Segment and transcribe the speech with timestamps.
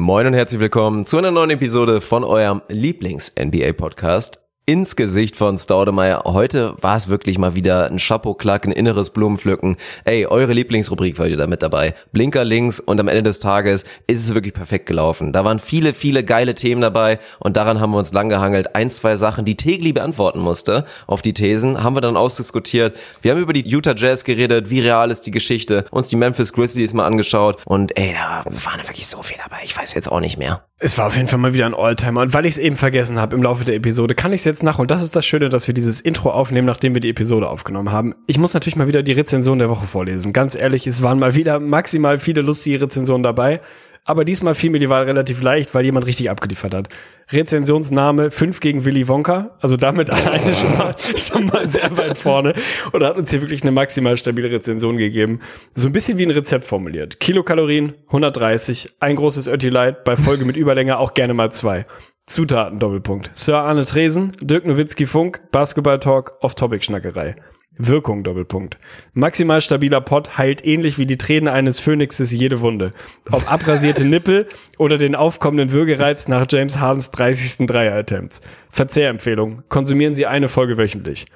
[0.00, 6.24] Moin und herzlich willkommen zu einer neuen Episode von eurem Lieblings-NBA-Podcast ins Gesicht von Staudemeyer.
[6.26, 9.78] Heute war es wirklich mal wieder ein Chapeau-Klack, ein inneres Blumenpflücken.
[10.04, 11.94] Ey, eure Lieblingsrubrik war wieder mit dabei.
[12.12, 15.32] Blinker links und am Ende des Tages ist es wirklich perfekt gelaufen.
[15.32, 18.76] Da waren viele, viele geile Themen dabei und daran haben wir uns lang gehangelt.
[18.76, 22.94] Ein, zwei Sachen, die Tegli beantworten musste auf die Thesen, haben wir dann ausdiskutiert.
[23.22, 26.52] Wir haben über die Utah Jazz geredet, wie real ist die Geschichte, uns die Memphis
[26.52, 29.60] Grizzlies mal angeschaut und ey, da waren wirklich so viel dabei.
[29.64, 30.67] Ich weiß jetzt auch nicht mehr.
[30.80, 32.20] Es war auf jeden Fall mal wieder ein Alltimer.
[32.20, 34.62] Und weil ich es eben vergessen habe im Laufe der Episode, kann ich es jetzt.
[34.62, 37.90] Und das ist das Schöne, dass wir dieses Intro aufnehmen, nachdem wir die Episode aufgenommen
[37.90, 38.14] haben.
[38.28, 40.32] Ich muss natürlich mal wieder die Rezension der Woche vorlesen.
[40.32, 43.60] Ganz ehrlich, es waren mal wieder maximal viele lustige Rezensionen dabei.
[44.08, 46.88] Aber diesmal fiel mir die Wahl relativ leicht, weil jemand richtig abgeliefert hat.
[47.30, 49.58] Rezensionsname 5 gegen Willy Wonka.
[49.60, 52.54] Also damit alleine schon mal, schon mal sehr weit vorne.
[52.92, 55.40] Und hat uns hier wirklich eine maximal stabile Rezension gegeben.
[55.74, 57.20] So ein bisschen wie ein Rezept formuliert.
[57.20, 61.84] Kilokalorien 130, ein großes Ötti Light, bei Folge mit Überlänge auch gerne mal zwei.
[62.24, 63.28] Zutaten Doppelpunkt.
[63.34, 67.36] Sir Arne Tresen, Dirk Nowitzki Funk, Basketball Talk, Off-Topic-Schnackerei.
[67.78, 68.76] Wirkung Doppelpunkt.
[69.14, 72.92] Maximal stabiler Pot heilt ähnlich wie die Tränen eines Phönixes jede Wunde.
[73.30, 77.66] Ob abrasierte Nippel oder den aufkommenden Würgereiz nach James Hardens 30.
[77.66, 78.42] Dreier-Attempts.
[78.70, 79.62] Verzehrempfehlung.
[79.68, 81.26] Konsumieren Sie eine Folge wöchentlich.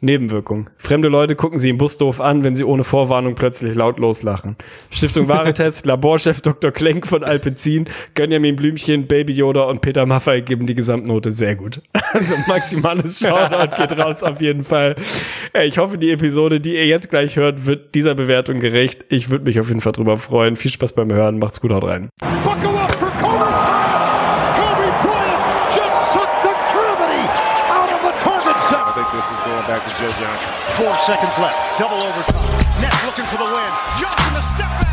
[0.00, 0.70] Nebenwirkung.
[0.76, 4.56] Fremde Leute gucken sie im Bus doof an, wenn sie ohne Vorwarnung plötzlich laut loslachen.
[4.90, 6.70] Stiftung Waretest, Laborchef Dr.
[6.70, 11.82] Klenk von Alpezin, Gönjamin Blümchen, Baby Yoda und Peter Maffay geben die Gesamtnote sehr gut.
[12.12, 14.96] Also maximales Shoutout geht raus auf jeden Fall.
[15.64, 19.04] Ich hoffe, die Episode, die ihr jetzt gleich hört, wird dieser Bewertung gerecht.
[19.10, 20.56] Ich würde mich auf jeden Fall drüber freuen.
[20.56, 21.38] Viel Spaß beim Hören.
[21.38, 22.08] Macht's gut, haut rein.
[22.20, 22.95] Buckle
[29.76, 30.52] back to Joe Johnson.
[30.72, 31.78] Four seconds left.
[31.78, 32.80] Double overtime.
[32.80, 33.72] Nets looking for the win.
[34.00, 34.86] Johnson the step back.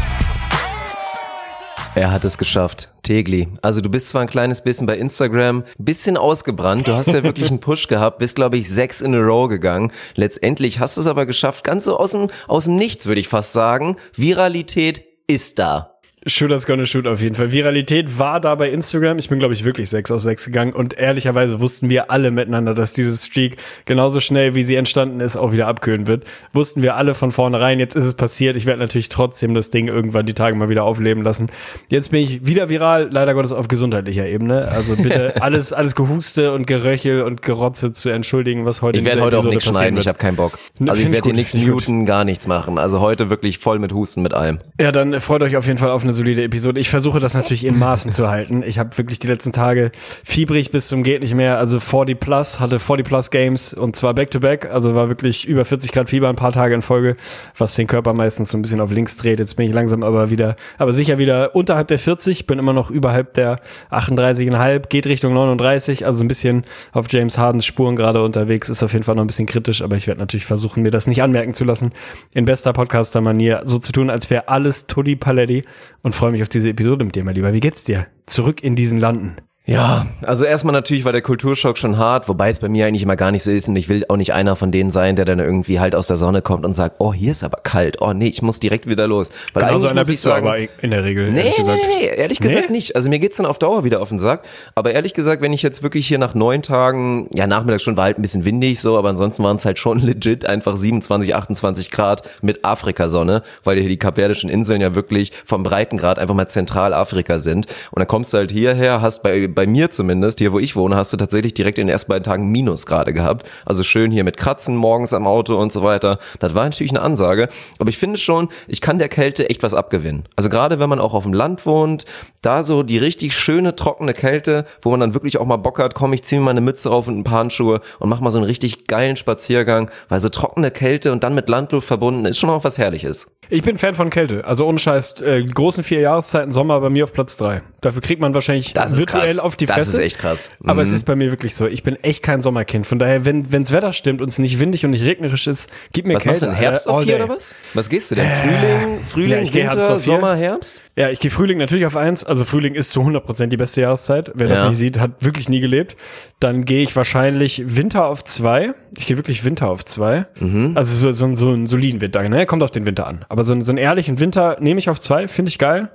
[1.95, 2.92] Er hat es geschafft.
[3.03, 3.48] Tegli.
[3.62, 6.88] Also du bist zwar ein kleines bisschen bei Instagram, bisschen ausgebrannt.
[6.88, 9.92] Du hast ja wirklich einen Push gehabt, bist glaube ich sechs in a row gegangen.
[10.16, 13.28] Letztendlich hast du es aber geschafft, ganz so aus dem, aus dem Nichts würde ich
[13.28, 13.97] fast sagen.
[14.16, 15.93] Viralität ist da.
[16.25, 17.51] Shooters gonna shoot auf jeden Fall.
[17.51, 19.17] Viralität war da bei Instagram.
[19.19, 20.73] Ich bin, glaube ich, wirklich 6 aus 6 gegangen.
[20.73, 25.35] Und ehrlicherweise wussten wir alle miteinander, dass dieses Streak genauso schnell, wie sie entstanden ist,
[25.35, 26.23] auch wieder abkühlen wird.
[26.53, 27.79] Wussten wir alle von vornherein.
[27.79, 28.56] Jetzt ist es passiert.
[28.56, 31.47] Ich werde natürlich trotzdem das Ding irgendwann die Tage mal wieder aufleben lassen.
[31.89, 34.69] Jetzt bin ich wieder viral, leider Gottes auf gesundheitlicher Ebene.
[34.69, 39.22] Also bitte alles, alles Gehuste und Geröchel und Gerotze zu entschuldigen, was heute Ich werde
[39.22, 40.05] heute auch nichts schneiden, wird.
[40.05, 40.57] ich habe keinen Bock.
[40.79, 41.73] Ne, Also ich find werde hier gut, nichts find gut.
[41.73, 42.78] muten, gar nichts machen.
[42.78, 44.59] Also heute wirklich voll mit Husten, mit allem.
[44.79, 46.79] Ja, dann freut euch auf jeden Fall auf eine solide Episode.
[46.79, 48.63] Ich versuche das natürlich in Maßen zu halten.
[48.66, 49.91] Ich habe wirklich die letzten Tage
[50.24, 51.57] fiebrig bis zum geht nicht mehr.
[51.57, 54.69] Also 40 plus, hatte 40 plus Games und zwar back to back.
[54.69, 57.16] Also war wirklich über 40 Grad Fieber ein paar Tage in Folge,
[57.57, 59.40] was den Körper meistens so ein bisschen auf links dreht.
[59.40, 62.90] Jetzt bin ich langsam aber wieder, aber sicher wieder unterhalb der 40, bin immer noch
[62.90, 63.59] überhalb der
[63.91, 68.69] 38,5, geht Richtung 39, also ein bisschen auf James Hardens Spuren gerade unterwegs.
[68.69, 71.07] Ist auf jeden Fall noch ein bisschen kritisch, aber ich werde natürlich versuchen, mir das
[71.07, 71.90] nicht anmerken zu lassen.
[72.34, 75.63] In bester Podcaster-Manier so zu tun, als wäre alles Tutti Paletti
[76.03, 77.53] und freue mich auf diese Episode mit dir, mein Lieber.
[77.53, 78.08] Wie geht's dir?
[78.25, 79.38] Zurück in diesen Landen.
[79.66, 83.16] Ja, also erstmal natürlich war der Kulturschock schon hart, wobei es bei mir eigentlich immer
[83.16, 85.40] gar nicht so ist und ich will auch nicht einer von denen sein, der dann
[85.40, 88.28] irgendwie halt aus der Sonne kommt und sagt, oh, hier ist aber kalt, oh nee,
[88.28, 89.31] ich muss direkt wieder los.
[89.53, 91.31] Weil Genauso eigentlich einer bist du sagen, aber in der Regel.
[91.31, 91.79] Nee, ehrlich nee, gesagt.
[91.88, 92.75] nee, nee, ehrlich gesagt Nee?
[92.75, 92.96] nicht.
[92.97, 94.44] Also mir geht's dann auf Dauer wieder auf den Sack.
[94.75, 98.03] Aber ehrlich gesagt, wenn ich jetzt wirklich hier nach neun Tagen, ja, nachmittags schon war
[98.03, 101.90] halt ein bisschen windig so, aber ansonsten waren es halt schon legit einfach 27, 28
[101.90, 107.38] Grad mit Afrikasonne, weil hier die kapverdischen Inseln ja wirklich vom Breitengrad einfach mal Zentralafrika
[107.38, 107.68] sind.
[107.91, 110.96] Und dann kommst du halt hierher, hast bei, bei mir zumindest, hier wo ich wohne,
[110.96, 113.50] hast du tatsächlich direkt in den ersten beiden Tagen Minusgrade gehabt.
[113.66, 116.19] Also schön hier mit Kratzen morgens am Auto und so weiter.
[116.40, 117.50] Das war natürlich eine Ansage.
[117.80, 120.28] Aber ich finde schon, ich kann der Kälte echt was abgewinnen.
[120.36, 122.06] Also gerade wenn man auch auf dem Land wohnt,
[122.44, 125.96] da so die richtig schöne, trockene Kälte, wo man dann wirklich auch mal Bock hat,
[125.96, 128.30] komm, ich ziehe mir mal eine Mütze auf und ein paar Handschuhe und mach mal
[128.30, 132.38] so einen richtig geilen Spaziergang, weil so trockene Kälte und dann mit Landluft verbunden ist
[132.38, 133.36] schon auch was Herrliches.
[133.50, 134.46] Ich bin Fan von Kälte.
[134.46, 137.62] Also ohne Scheiß, äh, großen vier Jahreszeiten, Sommer bei mir auf Platz drei.
[137.82, 139.40] Dafür kriegt man wahrscheinlich Das virtuell krass.
[139.40, 139.91] auf die Das Fresse.
[139.97, 140.50] ist echt krass.
[140.64, 140.96] Aber es Mhm.
[140.96, 141.67] ist bei mir wirklich so.
[141.67, 142.88] Ich bin echt kein Sommerkind.
[142.88, 146.06] Von daher, wenn wenns Wetter stimmt und es nicht windig und nicht regnerisch ist, gib
[146.06, 146.32] mir Was Kälte.
[146.34, 146.56] machst du denn?
[146.56, 147.16] Herbst Alter, auf day.
[147.16, 147.53] oder was?
[147.73, 148.26] Was gehst du denn?
[148.28, 150.00] Frühling, Frühling, Ja, Winter, vier.
[150.00, 150.82] Sommer, Herbst?
[150.96, 152.23] Ja, ich gehe Frühling natürlich auf eins.
[152.34, 154.32] Also Frühling ist zu 100% die beste Jahreszeit.
[154.34, 154.70] Wer das Ja.
[154.70, 155.96] nicht sieht, hat wirklich nie gelebt.
[156.40, 158.74] Dann gehe ich wahrscheinlich Winter auf zwei.
[158.97, 160.26] Ich gehe wirklich Winter auf zwei.
[160.40, 160.72] Mhm.
[160.74, 162.28] Also so, so, so einen soliden Winter.
[162.28, 162.47] Ne?
[162.47, 163.24] Kommt auf den Winter an.
[163.30, 165.28] Aber so, einen- so einen ehrlichen Winter nehme ich auf zwei.
[165.28, 165.91] Finde ich geil.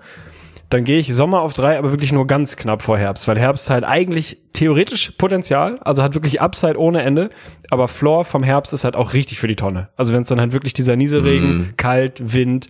[0.71, 3.71] Dann gehe ich Sommer auf drei, aber wirklich nur ganz knapp vor Herbst, weil Herbst
[3.71, 7.31] halt eigentlich theoretisch Potenzial, also hat wirklich Upside ohne Ende,
[7.71, 9.89] aber Floor vom Herbst ist halt auch richtig für die Tonne.
[9.97, 12.69] Also wenn es dann halt wirklich dieser Nieselregen, kalt, Wind,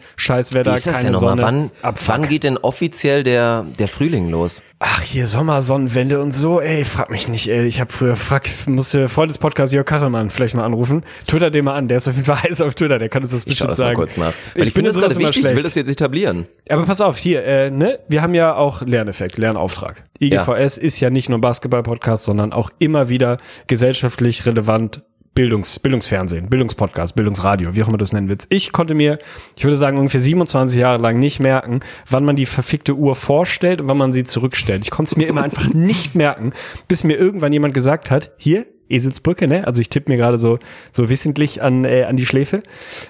[0.75, 1.17] ist das keine?
[1.17, 1.71] Sonne, Wann,
[2.07, 4.63] wann geht denn offiziell der, der Frühling los?
[4.81, 7.67] Ach, hier Sommer, Sonnenwende und so, ey, frag mich nicht, ey.
[7.67, 11.03] Ich habe früher, frag, musste Freund des Podcasts Jörg Kachelmann vielleicht mal anrufen.
[11.27, 13.33] Twitter den mal an, der ist auf jeden Fall heiß auf Twitter, der kann uns
[13.33, 13.97] das Ich schau bestimmt das mal sagen.
[13.97, 14.35] kurz nach.
[14.55, 15.67] Weil Ich, ich, bin finde in das gerade wichtig, ich will schlecht.
[15.67, 16.47] das jetzt etablieren.
[16.69, 20.05] Aber pass auf, hier, äh, ne, wir haben ja auch Lerneffekt, Lernauftrag.
[20.21, 25.03] IGVS ist ja nicht nur ein Basketball-Podcast, sondern auch immer wieder gesellschaftlich relevant
[25.39, 28.49] Bildungs, Bildungsfernsehen, Bildungspodcast, Bildungsradio, wie auch immer du es nennen willst.
[28.51, 29.21] Ich konnte mir,
[29.55, 31.79] ich würde sagen, ungefähr 27 Jahre lang nicht merken,
[32.11, 34.83] wann man die verfickte Uhr vorstellt und wann man sie zurückstellt.
[34.83, 36.53] Ich konnte es mir immer einfach nicht merken,
[36.89, 39.67] bis mir irgendwann jemand gesagt hat, hier, Eselsbrücke, ne?
[39.67, 40.59] Also ich tippe mir gerade so
[40.91, 42.63] so wissentlich an äh, an die Schläfe,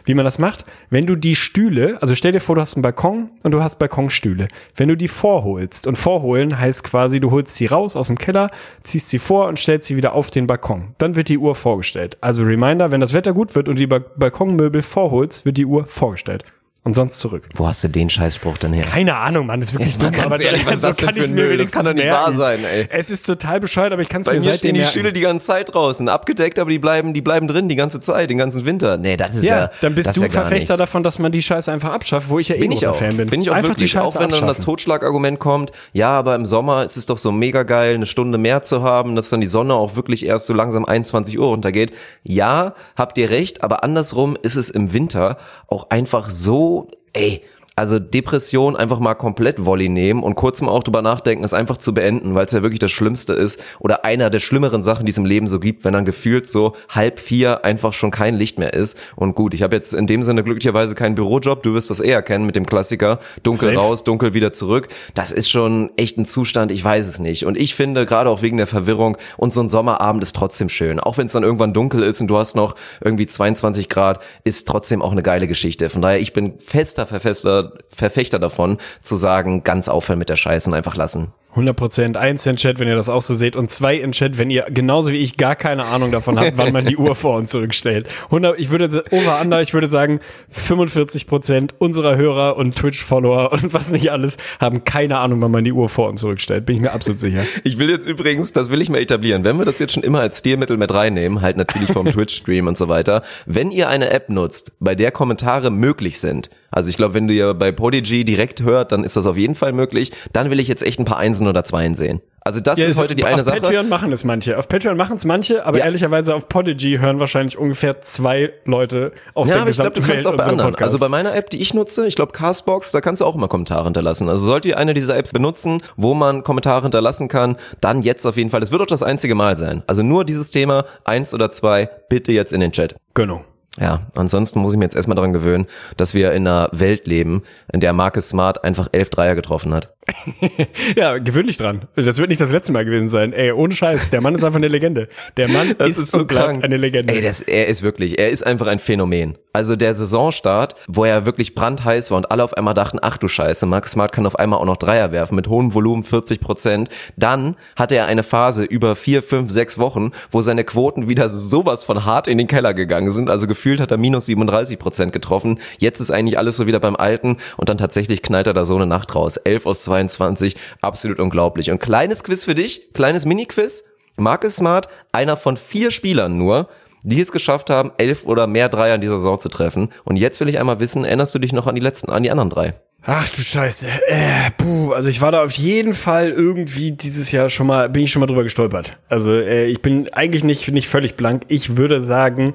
[0.04, 0.64] wie man das macht.
[0.90, 3.78] Wenn du die Stühle, also stell dir vor, du hast einen Balkon und du hast
[3.78, 4.48] Balkonstühle.
[4.76, 8.50] Wenn du die vorholst und vorholen heißt quasi, du holst sie raus aus dem Keller,
[8.82, 10.94] ziehst sie vor und stellst sie wieder auf den Balkon.
[10.98, 12.16] Dann wird die Uhr vorgestellt.
[12.20, 15.66] Also Reminder, wenn das Wetter gut wird und du die ba Balkonmöbel vorholst, wird die
[15.66, 16.44] Uhr vorgestellt
[16.88, 17.46] und sonst zurück.
[17.54, 18.82] Wo hast du den Scheißspruch denn her?
[18.84, 21.58] Keine Ahnung, Mann, das ist wirklich dumm, ganz ehrlich, was denn kann ein mir Müll?
[21.58, 22.24] Das wenigstens kann doch nicht merken.
[22.24, 22.88] wahr sein, ey.
[22.90, 24.90] Es ist total bescheuert, aber ich kann es mir mir seitdem stehen die merken.
[24.90, 28.30] Stühle die ganze Zeit draußen, abgedeckt, aber die bleiben, die bleiben drin die ganze Zeit,
[28.30, 28.96] den ganzen Winter.
[28.96, 30.78] Nee, das ist ja, Ja, dann bist das du ist ja gar Verfechter nichts.
[30.78, 32.96] davon, dass man die Scheiße einfach abschafft, wo ich ja eh Bin ich großer auch.
[32.96, 33.28] Fan bin.
[33.28, 33.90] Bin ich auch einfach wirklich.
[33.90, 34.64] die Scheiße auch wenn dann das abschaffen.
[34.64, 38.62] Totschlagargument kommt, ja, aber im Sommer ist es doch so mega geil, eine Stunde mehr
[38.62, 41.92] zu haben, dass dann die Sonne auch wirklich erst so langsam 21 Uhr runtergeht.
[42.22, 45.36] Ja, habt ihr recht, aber andersrum ist es im Winter
[45.66, 46.77] auch einfach so,
[47.14, 47.44] ey,
[47.78, 51.76] also Depression einfach mal komplett Volley nehmen und kurz mal auch drüber nachdenken, es einfach
[51.76, 55.10] zu beenden, weil es ja wirklich das Schlimmste ist oder einer der schlimmeren Sachen, die
[55.10, 58.58] es im Leben so gibt, wenn dann gefühlt so halb vier einfach schon kein Licht
[58.58, 58.98] mehr ist.
[59.16, 62.22] Und gut, ich habe jetzt in dem Sinne glücklicherweise keinen Bürojob, du wirst das eher
[62.22, 63.76] kennen mit dem Klassiker, dunkel Safe.
[63.76, 64.88] raus, dunkel wieder zurück.
[65.14, 67.46] Das ist schon echt ein Zustand, ich weiß es nicht.
[67.46, 71.00] Und ich finde, gerade auch wegen der Verwirrung, und so ein Sommerabend ist trotzdem schön.
[71.00, 74.66] Auch wenn es dann irgendwann dunkel ist und du hast noch irgendwie 22 Grad, ist
[74.66, 75.90] trotzdem auch eine geile Geschichte.
[75.90, 80.70] Von daher, ich bin fester Verfester, Verfechter davon, zu sagen, ganz aufhören mit der Scheiße
[80.70, 81.32] und einfach lassen.
[81.58, 82.16] 100 Prozent.
[82.16, 83.56] Eins in Chat, wenn ihr das auch so seht.
[83.56, 86.72] Und zwei in Chat, wenn ihr genauso wie ich gar keine Ahnung davon habt, wann
[86.72, 88.08] man die Uhr vor und zurückstellt.
[88.26, 90.20] 100, ich würde, over under, ich würde sagen,
[90.50, 95.64] 45 Prozent unserer Hörer und Twitch-Follower und was nicht alles haben keine Ahnung, wann man
[95.64, 96.64] die Uhr vor und zurückstellt.
[96.64, 97.42] Bin ich mir absolut sicher.
[97.64, 100.20] Ich will jetzt übrigens, das will ich mal etablieren, wenn wir das jetzt schon immer
[100.20, 104.28] als Stilmittel mit reinnehmen, halt natürlich vom Twitch-Stream und so weiter, wenn ihr eine App
[104.28, 108.62] nutzt, bei der Kommentare möglich sind, also ich glaube, wenn du ja bei Podigy direkt
[108.62, 111.18] hört, dann ist das auf jeden Fall möglich, dann will ich jetzt echt ein paar
[111.18, 112.20] Einsen oder Zweien sehen.
[112.40, 113.60] Also das ist heute die eine auf Sache.
[113.60, 114.56] Patreon machen es manche.
[114.58, 115.84] Auf Patreon machen es manche, aber Ja.
[115.84, 120.00] ehrlicherweise auf Podigy hören wahrscheinlich ungefähr zwei Leute auf Ja, der aber ich glaube, gesamten
[120.00, 120.70] du kannst Welt auch bei anderen.
[120.70, 120.94] Podcast.
[120.94, 123.48] Also bei meiner App, die ich nutze, ich glaube Castbox, da kannst du auch immer
[123.48, 124.30] Kommentare hinterlassen.
[124.30, 128.38] Also sollt ihr eine dieser Apps benutzen, wo man Kommentare hinterlassen kann, dann jetzt auf
[128.38, 128.60] jeden Fall.
[128.60, 129.82] Das wird auch das einzige Mal sein.
[129.86, 132.94] Also nur dieses Thema, eins oder zwei, bitte jetzt in den Chat.
[133.12, 133.44] Gönnung.
[133.78, 135.66] Ja, ansonsten muss ich mir jetzt erstmal daran gewöhnen,
[135.98, 137.42] dass wir in einer Welt leben,
[137.72, 139.92] in der Marcus Smart einfach elf Dreier getroffen hat.
[140.96, 141.82] Ja, gewöhnlich dran.
[141.96, 143.32] Das wird nicht das letzte Mal gewesen sein.
[143.32, 144.10] Ey, ohne Scheiß.
[144.10, 145.08] Der Mann ist einfach eine Legende.
[145.36, 147.14] Der Mann ist, und bleibt eine Legende.
[147.14, 149.36] Ey, das, er ist wirklich, er ist einfach ein Phänomen.
[149.52, 153.28] Also der Saisonstart, wo er wirklich brandheiß war und alle auf einmal dachten, ach du
[153.28, 156.90] Scheiße, Marcus Smart kann auf einmal auch noch Dreier werfen mit hohem Volumen, 40 Prozent.
[157.16, 161.84] Dann hatte er eine Phase über vier, fünf, sechs Wochen, wo seine Quoten wieder sowas
[161.84, 163.30] von hart in den Keller gegangen sind.
[163.30, 165.58] Also gefühlt hat er minus 37 Prozent getroffen.
[165.78, 168.76] Jetzt ist eigentlich alles so wieder beim Alten und dann tatsächlich knallt er da so
[168.76, 169.38] eine Nacht raus.
[169.38, 171.70] 11 aus 22, absolut unglaublich.
[171.70, 173.84] Und kleines Quiz für dich, kleines Mini-Quiz.
[174.16, 176.68] Marcus Smart, einer von vier Spielern nur,
[177.02, 179.90] die es geschafft haben, elf oder mehr Dreier in dieser Saison zu treffen.
[180.04, 182.30] Und jetzt will ich einmal wissen, erinnerst du dich noch an die letzten, an die
[182.30, 182.74] anderen drei?
[183.04, 183.86] Ach du Scheiße.
[184.08, 188.02] Äh, puh, also ich war da auf jeden Fall irgendwie dieses Jahr schon mal, bin
[188.02, 188.98] ich schon mal drüber gestolpert.
[189.08, 191.44] Also äh, ich bin eigentlich nicht, nicht völlig blank.
[191.48, 192.54] Ich würde sagen,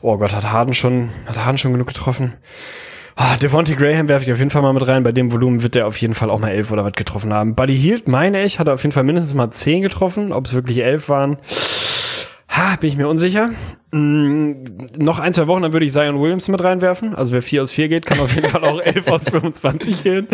[0.00, 2.34] oh Gott, hat Harden schon, hat Harden schon genug getroffen?
[3.16, 5.02] Ah, Devontae Graham werfe ich auf jeden Fall mal mit rein.
[5.02, 7.54] Bei dem Volumen wird der auf jeden Fall auch mal elf oder was getroffen haben.
[7.54, 10.32] Buddy Hield, meine ich, hat er auf jeden Fall mindestens mal zehn getroffen.
[10.32, 11.36] Ob es wirklich elf waren,
[12.48, 13.50] ha, bin ich mir unsicher.
[13.90, 14.64] Mm,
[14.98, 17.14] noch ein, zwei Wochen, dann würde ich Zion Williams mit reinwerfen.
[17.14, 20.26] Also wer 4 aus 4 geht, kann auf jeden Fall auch 11 aus 25 gehen.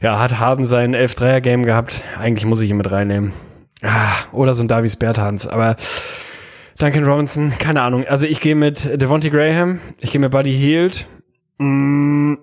[0.00, 2.02] Ja, hat Harden sein 11-3er-Game gehabt.
[2.18, 3.32] Eigentlich muss ich ihn mit reinnehmen.
[3.82, 5.46] Ah, oder so ein Davis Bertans.
[5.46, 5.76] Aber
[6.78, 8.04] Duncan Robinson, keine Ahnung.
[8.06, 11.06] Also ich gehe mit Devontae Graham, ich gehe mit Buddy Hield.
[11.60, 12.38] Mm,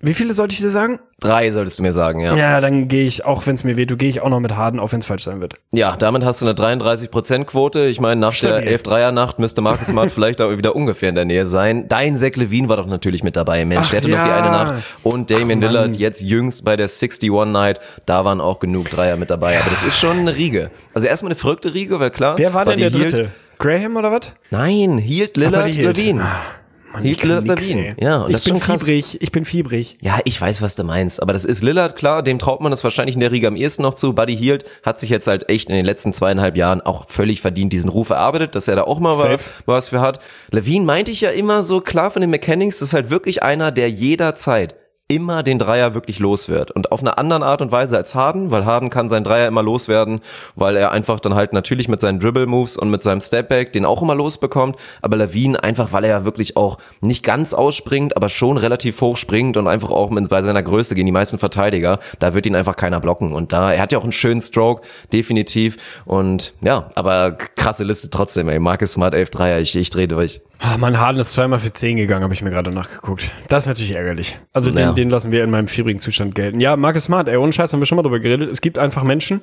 [0.00, 0.98] Wie viele sollte ich dir sagen?
[1.20, 2.34] Drei solltest du mir sagen, ja.
[2.36, 4.80] Ja, dann gehe ich, auch wenn es mir weht, gehe ich auch noch mit Harden,
[4.80, 5.56] auch wenn es falsch sein wird.
[5.72, 7.86] Ja, damit hast du eine 33%-Quote.
[7.86, 8.62] Ich meine, nach Stabil.
[8.62, 11.88] der 11-Dreier-Nacht müsste Marcus Smart vielleicht auch wieder ungefähr in der Nähe sein.
[11.88, 13.84] Dein Zach Levine war doch natürlich mit dabei, Mensch.
[13.86, 14.18] Ach der hatte ja.
[14.18, 14.84] noch die eine Nacht.
[15.02, 15.60] Und Damian Ach, Mann.
[15.60, 17.80] Lillard jetzt jüngst bei der 61 Night.
[18.06, 19.58] Da waren auch genug Dreier mit dabei.
[19.58, 20.70] Aber das ist schon eine Riege.
[20.94, 22.38] Also erstmal eine verrückte Riege, weil klar.
[22.38, 23.30] Wer war denn der dritte?
[23.58, 24.34] Graham oder was?
[24.50, 25.74] Nein, Hield, Ach, Lillard.
[25.74, 26.24] Levine.
[27.04, 27.96] Mann, kann Lillard, Levine.
[27.98, 28.04] ey.
[28.04, 28.82] Ja, und ich das ist bin schon krass.
[28.84, 29.98] fiebrig, ich bin fiebrig.
[30.00, 32.82] Ja, ich weiß, was du meinst, aber das ist Lillard, klar, dem traut man das
[32.84, 34.12] wahrscheinlich in der Riege am ehesten noch zu.
[34.14, 37.72] Buddy Hield hat sich jetzt halt echt in den letzten zweieinhalb Jahren auch völlig verdient
[37.72, 39.44] diesen Ruf erarbeitet, dass er da auch mal was, Safe.
[39.66, 40.20] was für hat.
[40.50, 43.70] Levine meinte ich ja immer so, klar von den Mechanics, das ist halt wirklich einer,
[43.72, 44.74] der jederzeit
[45.08, 46.72] immer den Dreier wirklich los wird.
[46.72, 49.62] Und auf eine andere Art und Weise als Harden, weil Harden kann seinen Dreier immer
[49.62, 50.20] loswerden,
[50.56, 54.02] weil er einfach dann halt natürlich mit seinen Dribble-Moves und mit seinem Stepback den auch
[54.02, 54.76] immer losbekommt.
[55.02, 59.16] Aber Levine einfach, weil er ja wirklich auch nicht ganz ausspringt, aber schon relativ hoch
[59.16, 62.56] springt und einfach auch mit, bei seiner Größe gegen die meisten Verteidiger, da wird ihn
[62.56, 63.32] einfach keiner blocken.
[63.32, 64.82] Und da, er hat ja auch einen schönen Stroke,
[65.12, 65.76] definitiv.
[66.04, 68.58] Und ja, aber krasse Liste trotzdem, ey.
[68.58, 70.40] Marcus Smart 11 Dreier, ich, ich drehe durch.
[70.62, 73.30] Oh, mein Harden ist zweimal für 10 gegangen, habe ich mir gerade nachgeguckt.
[73.48, 74.38] Das ist natürlich ärgerlich.
[74.54, 74.86] Also Ja.
[74.86, 76.60] den lassen wir in meinem fiebrigen Zustand gelten.
[76.60, 78.50] Ja, Marcus Smart, ey, ohne Scheiß haben wir schon mal drüber geredet.
[78.50, 79.42] Es gibt einfach Menschen,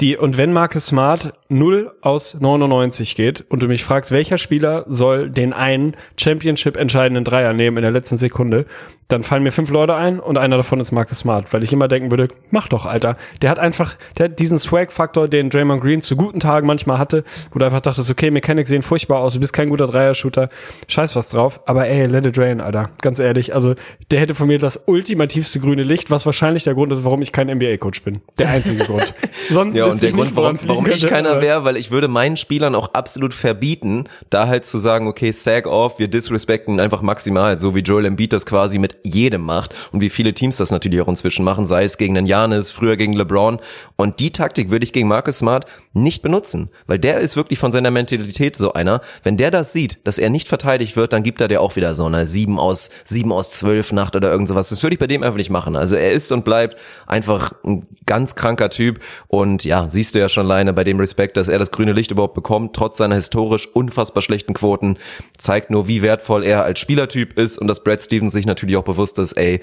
[0.00, 4.84] die, und wenn Marcus Smart 0 aus 99 geht und du mich fragst, welcher Spieler
[4.88, 8.66] soll den einen Championship entscheidenden Dreier nehmen in der letzten Sekunde,
[9.08, 11.86] dann fallen mir fünf Leute ein und einer davon ist Marcus Smart, weil ich immer
[11.86, 13.16] denken würde, mach doch, Alter.
[13.42, 17.22] Der hat einfach, der hat diesen Swag-Faktor, den Draymond Green zu guten Tagen manchmal hatte,
[17.52, 20.48] wo du einfach dachtest, okay, Mechanics sehen furchtbar aus, du bist kein guter Dreier-Shooter,
[20.88, 22.90] scheiß was drauf, aber ey, let it rain, Alter.
[23.02, 23.74] Ganz ehrlich, also
[24.10, 27.32] der hätte von mir das ultimativste grüne Licht, was wahrscheinlich der Grund ist, warum ich
[27.32, 28.22] kein NBA-Coach bin.
[28.38, 29.14] Der einzige Grund.
[29.50, 32.74] Sonst Ja, und der Grund, warum, warum ich keiner wäre, weil ich würde meinen Spielern
[32.74, 37.74] auch absolut verbieten, da halt zu sagen, okay, sag off, wir disrespekten einfach maximal, so
[37.74, 41.08] wie Joel Embiid das quasi mit jedem macht und wie viele Teams das natürlich auch
[41.08, 43.58] inzwischen machen, sei es gegen den Janis, früher gegen LeBron.
[43.96, 47.72] Und die Taktik würde ich gegen Marcus Smart nicht benutzen, weil der ist wirklich von
[47.72, 49.00] seiner Mentalität so einer.
[49.22, 51.94] Wenn der das sieht, dass er nicht verteidigt wird, dann gibt er dir auch wieder
[51.94, 54.68] so eine 7 aus, 7 aus 12 Nacht oder irgend sowas.
[54.68, 55.76] Das würde ich bei dem einfach nicht machen.
[55.76, 60.28] Also er ist und bleibt einfach ein ganz kranker Typ und ja, siehst du ja
[60.28, 63.68] schon alleine bei dem Respekt, dass er das grüne Licht überhaupt bekommt, trotz seiner historisch
[63.74, 64.98] unfassbar schlechten Quoten,
[65.38, 68.84] zeigt nur, wie wertvoll er als Spielertyp ist und dass Brad Stevens sich natürlich auch
[68.84, 69.60] bewusst ist, ey,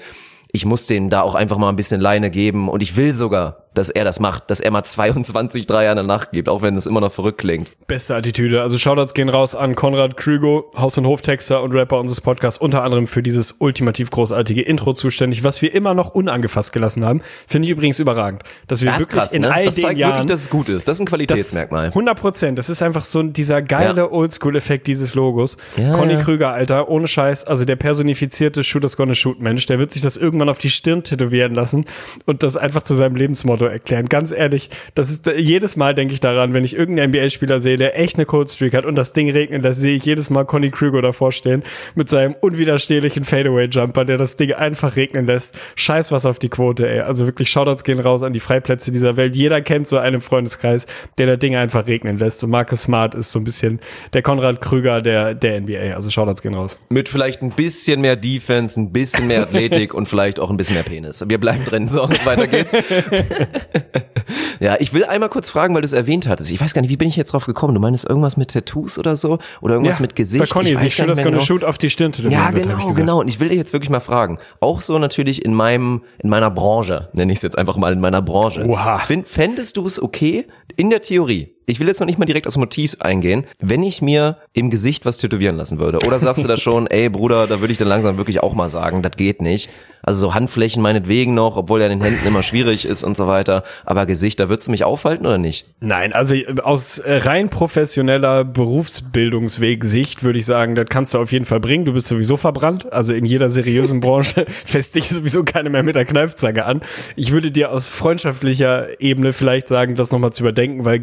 [0.52, 3.69] ich muss denen da auch einfach mal ein bisschen Leine geben und ich will sogar,
[3.74, 6.76] dass er das macht, dass er mal 22 Dreier in der Nacht gibt, auch wenn
[6.76, 7.72] es immer noch verrückt klingt.
[7.86, 8.62] Beste Attitüde.
[8.62, 12.82] Also Shoutouts gehen raus an Konrad Krügo, Haus- und Hoftexter und Rapper unseres Podcasts, unter
[12.82, 17.22] anderem für dieses ultimativ großartige Intro zuständig, was wir immer noch unangefasst gelassen haben.
[17.46, 18.42] Finde ich übrigens überragend.
[18.66, 19.52] Dass wir Das wirklich krass, in ne?
[19.54, 20.88] all Das den zeigt Jahren wirklich, dass es gut ist.
[20.88, 21.86] Das ist ein Qualitätsmerkmal.
[21.86, 22.58] 100 Prozent.
[22.58, 24.10] Das ist einfach so dieser geile Ja.
[24.10, 25.56] Oldschool-Effekt dieses Logos.
[25.76, 26.20] Ja, Conny ja.
[26.20, 27.44] Krüger, Alter, ohne Scheiß.
[27.44, 31.04] Also der personifizierte Shooters Gonna Shoot Mensch, der wird sich das irgendwann auf die Stirn
[31.04, 31.84] tätowieren lassen
[32.26, 33.16] und das einfach zu seinem
[33.60, 34.06] Lebensmotto erklären.
[34.06, 37.98] Ganz ehrlich, das ist jedes Mal denke ich daran, wenn ich irgendeinen NBA-Spieler sehe, der
[37.98, 40.70] echt eine Cold Streak hat und das Ding regnet, da sehe ich jedes Mal Conny
[40.70, 41.62] Krüger davor stehen
[41.94, 45.56] mit seinem unwiderstehlichen Fadeaway-Jumper, der das Ding einfach regnen lässt.
[45.76, 47.00] Scheiß was auf die Quote, ey.
[47.00, 49.36] Also wirklich Shoutouts gehen raus an die Freiplätze dieser Welt.
[49.36, 50.86] Jeder kennt so einen im Freundeskreis,
[51.18, 52.42] der das Ding einfach regnen lässt.
[52.44, 53.80] Und Marcus Smart ist so ein bisschen
[54.12, 55.94] der Konrad Krüger der, der NBA.
[55.94, 56.78] Also Shoutouts gehen raus.
[56.88, 60.74] Mit vielleicht ein bisschen mehr Defense, ein bisschen mehr Athletik und vielleicht auch ein bisschen
[60.74, 61.24] mehr Penis.
[61.26, 61.88] Wir bleiben drin.
[61.88, 62.72] So, weiter geht's.
[64.60, 66.50] ja, ich will einmal kurz fragen, weil du es erwähnt hattest.
[66.50, 67.74] Ich weiß gar nicht, wie bin ich jetzt drauf gekommen?
[67.74, 69.38] Du meinst irgendwas mit Tattoos oder so?
[69.60, 70.42] Oder irgendwas mit Gesicht?
[70.42, 71.40] Bei Conny, Ich gar schon das genau.
[71.40, 73.20] Shoot auf die Stirn Ja, wird, genau, genau.
[73.20, 74.38] Und ich will dir jetzt wirklich mal fragen.
[74.60, 78.00] Auch so natürlich in meinem, in meiner Branche, nenne ich es jetzt einfach mal in
[78.00, 78.66] meiner Branche.
[78.66, 78.98] Oha.
[78.98, 82.46] Find, fändest du es okay, in der Theorie, ich will jetzt noch nicht mal direkt
[82.46, 85.98] aus Motiv eingehen, wenn ich mir im Gesicht was tätowieren lassen würde?
[86.06, 88.70] Oder sagst du da schon, ey Bruder, da würde ich dann langsam wirklich auch mal
[88.70, 89.70] sagen, das geht nicht.
[90.02, 93.26] Also so Handflächen meinetwegen noch, obwohl ja in den Händen immer schwierig ist und so
[93.26, 93.62] weiter.
[93.84, 95.66] Aber Gesicht, da würdest du mich aufhalten oder nicht?
[95.80, 101.32] Nein, also aus äh, rein professioneller Berufsbildungsweg Sicht würde ich sagen, das kannst du auf
[101.32, 101.84] jeden Fall bringen.
[101.84, 102.92] Du bist sowieso verbrannt.
[102.92, 106.80] Also in jeder seriösen Branche fässt dich sowieso keiner mehr mit der Kneifzange an.
[107.14, 111.00] Ich würde dir aus freundschaftlicher Ebene vielleicht sagen, das nochmal zu überdenken, weil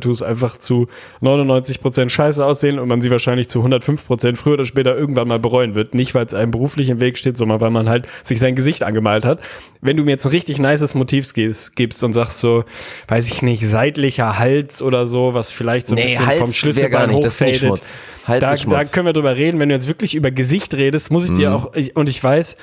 [0.00, 0.86] Face-Tattoos einfach zu
[1.20, 5.28] 99 Prozent scheiße aussehen und man sie wahrscheinlich zu 105 Prozent früher oder später irgendwann
[5.28, 5.94] mal bereuen wird.
[5.94, 8.82] Nicht, weil es einem beruflich im Weg steht, sondern weil man halt sich sein Gesicht
[8.82, 9.40] angemalt hat.
[9.80, 12.64] Wenn du mir jetzt ein richtig nices Motiv gibst, gibst und sagst so,
[13.08, 16.52] weiß ich nicht, seitlicher Hals oder so, was vielleicht so ein Nee, bisschen Hals vom
[16.52, 17.94] Schlüsselbein hochfadet.
[18.26, 19.58] Hals da, da können wir drüber reden.
[19.60, 21.36] Wenn du jetzt wirklich über Gesicht redest, muss ich Mhm.
[21.36, 22.56] dir auch, ich, und ich weiß,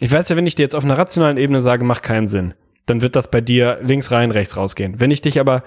[0.00, 2.54] ich weiß ja, wenn ich dir jetzt auf einer rationalen Ebene sage, macht keinen Sinn,
[2.86, 5.00] dann wird das bei dir links rein, rechts rausgehen.
[5.00, 5.62] Wenn ich dich aber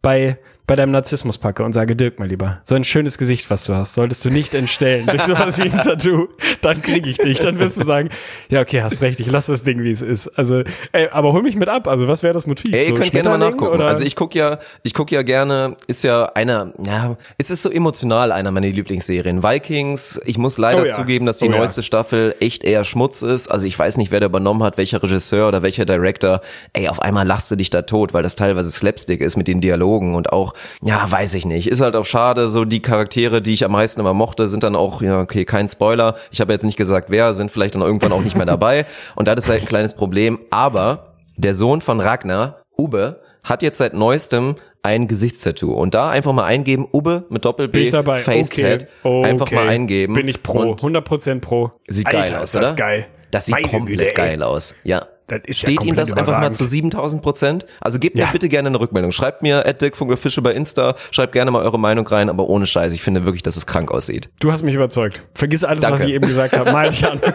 [0.00, 3.64] bei bei deinem Narzissmus packe und sage, Dirk, mein Lieber, so ein schönes Gesicht, was
[3.64, 6.28] du hast, solltest du nicht entstellen durch sowas wie ein Tattoo,
[6.60, 7.40] dann kriege ich dich.
[7.40, 8.08] Dann wirst du sagen,
[8.48, 10.28] ja, okay, hast recht, ich lass das Ding, wie es ist.
[10.28, 11.88] Also, ey, aber hol mich mit ab.
[11.88, 12.72] Also, was wäre das Motiv?
[12.72, 13.74] Ey, ihr so könnt gerne mal nachgucken.
[13.74, 13.86] Oder?
[13.86, 17.70] Also ich guck ja, ich guck ja gerne, ist ja einer, ja, es ist so
[17.70, 19.42] emotional einer meiner Lieblingsserien.
[19.42, 20.92] Vikings, ich muss leider Oh ja.
[20.94, 21.58] zugeben, dass die Oh ja.
[21.58, 23.48] neueste Staffel echt eher Schmutz ist.
[23.48, 26.40] Also ich weiß nicht, wer da übernommen hat, welcher Regisseur oder welcher Director.
[26.72, 29.60] Ey, auf einmal lachst du dich da tot, weil das teilweise Slapstick ist mit den
[29.60, 30.51] Dialogen und auch,
[30.82, 31.68] ja, weiß ich nicht.
[31.68, 34.76] Ist halt auch schade, so die Charaktere, die ich am meisten immer mochte, sind dann
[34.76, 36.14] auch, ja, okay, kein Spoiler.
[36.30, 38.86] Ich habe jetzt nicht gesagt, wer, sind vielleicht dann irgendwann auch nicht mehr dabei.
[39.14, 40.38] Und das ist halt ein kleines Problem.
[40.50, 45.72] Aber der Sohn von Ragnar, Ube, hat jetzt seit neuestem ein Gesichtstattoo.
[45.72, 47.90] Und da einfach mal eingeben, Ube mit Doppel-B.
[47.90, 49.24] Facetat, okay.
[49.24, 49.54] einfach okay.
[49.54, 50.14] mal eingeben.
[50.14, 50.58] Bin ich pro.
[50.58, 51.72] Und 100% pro.
[51.86, 52.76] sieht Alter, geil aus, ist das oder?
[52.76, 53.06] geil.
[53.30, 54.74] Das sieht Meine komplett Güte, geil aus.
[54.84, 55.06] Ja.
[55.32, 57.66] Ja Steht ihm komplett das einfach mal zu 7000 Prozent?
[57.80, 58.28] Also gebt mir Ja.
[58.32, 59.12] bitte gerne eine Rückmeldung.
[59.12, 59.82] Schreibt mir at
[60.16, 62.92] Fische bei Insta, schreibt gerne mal eure Meinung rein, aber ohne Scheiß.
[62.92, 64.30] Ich finde wirklich, dass es krank aussieht.
[64.40, 65.22] Du hast mich überzeugt.
[65.34, 66.06] Vergiss alles, was Danke.
[66.08, 66.72] ich eben gesagt habe.
[66.72, 67.20] Mal dich an.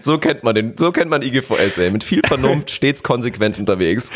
[0.00, 1.90] So kennt man den, so kennt man IGVS, ey.
[1.90, 4.10] Mit viel Vernunft, stets konsequent unterwegs.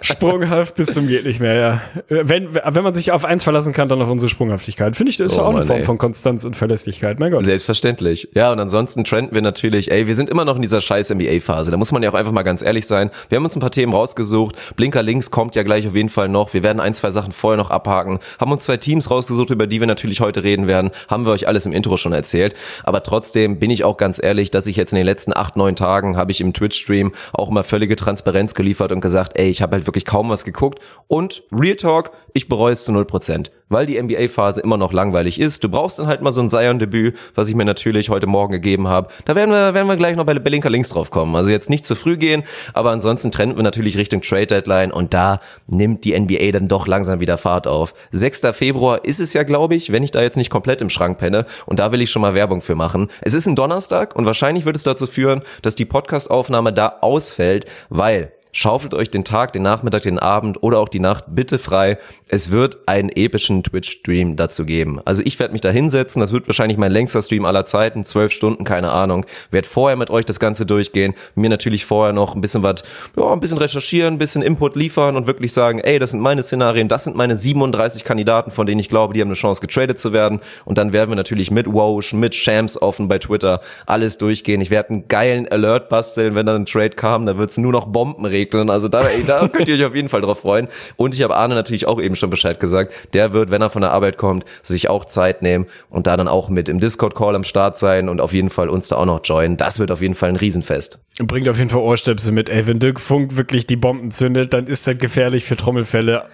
[0.00, 1.80] Sprunghaft bis zum geht nicht mehr, ja.
[2.08, 4.96] Wenn, wenn man sich auf eins verlassen kann, dann auf unsere Sprunghaftigkeit.
[4.96, 5.84] Finde ich, das ist Oh ja auch eine Form ey.
[5.84, 7.18] von Konstanz und Verlässlichkeit.
[7.20, 7.44] Mein Gott.
[7.44, 8.28] Selbstverständlich.
[8.34, 11.70] Ja, und ansonsten trenden wir natürlich, ey, wir sind immer noch in dieser scheiß NBA-Phase.
[11.84, 13.10] Muss man ja auch einfach mal ganz ehrlich sein.
[13.28, 14.74] Wir haben uns ein paar Themen rausgesucht.
[14.74, 16.54] Blinker links kommt ja gleich auf jeden Fall noch.
[16.54, 18.20] Wir werden ein, zwei Sachen vorher noch abhaken.
[18.40, 20.92] Haben uns zwei Teams rausgesucht, über die wir natürlich heute reden werden.
[21.08, 22.54] Haben wir euch alles im Intro schon erzählt.
[22.84, 25.76] Aber trotzdem bin ich auch ganz ehrlich, dass ich jetzt in den letzten acht, neun
[25.76, 29.76] Tagen habe ich im Twitch-Stream auch immer völlige Transparenz geliefert und gesagt, ey, ich habe
[29.76, 30.78] halt wirklich kaum was geguckt.
[31.06, 35.40] Und Real Talk, ich bereue es zu null Prozent weil die NBA-Phase immer noch langweilig
[35.40, 35.64] ist.
[35.64, 38.88] Du brauchst dann halt mal so ein Zion-Debüt, was ich mir natürlich heute Morgen gegeben
[38.88, 39.08] habe.
[39.24, 41.34] Da werden wir, werden wir gleich noch bei Belinka links drauf kommen.
[41.34, 42.42] Also jetzt nicht zu früh gehen,
[42.72, 47.20] aber ansonsten trennen wir natürlich Richtung Trade-Deadline und da nimmt die NBA dann doch langsam
[47.20, 47.94] wieder Fahrt auf.
[48.12, 48.42] 6.
[48.52, 51.46] Februar ist es ja, glaube ich, wenn ich da jetzt nicht komplett im Schrank penne
[51.66, 53.08] und da will ich schon mal Werbung für machen.
[53.20, 57.66] Es ist ein Donnerstag und wahrscheinlich wird es dazu führen, dass die Podcast-Aufnahme da ausfällt,
[57.88, 61.98] weil Schaufelt euch den Tag, den Nachmittag, den Abend oder auch die Nacht bitte frei.
[62.28, 65.00] Es wird einen epischen Twitch-Stream dazu geben.
[65.04, 66.20] Also ich werde mich da hinsetzen.
[66.20, 68.04] Das wird wahrscheinlich mein längster Stream aller Zeiten.
[68.04, 69.26] Zwölf Stunden, keine Ahnung.
[69.50, 71.14] Werd vorher mit euch das Ganze durchgehen.
[71.34, 72.84] Mir natürlich vorher noch ein bisschen was,
[73.16, 76.44] ja, ein bisschen recherchieren, ein bisschen Input liefern und wirklich sagen, ey, das sind meine
[76.44, 79.98] Szenarien, das sind meine 37 Kandidaten, von denen ich glaube, die haben eine Chance getradet
[79.98, 80.38] zu werden.
[80.64, 84.60] Und dann werden wir natürlich mit Wosh, mit Shams offen bei Twitter alles durchgehen.
[84.60, 87.26] Ich werde einen geilen Alert basteln, wenn dann ein Trade kam.
[87.26, 88.43] Da wird's nur noch Bomben regnen.
[88.52, 90.68] Also da, da könnt ihr euch auf jeden Fall drauf freuen.
[90.96, 92.92] Und ich habe Arne natürlich auch eben schon Bescheid gesagt.
[93.12, 96.28] Der wird, wenn er von der Arbeit kommt, sich auch Zeit nehmen und da dann
[96.28, 99.20] auch mit im Discord-Call am Start sein und auf jeden Fall uns da auch noch
[99.24, 99.56] joinen.
[99.56, 101.00] Das wird auf jeden Fall ein Riesenfest.
[101.18, 102.50] Bringt auf jeden Fall Ohrstöpsel mit.
[102.50, 106.24] Ey, wenn Dirk Funk wirklich die Bomben zündet, dann ist das gefährlich für Trommelfälle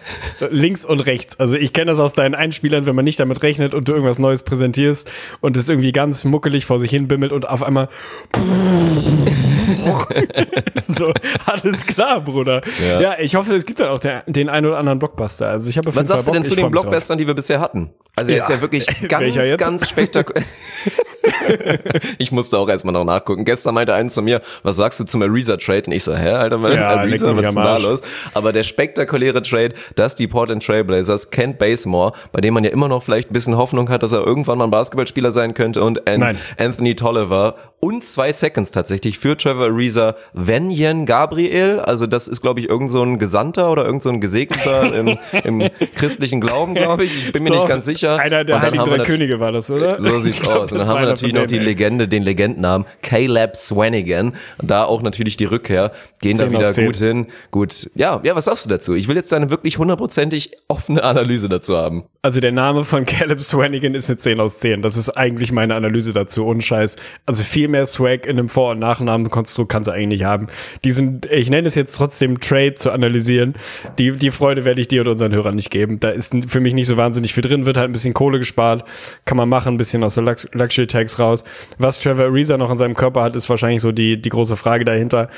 [0.50, 1.38] links und rechts.
[1.38, 4.18] Also ich kenne das aus deinen Einspielern, wenn man nicht damit rechnet und du irgendwas
[4.18, 7.90] Neues präsentierst und es irgendwie ganz muckelig vor sich hin bimmelt und auf einmal
[10.80, 11.12] so,
[11.44, 12.62] alles klar, Bruder.
[12.88, 13.16] Ja, Ja.
[13.18, 15.48] ich hoffe, es gibt dann auch der, den einen oder anderen Blockbuster.
[15.48, 16.70] Also ich habe Was sagst du denn zu den.
[16.70, 17.90] Blockbustern, die wir bisher hatten?
[18.16, 18.56] Also er ist Ja.
[18.56, 20.42] ja wirklich ganz, ganz spektakulär.
[22.18, 23.44] ich musste auch erstmal noch nachgucken.
[23.44, 25.82] Gestern meinte einer zu mir, was sagst du zum Ariza-Trade?
[25.86, 28.00] Und ich so, hä, Alter, Ja, Ariza, was ist denn da los?
[28.34, 32.88] Aber der spektakuläre Trade, dass die Portland Trailblazers Kent Bazemore, bei dem man ja immer
[32.88, 36.06] noch vielleicht ein bisschen Hoffnung hat, dass er irgendwann mal ein Basketballspieler sein könnte und
[36.08, 36.36] An.
[36.58, 42.60] Anthony Tolliver und zwei Seconds tatsächlich für Trevor Ariza, Venjen Gabriel, also das ist glaube
[42.60, 47.04] ich irgend so ein Gesandter oder irgend so ein Gesegneter im, im christlichen Glauben, glaube
[47.04, 47.26] ich.
[47.26, 48.18] Ich bin mir Doch, nicht ganz sicher.
[48.18, 50.00] Einer der Heiligen Drei Könige war das, oder?
[50.00, 50.72] so sieht's glaub, aus.
[50.72, 51.58] Und dann haben wir natürlich noch die.
[51.60, 54.34] Legende, den Legendennamen Caleb Swanigan.
[54.62, 55.92] Da auch natürlich die Rückkehr.
[56.20, 57.26] Gehen da wieder gut hin.
[57.50, 57.90] Gut.
[57.94, 58.94] Ja, ja, was sagst du dazu?
[58.94, 62.04] Ich will jetzt eine wirklich hundertprozentig offene Analyse dazu haben.
[62.22, 64.82] Also der Name von Caleb Swanigan ist eine 10 aus 10.
[64.82, 66.46] Das ist eigentlich meine Analyse dazu.
[66.46, 66.96] Ohne Scheiß.
[67.26, 70.48] Also viel mehr Swag in einem Vor- und Nachnamenkonstrukt kannst du eigentlich nicht haben.
[70.84, 73.54] Diesen, ich nenne es jetzt trotzdem Trade zu analysieren.
[73.98, 76.00] Die, die Freude werde ich dir und unseren Hörern nicht geben.
[76.00, 78.84] Da ist für mich nicht so wahnsinnig viel drin, wird halt ein bisschen Kohle gespart.
[79.24, 81.44] Kann man machen, ein bisschen aus der Lux Luxury Tax raus.
[81.78, 84.84] Was Trevor Ariza noch in seinem Körper hat, ist wahrscheinlich so die, die große Frage
[84.84, 85.28] dahinter.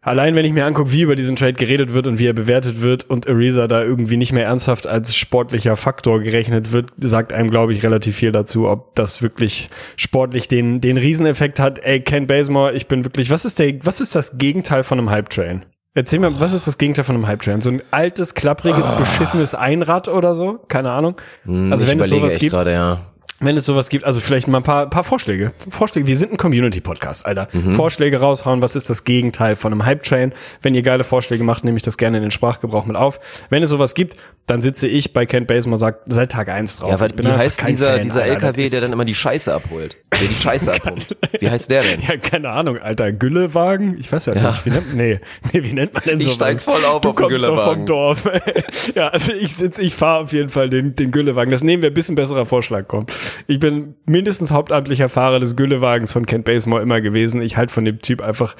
[0.00, 2.80] Allein wenn ich mir angucke, wie über diesen Trade geredet wird und wie er bewertet
[2.80, 7.50] wird und Ariza da irgendwie nicht mehr ernsthaft als sportlicher Faktor gerechnet wird, sagt einem,
[7.50, 11.80] glaube ich, relativ viel dazu, ob das wirklich sportlich den, den Rieseneffekt hat.
[11.80, 15.10] Ey, Ken Bazemore, ich bin wirklich, was ist der, was ist das Gegenteil von einem
[15.10, 15.64] Hype-Train?
[15.94, 17.60] Erzähl mir, was ist das Gegenteil von einem Hype-Train?
[17.60, 20.60] So ein altes, klappriges, beschissenes Einrad oder so?
[20.68, 21.16] Keine Ahnung.
[21.44, 22.54] Also ich wenn es sowas gibt.
[22.54, 23.00] gerade, ja.
[23.40, 25.52] Wenn es sowas gibt, also vielleicht mal ein paar, paar Vorschläge.
[25.70, 26.06] Vorschläge.
[26.06, 27.48] Wir sind ein Community-Podcast, Alter.
[27.52, 27.74] Mhm.
[27.74, 28.62] Vorschläge raushauen.
[28.62, 30.32] Was ist das Gegenteil von einem Hype-Train?
[30.62, 33.20] Wenn ihr geile Vorschläge macht, nehme ich das gerne in den Sprachgebrauch mit auf.
[33.48, 36.78] Wenn es sowas gibt, dann sitze ich bei Kent Basemore und sage seit Tag eins
[36.78, 36.90] drauf.
[36.90, 38.46] Ja, weil, Ich bin wie heißt dieser, Fan, dieser Alter.
[38.48, 39.96] LKW, der dann immer die Scheiße abholt?
[40.20, 41.16] Der die Scheiße abpumpt.
[41.40, 42.00] Wie heißt der denn?
[42.08, 43.12] Ja, keine Ahnung, Alter.
[43.12, 43.96] Güllewagen?
[43.98, 44.48] Ich weiß ja, Ja.
[44.50, 44.64] nicht.
[44.66, 45.20] Wie nennt, nee.
[45.52, 46.62] nee, wie nennt man denn Ich sowas?
[46.62, 47.76] steig voll auf du auf kommst doch Güllewagen.
[47.78, 48.24] vom Dorf.
[48.94, 51.50] ja, also ich sitze, ich fahre auf jeden Fall den, den Güllewagen.
[51.50, 53.12] Das nehmen wir, bis ein besserer Vorschlag kommt.
[53.46, 57.42] Ich bin mindestens hauptamtlicher Fahrer des Güllewagens von Kent Basemore immer gewesen.
[57.42, 58.56] Ich halte von dem Typ einfach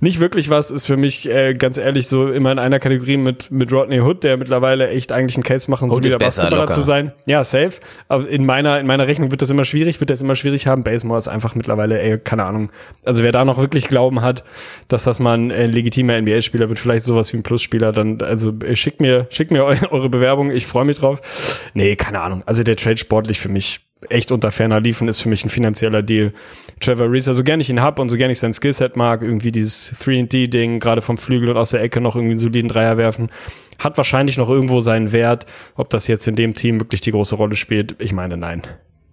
[0.00, 0.70] nicht wirklich was.
[0.70, 4.24] Ist für mich äh, ganz ehrlich so immer in einer Kategorie mit, mit Rodney Hood,
[4.24, 6.74] der mittlerweile echt eigentlich einen Case machen soll, Hood ist wieder besser, Basketballer locker.
[6.74, 7.12] zu sein.
[7.26, 7.72] Ja, safe.
[8.08, 10.82] Aber in meiner, in meiner Rechnung wird das immer schwierig, wird das immer schwierig haben.
[10.96, 12.70] Basemore ist einfach mittlerweile, ey, keine Ahnung.
[13.04, 14.44] Also wer da noch wirklich Glauben hat,
[14.88, 18.52] dass das mal ein äh, legitimer NBA-Spieler wird, vielleicht sowas wie ein Plusspieler, dann, also
[18.64, 21.62] äh, schickt mir, schickt mir eu eure Bewerbung, ich freue mich drauf.
[21.74, 22.42] Nee, keine Ahnung.
[22.46, 26.02] Also der Trade sportlich für mich echt unter ferner liefen, ist für mich ein finanzieller
[26.02, 26.32] Deal.
[26.80, 29.52] Trevor Reese, so gern ich ihn hab und so gern ich sein Skillset mag, irgendwie
[29.52, 33.30] dieses 3D-Ding, gerade vom Flügel und aus der Ecke noch irgendwie einen soliden Dreier werfen,
[33.78, 35.46] hat wahrscheinlich noch irgendwo seinen Wert.
[35.74, 38.62] Ob das jetzt in dem Team wirklich die große Rolle spielt, ich meine nein.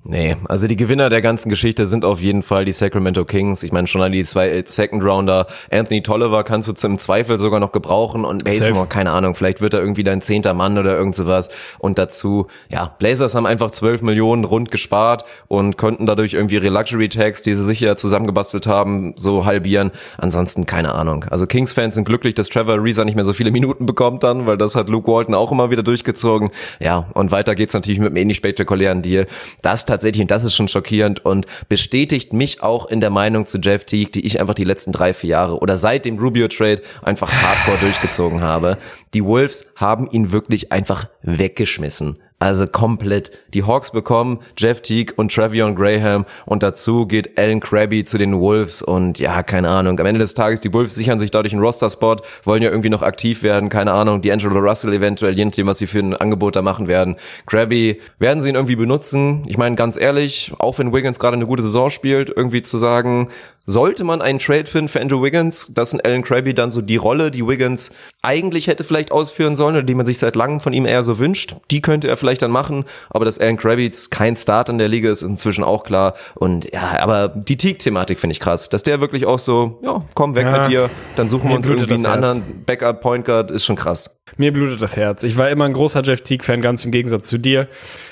[0.05, 3.63] Nee, also die Gewinner der ganzen Geschichte sind auf jeden Fall die Sacramento Kings.
[3.63, 5.47] Ich meine schon an die zwei Second Rounder.
[5.71, 9.73] Anthony Tolliver kannst du zum Zweifel sogar noch gebrauchen und Basemore, keine Ahnung, vielleicht wird
[9.73, 11.49] er irgendwie dein zehnter Mann oder irgend sowas.
[11.79, 16.67] Und dazu, ja, Blazers haben einfach 12 Millionen rund gespart und konnten dadurch irgendwie ihre
[16.69, 19.91] Luxury Tags, die sie sicher zusammengebastelt haben, so halbieren.
[20.17, 21.23] Ansonsten keine Ahnung.
[21.29, 24.57] Also Kings-Fans sind glücklich, dass Trevor Reza nicht mehr so viele Minuten bekommt dann, weil
[24.57, 26.49] das hat Luke Walton auch immer wieder durchgezogen.
[26.81, 29.27] Ja, und weiter geht's natürlich mit einem ähnlich spektakulären Deal.
[29.61, 33.59] Das tatsächlich, und das ist schon schockierend und bestätigt mich auch in der Meinung zu
[33.59, 37.31] Jeff Teague, die ich einfach die letzten drei, vier Jahre oder seit dem Rubio-Trade einfach
[37.31, 38.77] hardcore durchgezogen habe.
[39.13, 42.19] Die Wolves haben ihn wirklich einfach weggeschmissen.
[42.39, 43.31] Also komplett.
[43.53, 48.37] Die Hawks bekommen Jeff Teague und Travion Graham und dazu geht Alan Krabby zu den
[48.37, 49.97] Wolves und ja, keine Ahnung.
[49.99, 53.01] Am Ende des Tages, die Wolves sichern sich dadurch einen Roster-Spot, wollen ja irgendwie noch
[53.01, 54.21] aktiv werden, keine Ahnung.
[54.21, 57.15] Die Angelo Russell eventuell, je nachdem, was sie für ein Angebot da machen werden.
[57.45, 59.45] Krabby, werden sie ihn irgendwie benutzen?
[59.47, 63.29] Ich meine, ganz ehrlich, auch wenn Wiggins gerade eine gute Saison spielt, irgendwie zu sagen,
[63.65, 66.97] sollte man einen Trade finden für Andrew Wiggins, dass ein Alan Krabby dann so die
[66.97, 70.73] Rolle, die Wiggins eigentlich hätte vielleicht ausführen sollen oder die man sich seit langem von
[70.73, 72.83] ihm eher so wünscht, die könnte er vielleicht dann machen.
[73.09, 76.13] Aber dass Alan Krabby jetzt kein Start in der Liga ist, ist inzwischen auch klar.
[76.35, 80.35] Und ja, aber die Teague-Thematik finde ich krass, dass der wirklich auch so, ja, komm
[80.35, 80.57] weg Ja.
[80.59, 82.13] mit dir, dann suchen wir uns irgendwie einen Herz.
[82.37, 84.19] anderen Backup-Point Guard, ist schon krass.
[84.37, 85.21] Mir blutet das Herz.
[85.23, 87.67] Ich war immer ein großer Jeff Teague-Fan, ganz im Gegensatz zu dir.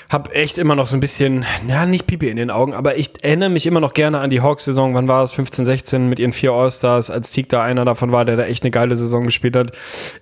[0.08, 3.10] Hab echt immer noch so ein bisschen, ja, nicht Pipi in den Augen, aber ich
[3.22, 4.94] erinnere mich immer noch gerne an die Hawks-Saison.
[4.94, 5.32] Wann war es?
[5.42, 8.62] 15, 16 mit ihren vier All-Stars, als Teague da einer davon war, der da echt
[8.62, 9.72] eine geile Saison gespielt hat.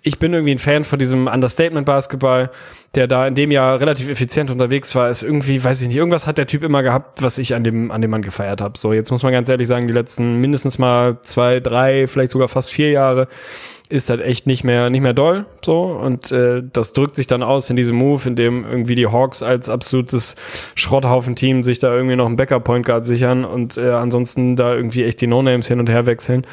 [0.03, 2.51] Ich bin irgendwie ein Fan von diesem Understatement-Basketball,
[2.95, 5.11] der da in dem Jahr relativ effizient unterwegs war.
[5.11, 7.91] Ist irgendwie, weiß ich nicht, irgendwas hat der Typ immer gehabt, was ich an dem,
[7.91, 8.79] an dem Mann gefeiert habe.
[8.79, 12.49] So, jetzt muss man ganz ehrlich sagen, die letzten mindestens mal zwei, drei, vielleicht sogar
[12.49, 13.29] fast vier Jahre
[13.91, 17.43] ist halt echt nicht mehr nicht mehr doll so und äh, das drückt sich dann
[17.43, 20.37] aus in diesem Move, in dem irgendwie die Hawks als absolutes
[20.75, 25.21] Schrotthaufen-Team sich da irgendwie noch einen Backup-Point Guard sichern und äh, ansonsten da irgendwie echt
[25.21, 26.47] die No-Names hin und her wechseln.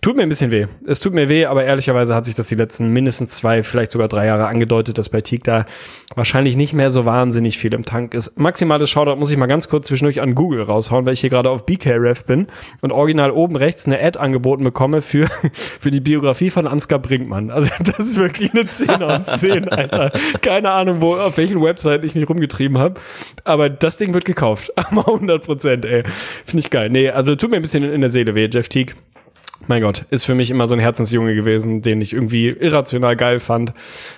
[0.00, 0.66] Tut mir ein bisschen weh.
[0.86, 4.08] Es tut mir weh, aber ehrlicherweise hat sich das die letzten mindestens zwei, vielleicht sogar
[4.08, 5.64] drei Jahre angedeutet, dass bei Teague da
[6.14, 8.38] wahrscheinlich nicht mehr so wahnsinnig viel im Tank ist.
[8.38, 11.50] Maximales Shoutout muss ich mal ganz kurz zwischendurch an Google raushauen, weil ich hier gerade
[11.50, 12.46] auf BKRef bin
[12.82, 17.50] und original oben rechts eine Ad angeboten bekomme für, für die Biografie von Ansgar Brinkmann.
[17.50, 20.10] Also das ist wirklich eine 10 aus 10, Alter.
[20.42, 23.00] Keine Ahnung, wo, auf welchen Website ich mich rumgetrieben habe.
[23.44, 24.72] Aber das Ding wird gekauft.
[24.76, 26.02] Aber 100 Prozent, ey.
[26.44, 26.90] Finde ich geil.
[26.90, 28.94] Nee, also tut mir ein bisschen in der Seele weh, Jeff Teague.
[29.66, 33.40] Mein Gott, ist für mich immer so ein Herzensjunge gewesen, den ich irgendwie irrational geil
[33.40, 33.72] fand.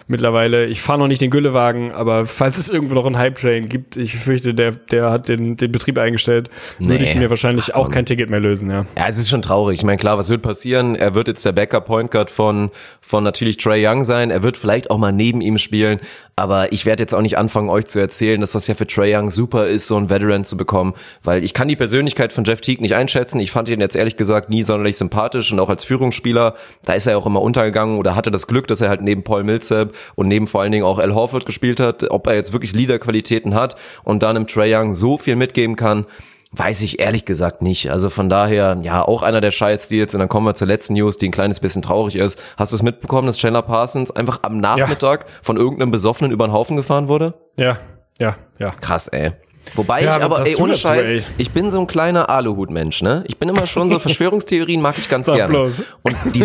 [0.08, 3.96] Mittlerweile, ich fahre noch nicht den Güllewagen, aber falls es irgendwo noch einen Hype-Train gibt,
[3.96, 7.10] ich fürchte, der, der hat den, den Betrieb eingestellt, würde Nee.
[7.10, 8.86] ich mir wahrscheinlich auch kein Ticket mehr lösen, ja.
[8.96, 9.78] Ja, es ist schon traurig.
[9.78, 10.94] Ich meine, klar, was wird passieren?
[10.96, 14.30] Er wird jetzt der Backup-Point Guard von, von natürlich Trey Young sein.
[14.30, 16.00] Er wird vielleicht auch mal neben ihm spielen.
[16.38, 19.16] Aber ich werde jetzt auch nicht anfangen, euch zu erzählen, dass das ja für Trey
[19.16, 20.92] Young super ist, so einen Veteran zu bekommen.
[21.22, 23.40] Weil ich kann die Persönlichkeit von Jeff Teague nicht einschätzen.
[23.40, 26.52] Ich fand ihn jetzt ehrlich gesagt nie sonderlich sympathisch und auch als Führungsspieler,
[26.84, 29.44] da ist er auch immer untergegangen oder hatte das Glück, dass er halt neben Paul
[29.44, 32.10] Millsap und neben vor allen Dingen auch Al Horford gespielt hat.
[32.10, 36.04] Ob er jetzt wirklich Leaderqualitäten hat und dann im Trey Young so viel mitgeben kann,
[36.52, 37.90] Weiß ich ehrlich gesagt nicht.
[37.90, 40.14] Also von daher, ja, auch einer der Scheiß-Deals.
[40.14, 42.40] Und dann kommen wir zur letzten News, die ein kleines bisschen traurig ist.
[42.56, 46.52] Hast du es mitbekommen, dass Chandler Parsons einfach am Nachmittag von irgendeinem Besoffenen über den
[46.52, 47.34] Haufen gefahren wurde?
[47.56, 47.78] Ja,
[48.18, 48.70] ja, ja.
[48.70, 49.32] Krass, ey.
[49.74, 51.22] Wobei Ja, ich aber, ey, du ohne Scheiß, ey?
[51.38, 53.24] ich bin so ein kleiner Aluhut-Mensch, ne?
[53.26, 55.48] Ich bin immer schon so Verschwörungstheorien mag ich ganz gerne.
[55.48, 55.82] bloß.
[56.02, 56.44] Und die,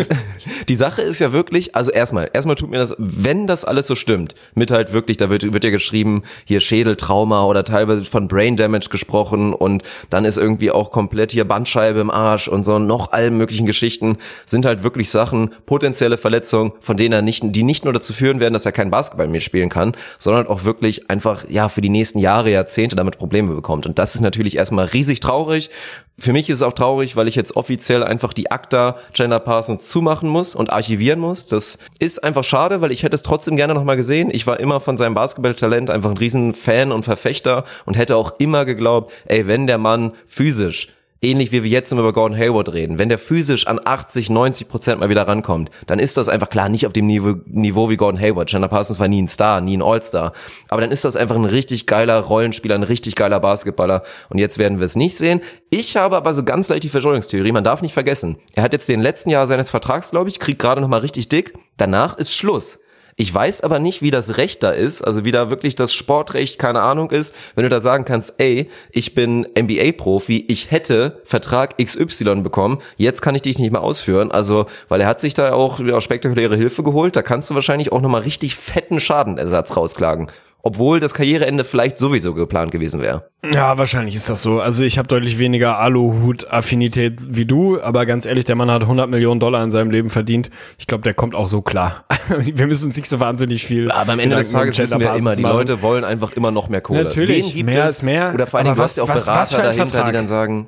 [0.68, 3.96] die Sache ist ja wirklich, also erstmal, erstmal tut mir das, wenn das alles so
[3.96, 8.56] stimmt, mit halt wirklich, da wird, wird ja geschrieben, hier Schädeltrauma oder teilweise von Brain
[8.58, 13.12] Damage gesprochen und dann ist irgendwie auch komplett hier Bandscheibe im Arsch und so noch
[13.12, 17.84] allen möglichen Geschichten sind halt wirklich Sachen, potenzielle Verletzungen, von denen er nicht, die nicht
[17.84, 21.46] nur dazu führen werden, dass er kein Basketball mehr spielen kann, sondern auch wirklich einfach,
[21.50, 23.86] ja, für die nächsten Jahre, Jahrzehnte damit Probleme bekommt.
[23.86, 25.70] Und das ist natürlich erstmal riesig traurig.
[26.18, 29.88] Für mich ist es auch traurig, weil ich jetzt offiziell einfach die Akta Chandler Parsons
[29.88, 31.48] zumachen muss und archivieren muss.
[31.48, 34.30] Das ist einfach schade, weil ich hätte es trotzdem gerne nochmal gesehen.
[34.32, 38.34] Ich war immer von seinem Basketballtalent einfach ein riesen Fan und Verfechter und hätte auch
[38.38, 40.90] immer geglaubt, ey, wenn der Mann physisch
[41.22, 44.68] ähnlich wie wir jetzt immer über Gordon Hayward reden, wenn der physisch an 80, 90
[44.68, 47.98] Prozent mal wieder rankommt, dann ist das einfach klar nicht auf dem Niveau, Niveau wie
[47.98, 48.50] Gordon Hayward.
[48.50, 50.32] Chandler Parsons war nie ein Star, nie ein All-Star.
[50.70, 54.02] Aber dann ist das einfach ein richtig geiler Rollenspieler, ein richtig geiler Basketballer.
[54.30, 55.42] Und jetzt werden wir es nicht sehen.
[55.70, 57.52] Ich habe aber so ganz leicht die Verschwörungstheorie.
[57.52, 58.38] Man darf nicht vergessen.
[58.56, 61.30] Er hat jetzt den letzten Jahr seines Vertrags, glaube ich, kriegt gerade noch mal richtig
[61.30, 61.54] dick.
[61.78, 62.80] Danach ist Schluss.
[63.22, 66.58] Ich weiß aber nicht, wie das Recht da ist, also wie da wirklich das Sportrecht,
[66.58, 71.78] keine Ahnung ist, wenn du da sagen kannst, ey, ich bin NBA-Profi, ich hätte Vertrag
[71.78, 74.32] XY bekommen, jetzt kann ich dich nicht mehr ausführen.
[74.32, 77.92] Also, weil er hat sich da auch ja, spektakuläre Hilfe geholt, da kannst du wahrscheinlich
[77.92, 80.32] auch nochmal richtig fetten Schadenersatz rausklagen.
[80.64, 83.30] Obwohl das Karriereende vielleicht sowieso geplant gewesen wäre.
[83.52, 84.62] Ja, wahrscheinlich ist das so.
[84.62, 89.10] Also ich habe deutlich weniger Aluhut-Affinität wie du, aber ganz ehrlich, der Mann hat 100
[89.10, 90.50] Millionen Dollar in seinem Leben verdient.
[90.78, 92.06] Ich glaube, der kommt auch so klar.
[92.38, 93.92] Wir müssen uns nicht so wahnsinnig viel.
[93.92, 95.52] Aber am Ende des Tages wissen wir immer, die machen.
[95.54, 97.04] Leute wollen einfach immer noch mehr Kohle.
[97.04, 98.32] Natürlich, mehr ist mehr.
[98.34, 100.06] Oder vor allen Dingen, Aber du hast ja auch was- was- was dahinter, Vertrag?
[100.12, 100.68] die dann sagen,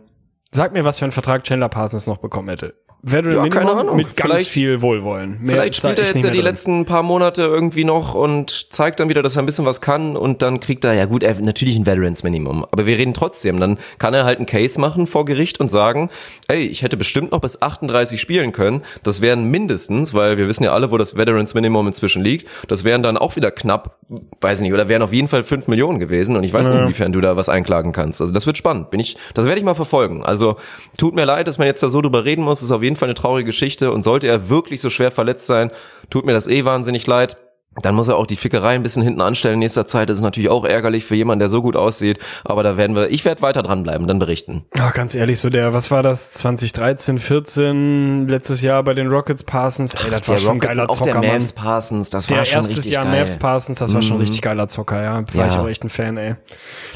[0.52, 2.76] Sag mir, was für einen Vertrag Chandler Parsons noch bekommen hätte.
[3.06, 3.96] Veteran Ja, Minimum keine Ahnung.
[3.98, 5.38] mit ganz Vielleicht- viel Wohlwollen.
[5.42, 6.46] Mehr Vielleicht spielt er jetzt ja die drin.
[6.46, 10.16] letzten paar Monate irgendwie noch und zeigt dann wieder, dass er ein bisschen was kann
[10.16, 12.64] und dann kriegt er, ja gut, er natürlich ein Veterans Minimum.
[12.72, 16.10] Aber wir reden trotzdem, dann kann er halt einen Case machen vor Gericht und sagen,
[16.48, 18.84] ey, ich hätte bestimmt noch bis 38 spielen können.
[19.04, 22.86] Das wären mindestens, weil wir wissen ja alle, wo das Veterans Minimum inzwischen liegt, das
[22.86, 23.98] wären dann auch wieder knapp,
[24.40, 27.12] weiß nicht, oder wären auf jeden Fall 5 Millionen gewesen und ich weiß nicht, inwiefern
[27.12, 28.22] du da was einklagen kannst.
[28.22, 28.92] Also das wird spannend.
[28.92, 30.24] Bin ich, das werde ich mal verfolgen.
[30.24, 30.56] Also
[30.98, 32.64] tut mir leid, dass man jetzt da so drüber reden muss.
[32.64, 35.72] Ist auf jeden Fall eine traurige Geschichte und sollte er wirklich so schwer verletzt sein,
[36.10, 37.38] tut mir das eh wahnsinnig leid.
[37.82, 40.08] Dann muss er auch die Fickerei ein bisschen hinten anstellen in nächster Zeit.
[40.08, 42.20] Das ist natürlich auch ärgerlich für jemanden, der so gut aussieht.
[42.46, 44.64] Aber da werden wir, ich werde weiter dranbleiben, dann berichten.
[44.78, 49.44] Ja, ganz ehrlich, so der, was war das, 2013, 14, letztes Jahr bei den Rockets
[49.44, 51.40] Parsons, ey, das war schon Rockets geiler auch Zocker, der Mann.
[51.40, 53.14] Mavs Parsons, das Der war schon erstes richtig Jahr geil.
[53.14, 53.20] Mhm.
[53.22, 55.14] Mavs Parsons, das war schon ein richtig geiler Zocker, ja.
[55.34, 55.48] War Ja.
[55.48, 56.36] ich auch echt ein Fan, ey.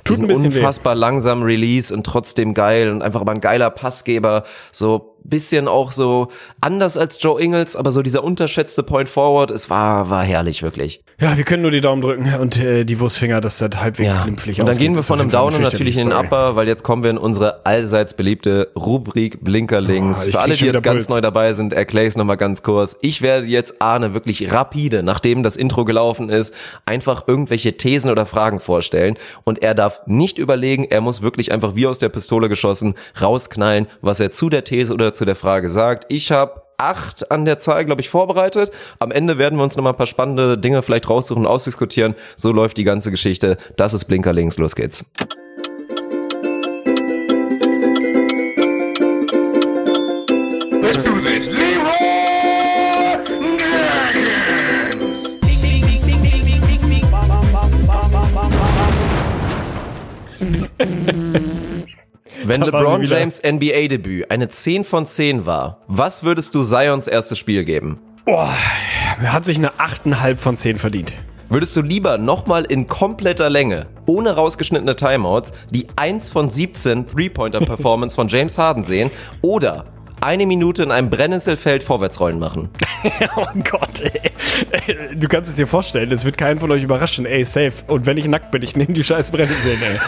[0.03, 0.59] Tut Diesen ein bisschen weh.
[0.59, 4.43] unfassbar langsam Release und trotzdem geil und einfach aber ein geiler Passgeber.
[4.71, 6.29] So bisschen auch so
[6.61, 11.01] anders als Joe Ingles, aber so dieser unterschätzte Point Forward, es war, war herrlich, wirklich.
[11.19, 14.59] Ja, wir können nur die Daumen drücken und äh, die Wurstfinger, dass das halbwegs glimpflich
[14.59, 16.17] Und dann gehen wir von einem Downer eine natürlich in den.
[16.17, 20.23] Upper, weil jetzt kommen wir in unsere allseits beliebte Rubrik Blinkerlinks.
[20.23, 21.15] Oh, ich Für alle, die jetzt ganz Puls.
[21.15, 22.97] neu dabei sind, erkläre ich es nochmal ganz kurz.
[23.01, 26.53] Ich werde jetzt Arne wirklich rapide, nachdem das Intro gelaufen ist,
[26.85, 29.17] einfach irgendwelche Thesen oder Fragen vorstellen.
[29.43, 33.87] Und er darf nicht überlegen, er muss wirklich einfach wie aus der Pistole geschossen rausknallen,
[34.01, 36.05] was er zu der These oder zu der Frage sagt.
[36.09, 38.71] Ich habe acht an der Zahl, glaube ich, vorbereitet.
[38.99, 42.15] Am Ende werden wir uns nochmal ein paar spannende Dinge vielleicht raussuchen und ausdiskutieren.
[42.35, 43.57] So läuft die ganze Geschichte.
[43.75, 44.57] Das ist Blinkerlinks.
[44.57, 45.05] Los geht's.
[62.47, 63.03] Wenn LeBron.
[63.03, 67.99] James NBA-Debüt eine 10 von 10 war, was würdest du Zions erstes Spiel geben?
[68.23, 68.55] Boah,
[69.21, 71.13] er hat sich eine 8,5 von 10 verdient.
[71.49, 78.15] Würdest du lieber nochmal in kompletter Länge, ohne rausgeschnittene Timeouts, die 1 von 17 Three-Pointer-Performance
[78.15, 79.83] von James Harden sehen oder
[80.21, 82.69] eine Minute in einem Brennnesselfeld Vorwärtsrollen machen?
[83.35, 85.15] Oh Gott, ey.
[85.15, 87.73] Du kannst es dir vorstellen, es wird keinen von euch überraschen, ey, safe.
[87.85, 89.99] Und wenn ich nackt bin, ich nehme die scheiß Brennnesseln, ey.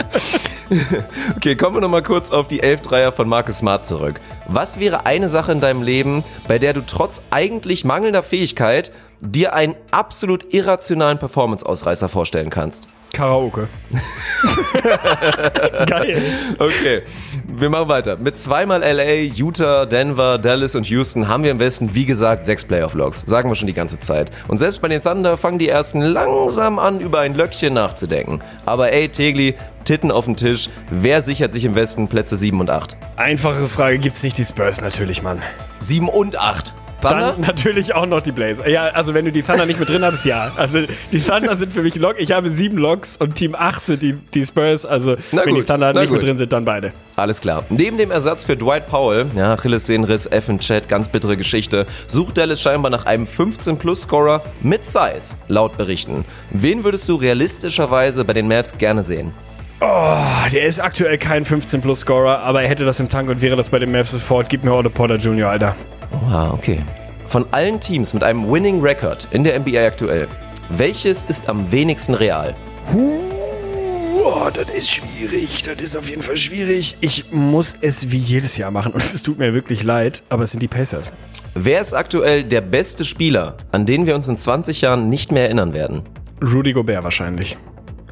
[1.36, 4.20] Okay, kommen wir nochmal kurz auf die 11 Dreier von Marcus Smart zurück.
[4.46, 9.54] Was wäre eine Sache in deinem Leben, bei der du trotz eigentlich mangelnder Fähigkeit dir
[9.54, 12.88] einen absolut irrationalen Performance-Ausreißer vorstellen kannst?
[13.12, 13.68] Karaoke.
[15.86, 16.22] Geil.
[16.58, 17.02] Okay,
[17.44, 18.16] wir machen weiter.
[18.16, 22.64] Mit zweimal LA, Utah, Denver, Dallas und Houston haben wir im Westen, wie gesagt, sechs
[22.64, 23.24] Playoff-Logs.
[23.26, 24.30] Sagen wir schon die ganze Zeit.
[24.48, 28.40] Und selbst bei den Thunder fangen die ersten langsam an, über ein Löckchen nachzudenken.
[28.64, 30.68] Aber ey, Tegli, Titten auf den Tisch.
[30.90, 32.96] Wer sichert sich im Westen Plätze 7 und 8?
[33.16, 35.40] Einfache Frage, gibt's nicht die Spurs natürlich, Mann.
[35.80, 36.74] 7 und 8.
[37.00, 37.32] Thunder?
[37.32, 38.68] Dann natürlich auch noch die Blazer.
[38.68, 40.52] Ja, also wenn du die Thunder nicht mit drin hattest, ja.
[40.56, 40.80] Also
[41.12, 42.16] die Thunder sind für mich Lock.
[42.18, 44.84] Ich habe sieben Locks und Team 8 sind die, die Spurs.
[44.84, 46.22] Also Na wenn gut, die Thunder nicht mit gut.
[46.28, 46.92] drin sind, dann beide.
[47.16, 47.64] Alles klar.
[47.70, 52.36] Neben dem Ersatz für Dwight Powell, ja, Achillessehnenriss, F in Chat, ganz bittere Geschichte, sucht
[52.36, 56.24] Dallas scheinbar nach einem 15-Plus-Scorer mit Size, laut Berichten.
[56.50, 59.32] Wen würdest du realistischerweise bei den Mavs gerne sehen?
[59.82, 60.14] Oh,
[60.52, 63.78] der ist aktuell kein 15-Plus-Scorer, aber er hätte das im Tank und wäre das bei
[63.78, 64.50] den Mavs sofort.
[64.50, 65.74] Gib mir Otto Porter Jr., Alter.
[66.30, 66.82] Ah, okay.
[67.24, 70.28] Von allen Teams mit einem Winning Record in der NBA aktuell,
[70.68, 72.54] welches ist am wenigsten real?
[72.92, 75.62] Boah, das ist schwierig.
[75.62, 76.96] Das ist auf jeden Fall schwierig.
[77.00, 80.50] Ich muss es wie jedes Jahr machen und es tut mir wirklich leid, aber es
[80.50, 81.14] sind die Pacers.
[81.54, 85.44] Wer ist aktuell der beste Spieler, an den wir uns in 20 Jahren nicht mehr
[85.44, 86.02] erinnern werden?
[86.42, 87.56] Rudy Gobert wahrscheinlich.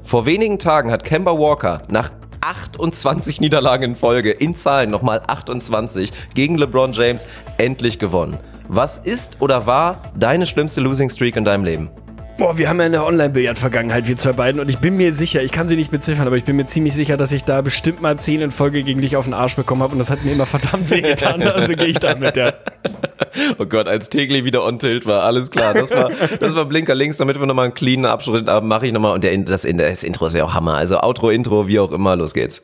[0.09, 6.15] Vor wenigen Tagen hat Kemba Walker nach 28 Niederlagen in Folge, in Zahlen nochmal 28,
[6.33, 7.27] gegen LeBron James
[7.59, 8.39] endlich gewonnen.
[8.69, 11.91] Was ist oder war deine schlimmste Losing Streak in deinem Leben?
[12.39, 14.63] Boah, wir haben ja eine Online-Billard-Vergangenheit, wir zwei beiden.
[14.63, 16.95] Und ich bin mir sicher, ich kann sie nicht beziffern, aber ich bin mir ziemlich
[16.95, 19.83] sicher, dass ich da bestimmt mal zehn in Folge gegen dich auf den Arsch bekommen
[19.83, 19.93] habe.
[19.93, 21.43] Und das hat mir immer verdammt weh getan.
[21.49, 22.55] Also gehe ich damit, ja.
[23.59, 25.75] Oh Gott, als Tegli wieder on tilt war, alles klar.
[25.75, 28.93] Das war, das war Blinker links, damit wir nochmal einen cleanen Abschnitt haben, mache ich
[28.93, 29.15] nochmal.
[29.15, 30.75] Und der, das, das Intro ist ja auch Hammer.
[30.75, 32.63] Also Outro, Intro, wie auch immer, los geht's.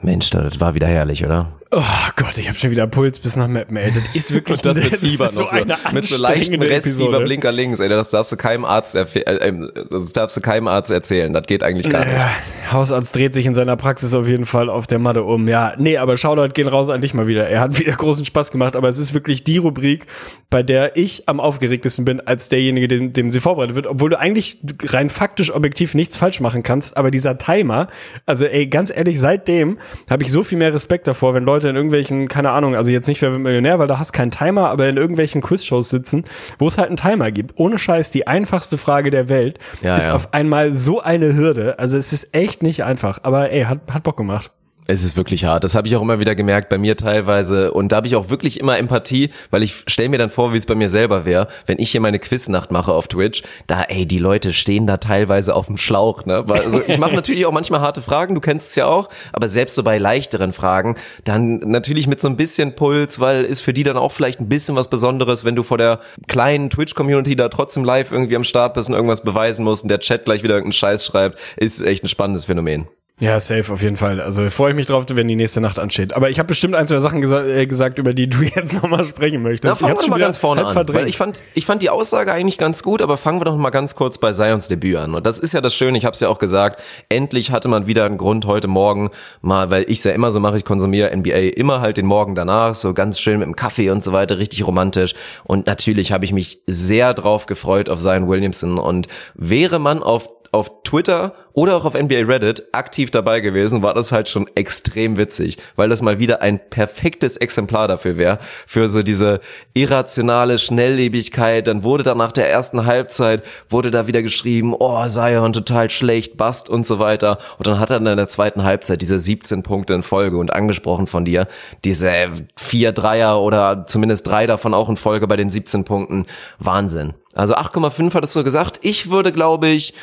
[0.00, 1.52] Mensch, das war wieder herrlich, oder?
[1.70, 1.82] Oh
[2.16, 3.92] Gott, ich habe schon wieder Puls bis nach Mappen, ey.
[3.94, 5.56] Das ist wirklich Und das mit Fieber so noch so.
[5.56, 7.24] eine Mit so leichten anstrengende Restfieber, Episode.
[7.26, 7.90] Blinker links, ey.
[7.90, 11.30] Das darfst du keinem Arzt, erfe- äh, äh, das darfst du keinem Arzt erzählen.
[11.34, 12.14] Das geht eigentlich gar nicht.
[12.16, 12.30] Ja,
[12.72, 15.46] Hausarzt dreht sich in seiner Praxis auf jeden Fall auf der Matte um.
[15.46, 17.46] Ja, nee, aber Shoutout gehen raus an dich mal wieder.
[17.48, 20.06] Er hat wieder großen Spaß gemacht, aber es ist wirklich die Rubrik,
[20.48, 24.18] bei der ich am aufgeregtesten bin als derjenige, dem, dem sie vorbereitet wird, obwohl du
[24.18, 27.88] eigentlich rein faktisch objektiv nichts falsch machen kannst, aber dieser Timer,
[28.24, 29.76] also ey, ganz ehrlich, seitdem
[30.08, 33.08] habe ich so viel mehr Respekt davor, wenn Leute in irgendwelchen, keine Ahnung, also jetzt
[33.08, 36.24] nicht Wer wird Millionär, weil da hast keinen Timer, aber in irgendwelchen Quizshows sitzen,
[36.58, 37.54] wo es halt einen Timer gibt.
[37.56, 40.14] Ohne Scheiß, die einfachste Frage der Welt Ja, ist ja.
[40.14, 41.78] auf einmal so eine Hürde.
[41.78, 44.50] Also es ist echt nicht einfach, aber ey, hat, hat Bock gemacht.
[44.90, 45.64] Es ist wirklich hart.
[45.64, 47.72] Das habe ich auch immer wieder gemerkt, bei mir teilweise.
[47.72, 50.56] Und da habe ich auch wirklich immer Empathie, weil ich stelle mir dann vor, wie
[50.56, 53.42] es bei mir selber wäre, wenn ich hier meine Quiznacht mache auf Twitch.
[53.66, 56.24] Da, ey, die Leute stehen da teilweise auf dem Schlauch.
[56.24, 56.42] Ne?
[56.48, 59.10] Also ich mache natürlich auch manchmal harte Fragen, du kennst es ja auch.
[59.34, 63.60] Aber selbst so bei leichteren Fragen, dann natürlich mit so ein bisschen Puls, weil ist
[63.60, 67.36] für die dann auch vielleicht ein bisschen was Besonderes, wenn du vor der kleinen Twitch-Community
[67.36, 70.42] da trotzdem live irgendwie am Start bist und irgendwas beweisen musst und der Chat gleich
[70.42, 72.88] wieder irgendeinen Scheiß schreibt, ist echt ein spannendes Phänomen.
[73.20, 74.20] Ja, safe auf jeden Fall.
[74.20, 76.12] Also freue ich mich drauf, wenn die nächste Nacht ansteht.
[76.14, 79.04] Aber ich habe bestimmt ein, zwei Sachen gesa äh, gesagt, über die du jetzt nochmal
[79.04, 79.80] sprechen Na, möchtest.
[79.80, 81.02] fangen ich hab's wir mal ganz vorne an, verdrängt.
[81.02, 83.70] weil ich fand, ich fand die Aussage eigentlich ganz gut, aber fangen wir doch mal
[83.70, 85.14] ganz kurz bei Zions Debüt an.
[85.16, 87.88] Und das ist ja das Schöne, ich habe es ja auch gesagt, endlich hatte man
[87.88, 91.56] wieder einen Grund heute Morgen mal, weil ich ja immer so mache, ich konsumiere NBA
[91.56, 94.64] immer halt den Morgen danach, so ganz schön mit dem Kaffee und so weiter, richtig
[94.64, 95.14] romantisch.
[95.42, 100.37] Und natürlich habe ich mich sehr drauf gefreut auf Zion Williamson und wäre man auf
[100.58, 105.16] auf Twitter oder auch auf NBA Reddit aktiv dabei gewesen, war das halt schon extrem
[105.16, 109.40] witzig, weil das mal wieder ein perfektes Exemplar dafür wäre, für so diese
[109.74, 111.66] irrationale Schnelllebigkeit.
[111.66, 116.36] Dann wurde da nach der ersten Halbzeit, wurde da wieder geschrieben, oh, Zion total schlecht,
[116.36, 117.38] Bast und so weiter.
[117.58, 120.52] Und dann hat er dann in der zweiten Halbzeit diese 17 Punkte in Folge und
[120.52, 121.48] angesprochen von dir,
[121.84, 126.26] diese vier Dreier oder zumindest drei davon auch in Folge bei den 17 Punkten.
[126.58, 127.14] Wahnsinn.
[127.38, 128.80] Also 8,5 hattest du gesagt.
[128.82, 129.94] Ich würde, glaube ich,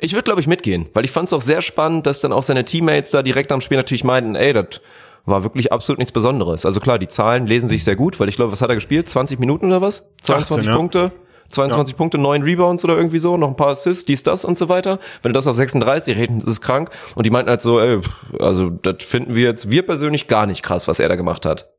[0.00, 2.42] ich würde, glaube ich, mitgehen, weil ich fand es auch sehr spannend, dass dann auch
[2.42, 4.80] seine Teammates da direkt am Spiel natürlich meinten, ey, das
[5.26, 6.64] war wirklich absolut nichts Besonderes.
[6.64, 9.06] Also klar, die Zahlen lesen sich sehr gut, weil ich glaube, was hat er gespielt?
[9.06, 10.14] 20 Minuten oder was?
[10.22, 10.76] 22 18, ja.
[10.76, 11.12] Punkte?
[11.50, 14.70] 22 Punkte, 9 Rebounds oder irgendwie so, noch ein paar Assists, dies, das und so
[14.70, 14.98] weiter.
[15.22, 16.90] Wenn du das auf 36 rechnest, ist es krank.
[17.14, 18.00] Und die meinten halt so, ey,
[18.40, 21.70] also das finden wir jetzt, wir persönlich gar nicht krass, was er da gemacht hat.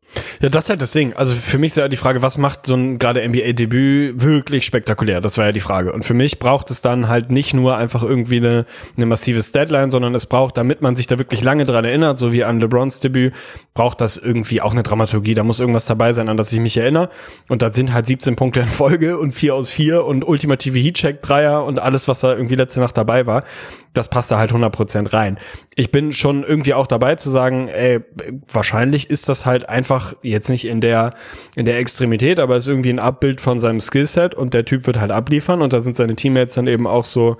[0.42, 1.14] Ja, das ist halt das Ding.
[1.14, 5.22] Also für mich ist ja die Frage, was macht so ein gerade NBA-Debüt wirklich spektakulär?
[5.22, 5.94] Das war ja die Frage.
[5.94, 8.66] Und für mich braucht es dann halt nicht nur einfach irgendwie eine,
[8.98, 12.32] eine massive Statline, sondern es braucht, damit man sich da wirklich lange dran erinnert, so
[12.32, 13.34] wie an LeBrons Debüt,
[13.74, 15.34] braucht das irgendwie auch eine Dramaturgie.
[15.36, 17.10] Da muss irgendwas dabei sein, an das ich mich erinnere.
[17.48, 21.64] Und da sind halt 17 Punkte in Folge und 4 aus 4 und ultimative Heatcheck-Dreier
[21.64, 23.44] und alles, was da irgendwie letzte Nacht dabei war.
[23.94, 25.40] Das passt da halt 100% rein.
[25.76, 28.00] Ich bin schon irgendwie auch dabei zu sagen, ey,
[28.52, 31.14] wahrscheinlich ist das halt einfach jetzt nicht in der,
[31.56, 35.00] in der Extremität, aber ist irgendwie ein Abbild von seinem Skillset und der Typ wird
[35.00, 37.38] halt abliefern und da sind seine Teammates dann eben auch so,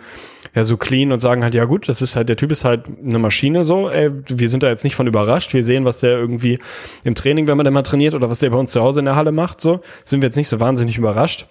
[0.56, 2.86] ja so clean und sagen halt, ja gut, das ist halt, der Typ ist halt
[3.04, 6.12] eine Maschine so, ey, wir sind da jetzt nicht von überrascht, wir sehen, was der
[6.12, 6.60] irgendwie
[7.04, 9.16] im Training, wenn man da trainiert oder was der bei uns zu Hause in der
[9.16, 11.46] Halle macht, so, sind wir jetzt nicht so wahnsinnig überrascht.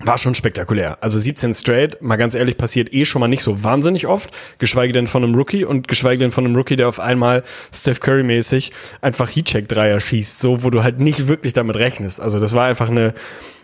[0.00, 0.98] War schon spektakulär.
[1.00, 4.92] Also 17 straight, mal ganz ehrlich, passiert eh schon mal nicht so wahnsinnig oft, geschweige
[4.92, 8.24] denn von einem Rookie und geschweige denn von einem Rookie, der auf einmal Steph Curry
[8.24, 12.20] mäßig einfach Heatcheck-Dreier schießt, so, wo du halt nicht wirklich damit rechnest.
[12.20, 13.14] Also das war einfach eine,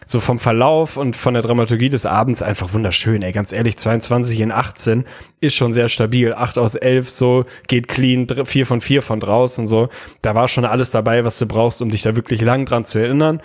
[0.06, 4.40] so vom Verlauf und von der Dramaturgie des Abends einfach wunderschön, ey, ganz ehrlich, 22
[4.40, 5.04] in 18
[5.40, 9.66] ist schon sehr stabil, 8 aus 11 so, geht clean, 4 von 4 von draußen
[9.66, 9.88] so,
[10.22, 12.98] da war schon alles dabei, was du brauchst, um dich da wirklich lang dran zu
[12.98, 13.40] erinnern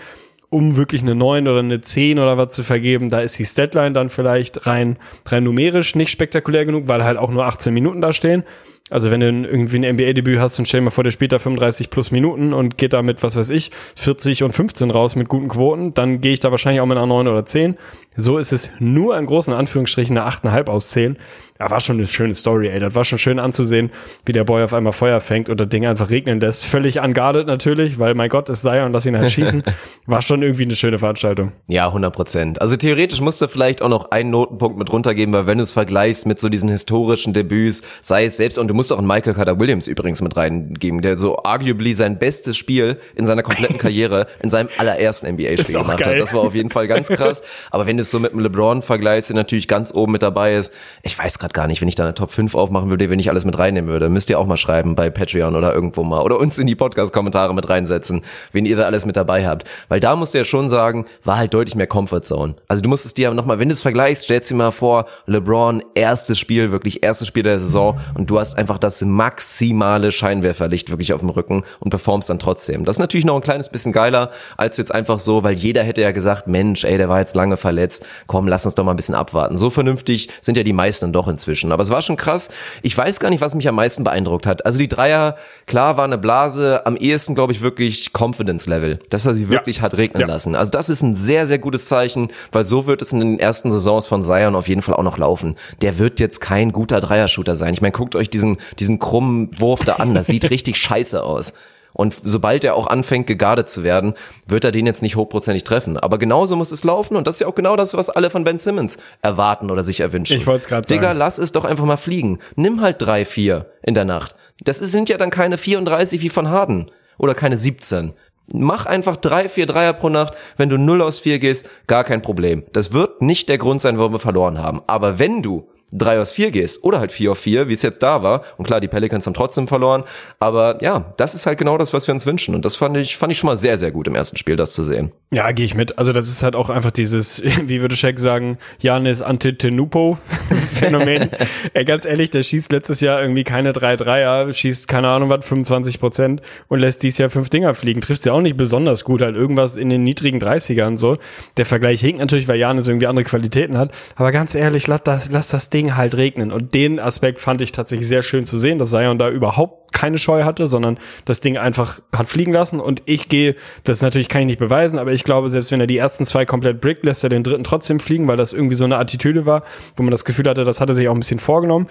[0.50, 3.94] um wirklich eine 9 oder eine 10 oder was zu vergeben, da ist die Statline
[3.94, 8.14] dann vielleicht rein, rein numerisch nicht spektakulär genug, weil halt auch nur 18 Minuten da
[8.14, 8.44] stehen.
[8.92, 11.40] Also wenn du irgendwie ein NBA-Debüt hast und stell dir mal vor, der spielt da
[11.40, 15.28] 35 plus Minuten und geht da mit, was weiß ich, 40 und 15 raus mit
[15.28, 17.78] guten Quoten, dann gehe ich da wahrscheinlich auch mit einer 9 oder 10.
[18.18, 21.18] So ist es nur in großen Anführungsstrichen eine 8,5 aus 10.
[21.60, 22.80] Ja, war schon eine schöne Story, ey.
[22.80, 23.90] Das war schon schön anzusehen,
[24.26, 26.66] wie der Boy auf einmal Feuer fängt und das Ding einfach regnen lässt.
[26.66, 29.64] Völlig unguarded natürlich, weil mein Gott, es sei und lass ihn halt schießen.
[30.06, 31.54] War schon irgendwie eine schöne Veranstaltung.
[31.68, 32.62] Ja, 100 Prozent.
[32.62, 35.72] Also theoretisch musst du vielleicht auch noch einen Notenpunkt mit runtergeben, weil wenn du es
[35.72, 39.34] vergleichst mit so diesen historischen Debüts, sei es selbst, und du musst auch einen Michael
[39.34, 44.28] Carter Williams übrigens mit reingeben, der so arguably sein bestes Spiel in seiner kompletten Karriere
[44.44, 46.16] in seinem allerersten NBA-Spiel gemacht geil.
[46.16, 46.22] hat.
[46.22, 47.44] Das war auf jeden Fall ganz krass.
[47.72, 50.56] Aber wenn du es so mit dem LeBron vergleichst, der natürlich ganz oben mit dabei
[50.56, 53.20] ist, ich weiß gerade gar nicht, wenn ich da eine Top 5 aufmachen würde, wenn
[53.20, 56.22] ich alles mit reinnehmen würde, müsst ihr auch mal schreiben bei Patreon oder irgendwo mal
[56.22, 59.68] oder uns in die Podcast-Kommentare mit reinsetzen, wen ihr da alles mit dabei habt.
[59.90, 62.56] Weil da musst du ja schon sagen, war halt deutlich mehr Comfort Zone.
[62.68, 65.84] Also du musst es dir nochmal, wenn du es vergleichst, stellst dir mal vor, LeBron,
[65.96, 71.14] erstes Spiel, wirklich erstes Spiel der Saison und du hast einfach das maximale Scheinwerferlicht wirklich
[71.14, 72.86] auf dem Rücken und performst dann trotzdem.
[72.86, 76.02] Das ist natürlich noch ein kleines bisschen geiler, als jetzt einfach so, weil jeder hätte
[76.02, 77.95] ja gesagt, Mensch, ey, der war jetzt lange verletzt,
[78.28, 79.58] komm, lass uns doch mal ein bisschen abwarten.
[79.58, 81.72] So vernünftig sind ja die meisten doch inzwischen.
[81.72, 82.50] Aber es war schon krass.
[82.82, 84.66] Ich weiß gar nicht, was mich am meisten beeindruckt hat.
[84.66, 85.36] Also die Dreier,
[85.66, 86.86] klar, war eine Blase.
[86.86, 89.84] Am ehesten, glaube ich, wirklich Confidence Level, dass er sie wirklich ja.
[89.84, 90.28] hat regnen ja.
[90.28, 90.56] lassen.
[90.56, 93.72] Also das ist ein sehr, sehr gutes Zeichen, weil so wird es in den ersten
[93.72, 95.56] Saisons von Zion auf jeden Fall auch noch laufen.
[95.82, 97.74] Der wird jetzt kein guter Dreier-Shooter sein.
[97.74, 100.14] Ich meine, guckt euch diesen, diesen krummen Wurf da an.
[100.14, 101.54] Das sieht richtig scheiße aus.
[101.96, 104.14] Und sobald er auch anfängt, gegardet zu werden,
[104.48, 105.98] wird er den jetzt nicht hochprozentig treffen.
[105.98, 108.44] Aber genauso muss es laufen und das ist ja auch genau das, was alle von
[108.44, 110.38] Ben Simmons erwarten oder sich erwünschen.
[110.38, 111.02] Ich wollte es gerade sagen.
[111.02, 112.40] Digga, lass es doch einfach mal fliegen.
[112.56, 114.36] Nimm halt drei, vier in der Nacht.
[114.64, 118.14] Das sind ja dann keine 34 wie von Harden oder keine 17.
[118.54, 120.36] Mach einfach drei, vier Dreier pro Nacht.
[120.58, 122.64] Wenn du 0 aus 4 gehst, gar kein Problem.
[122.74, 124.82] Das wird nicht der Grund sein, warum wir verloren haben.
[124.86, 125.68] Aber wenn du
[125.98, 128.44] 3 aus 4 gehst oder halt 4 auf 4, wie es jetzt da war.
[128.58, 130.04] Und klar, die Pelicans haben trotzdem verloren.
[130.40, 132.56] Aber ja, das ist halt genau das, was wir uns wünschen.
[132.56, 134.74] Und das fand ich, fand ich schon mal sehr, sehr gut im ersten Spiel, das
[134.74, 135.12] zu sehen.
[135.32, 135.98] Ja, gehe ich mit.
[135.98, 140.18] Also das ist halt auch einfach dieses, wie würde Shaq sagen, Janis Antetokounmpo
[140.74, 141.30] Phänomen.
[141.74, 145.46] Ey, ganz ehrlich, der schießt letztes Jahr irgendwie keine drei Dreier, schießt keine Ahnung was,
[145.46, 148.02] 25 Prozent und lässt dies Jahr fünf Dinger fliegen.
[148.02, 151.18] Trifft sie auch nicht besonders gut, halt irgendwas in den niedrigen 30ern so.
[151.58, 153.92] Der Vergleich hinkt natürlich, weil Janis irgendwie andere Qualitäten hat.
[154.16, 156.52] Aber ganz ehrlich, lass das, lass das Ding halt regnen.
[156.52, 160.18] Und den Aspekt fand ich tatsächlich sehr schön zu sehen, dass Zion da überhaupt keine
[160.18, 162.80] Scheu hatte, sondern das Ding einfach hat fliegen lassen.
[162.80, 165.88] Und ich gehe, das natürlich kann ich nicht beweisen, aber ich glaube, selbst wenn er
[165.88, 168.86] die ersten zwei komplett brick, lässt er den dritten trotzdem fliegen, weil das irgendwie so
[168.86, 169.64] eine Attitüde war,
[169.96, 171.88] wo man das Gefühl hatte, das hat er sich auch ein bisschen vorgenommen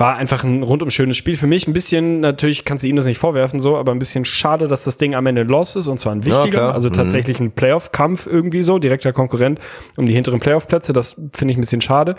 [0.00, 1.68] war einfach ein rundum schönes Spiel für mich.
[1.68, 4.84] Ein bisschen, natürlich kannst du ihm das nicht vorwerfen, so, aber ein bisschen schade, dass
[4.84, 6.94] das Ding am Ende los ist und zwar ein wichtiger, ja, also mhm.
[6.94, 9.60] tatsächlich ein Playoff-Kampf irgendwie so, direkter Konkurrent
[9.96, 10.94] um die hinteren Playoff-Plätze.
[10.94, 12.16] Das finde ich ein bisschen schade.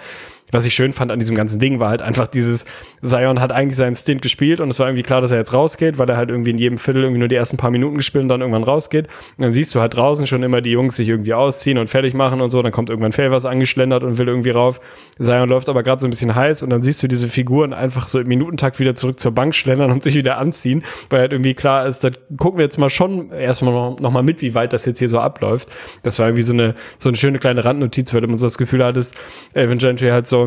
[0.51, 2.65] Was ich schön fand an diesem ganzen Ding war halt einfach dieses,
[3.03, 5.97] Zion hat eigentlich seinen Stint gespielt und es war irgendwie klar, dass er jetzt rausgeht,
[5.97, 8.29] weil er halt irgendwie in jedem Viertel irgendwie nur die ersten paar Minuten gespielt und
[8.29, 9.07] dann irgendwann rausgeht.
[9.37, 12.13] Und dann siehst du halt draußen schon immer die Jungs sich irgendwie ausziehen und fertig
[12.13, 14.79] machen und so, dann kommt irgendwann Favors angeschlendert und will irgendwie rauf.
[15.19, 18.07] Zion läuft aber gerade so ein bisschen heiß und dann siehst du diese Figuren einfach
[18.07, 21.53] so im Minutentakt wieder zurück zur Bank schlendern und sich wieder anziehen, weil halt irgendwie
[21.53, 24.85] klar ist, da gucken wir jetzt mal schon erstmal noch, mal mit, wie weit das
[24.85, 25.69] jetzt hier so abläuft.
[26.03, 28.83] Das war irgendwie so eine, so eine schöne kleine Randnotiz, weil du so das Gefühl
[28.83, 29.15] hattest,
[29.53, 30.40] Evan Gentry halt so,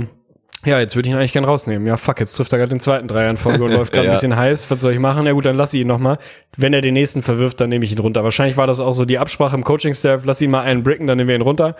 [0.67, 1.87] ja, jetzt würde ich ihn eigentlich gern rausnehmen.
[1.87, 4.13] Ja, fuck, jetzt trifft er gerade den zweiten Dreier in Folge und läuft gerade ja.
[4.13, 4.71] ein bisschen heiß.
[4.71, 5.27] Was soll ich machen?
[5.27, 6.17] Ja gut, dann lass ich ihn nochmal.
[6.57, 8.25] Wenn er den nächsten verwirft, dann nehme ich ihn runter.
[8.25, 10.23] Wahrscheinlich war das auch so die Absprache im Coaching-Staff.
[10.25, 11.77] Lass ihn mal einen bricken, dann nehmen wir ihn runter.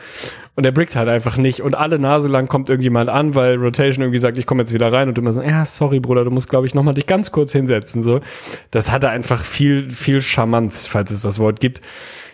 [0.55, 1.63] Und er brickt halt einfach nicht.
[1.63, 4.93] Und alle Nase lang kommt irgendjemand an, weil Rotation irgendwie sagt, ich komme jetzt wieder
[4.93, 5.09] rein.
[5.09, 7.53] Und du immer so, ja, sorry, Bruder, du musst, glaube ich, nochmal dich ganz kurz
[7.53, 8.03] hinsetzen.
[8.03, 8.21] So,
[8.71, 11.81] Das hatte einfach viel, viel Charmanz, falls es das Wort gibt.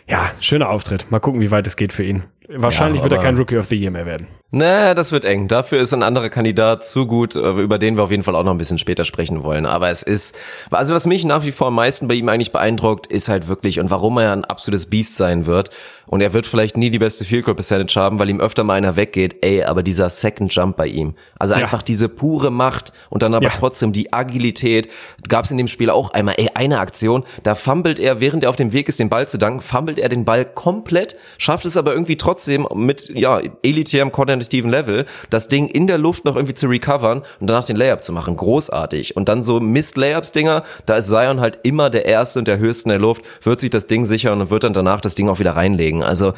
[0.09, 1.07] Ja, schöner Auftritt.
[1.11, 2.25] Mal gucken, wie weit es geht für ihn.
[2.53, 4.27] Wahrscheinlich ja, wird er kein Rookie of the Year mehr werden.
[4.53, 5.47] Na, das wird eng.
[5.47, 8.43] Dafür ist ein anderer Kandidat zu gut, äh, über den wir auf jeden Fall auch
[8.43, 9.65] noch ein bisschen später sprechen wollen.
[9.65, 10.37] Aber es ist,
[10.73, 13.79] also was mich nach wie vor am meisten bei ihm eigentlich beeindruckt, ist halt wirklich
[13.79, 15.71] und warum er ein absolutes Biest sein wird.
[16.09, 18.75] Und er wird vielleicht nie die beste Field Goal Percentage haben, weil ihm öfter mal
[18.75, 19.37] einer weggeht.
[19.45, 21.15] Ey, aber dieser Second Jump bei ihm.
[21.39, 21.61] Also Ja.
[21.61, 23.53] einfach diese pure Macht und dann aber Ja.
[23.57, 24.89] trotzdem die Agilität.
[25.29, 28.51] Gab es in dem Spiel auch einmal, ey, eine Aktion, da fummelt er, während er
[28.51, 31.77] auf dem Weg ist, den Ball zu danken, fummelt er den Ball komplett, schafft es
[31.77, 36.55] aber irgendwie trotzdem mit, ja, elitärem koordinativen Level, das Ding in der Luft noch irgendwie
[36.55, 38.37] zu recovern und danach den Layup zu machen.
[38.37, 39.17] Großartig.
[39.17, 42.91] Und dann so Mist-Layups-Dinger, da ist Zion halt immer der Erste und der Höchste in
[42.91, 45.57] der Luft, wird sich das Ding sichern und wird dann danach das Ding auch wieder
[45.57, 46.03] reinlegen.
[46.03, 46.35] Also,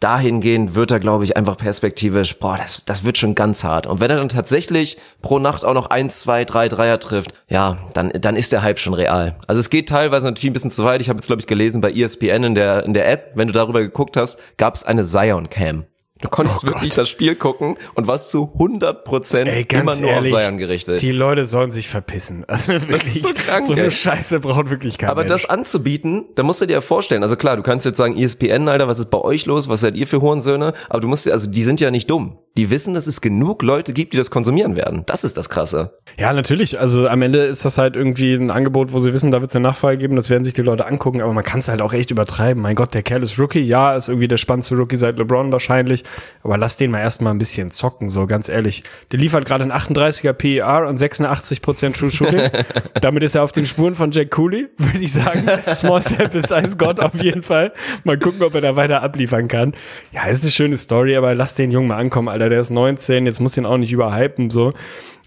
[0.00, 3.86] dahingehend wird er, glaube ich, einfach perspektivisch, boah, das, das wird schon ganz hart.
[3.86, 7.76] Und wenn er dann tatsächlich pro Nacht auch noch eins, zwei, drei Dreier trifft, ja,
[7.92, 9.36] dann, dann ist der Hype schon real.
[9.46, 11.02] Also es geht teilweise natürlich ein bisschen zu weit.
[11.02, 13.52] Ich habe jetzt, glaube ich, gelesen bei ESPN in der, in der App, wenn du
[13.52, 15.84] darüber geguckt hast, gab es eine Zion-Cam.
[16.22, 16.98] Du konntest Oh wirklich Gott.
[16.98, 21.00] das Spiel gucken und warst zu 100 Prozent Ey, immer nur ehrlich, auf Zion gerichtet.
[21.02, 22.44] die Leute sollen sich verpissen.
[22.48, 23.80] Also wirklich, so krank, so ey.
[23.80, 25.32] eine Scheiße braucht wirklich kein Aber Mensch.
[25.32, 28.68] das anzubieten, da musst du dir ja vorstellen, also klar, du kannst jetzt sagen, ESPN,
[28.68, 29.68] Alter, was ist bei euch los?
[29.68, 30.72] Was seid ihr für Hurensöhne?
[30.88, 32.38] Aber du musst dir, also die sind ja nicht dumm.
[32.56, 35.04] Die wissen, dass es genug Leute gibt, die das konsumieren werden.
[35.06, 35.96] Das ist das Krasse.
[36.18, 36.80] Ja, natürlich.
[36.80, 39.56] Also am Ende ist das halt irgendwie ein Angebot, wo sie wissen, da wird es
[39.56, 41.92] eine Nachfrage geben, das werden sich die Leute angucken, aber man kann es halt auch
[41.92, 42.60] echt übertreiben.
[42.62, 46.02] Mein Gott, der Kerl ist Rookie, ja, ist irgendwie der spannendste Rookie seit LeBron wahrscheinlich,
[46.42, 48.82] aber lass den mal erstmal ein bisschen zocken, so ganz ehrlich.
[49.12, 52.50] Der liefert gerade ein 38er PER und 86% True Shooting.
[53.00, 55.48] Damit ist er auf den Spuren von Jack Cooley, würde ich sagen.
[55.74, 57.72] Small Step ist eins Gott auf jeden Fall.
[58.04, 59.74] Mal gucken, ob er da weiter abliefern kann.
[60.12, 62.48] Ja, ist eine schöne Story, aber lass den Jungen mal ankommen, Alter.
[62.48, 64.72] Der ist 19, jetzt muss den auch nicht überhypen, so.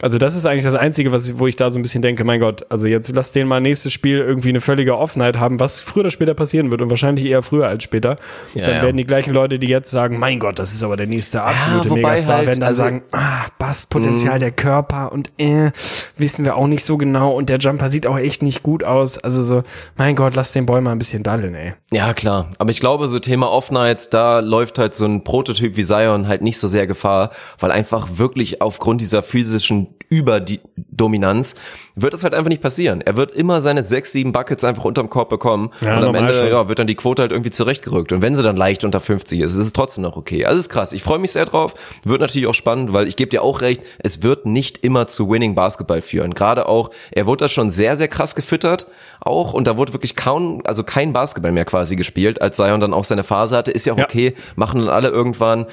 [0.02, 2.40] Also das ist eigentlich das Einzige, was, wo ich da so ein bisschen denke, mein
[2.40, 6.02] Gott, also jetzt lass den mal nächstes Spiel irgendwie eine völlige Offenheit haben, was früher
[6.02, 8.18] oder später passieren wird und wahrscheinlich eher früher als später.
[8.54, 8.82] Ja, dann ja.
[8.84, 11.90] werden die gleichen Leute, die jetzt sagen, mein Gott, das ist aber der nächste absolute
[11.90, 15.72] wobei Megastar, halt, werden dann also- sagen, ah, Basspotenzial der Körper und äh,
[16.18, 19.18] wissen wir auch nicht so genau und der Jumper sieht auch echt nicht gut aus.
[19.20, 19.64] Also so,
[19.96, 21.74] mein Gott, lass den Boy mal ein bisschen daddeln, ey.
[21.92, 22.50] Ja, klar.
[22.60, 26.42] Aber ich glaube, so Thema Off-Nights, da läuft halt so ein Prototyp wie Zion halt
[26.42, 31.56] nicht so sehr Gefahr, weil einfach wirklich aufgrund dieser physischen Überdominanz
[31.96, 33.02] wird es halt einfach nicht passieren.
[33.02, 36.34] Er wird immer seine sechs, sieben Buckets einfach unterm Korb bekommen Ja, und am Ende
[36.34, 36.48] schon.
[36.48, 38.12] ja, wird dann die Quote halt irgendwie zurechtgerückt.
[38.12, 40.46] Und wenn sie dann leicht unter 50 ist, ist es trotzdem noch okay.
[40.46, 40.94] Also es ist krass.
[40.94, 41.74] Ich freue mich sehr drauf.
[42.04, 45.30] Wird natürlich auch spannend, weil ich gebe dir auch recht, es wird nicht immer zu
[45.30, 46.34] Winning Basketball führen.
[46.34, 48.88] Gerade auch, er wurde da schon sehr, sehr krass gefüttert
[49.20, 52.94] auch und da wurde wirklich kaum, also kein Basketball mehr quasi gespielt, als Zion dann
[52.94, 53.72] auch seine Phase hatte.
[53.72, 54.04] Ist ja auch Ja.
[54.06, 55.66] okay, machen dann alle irgendwann.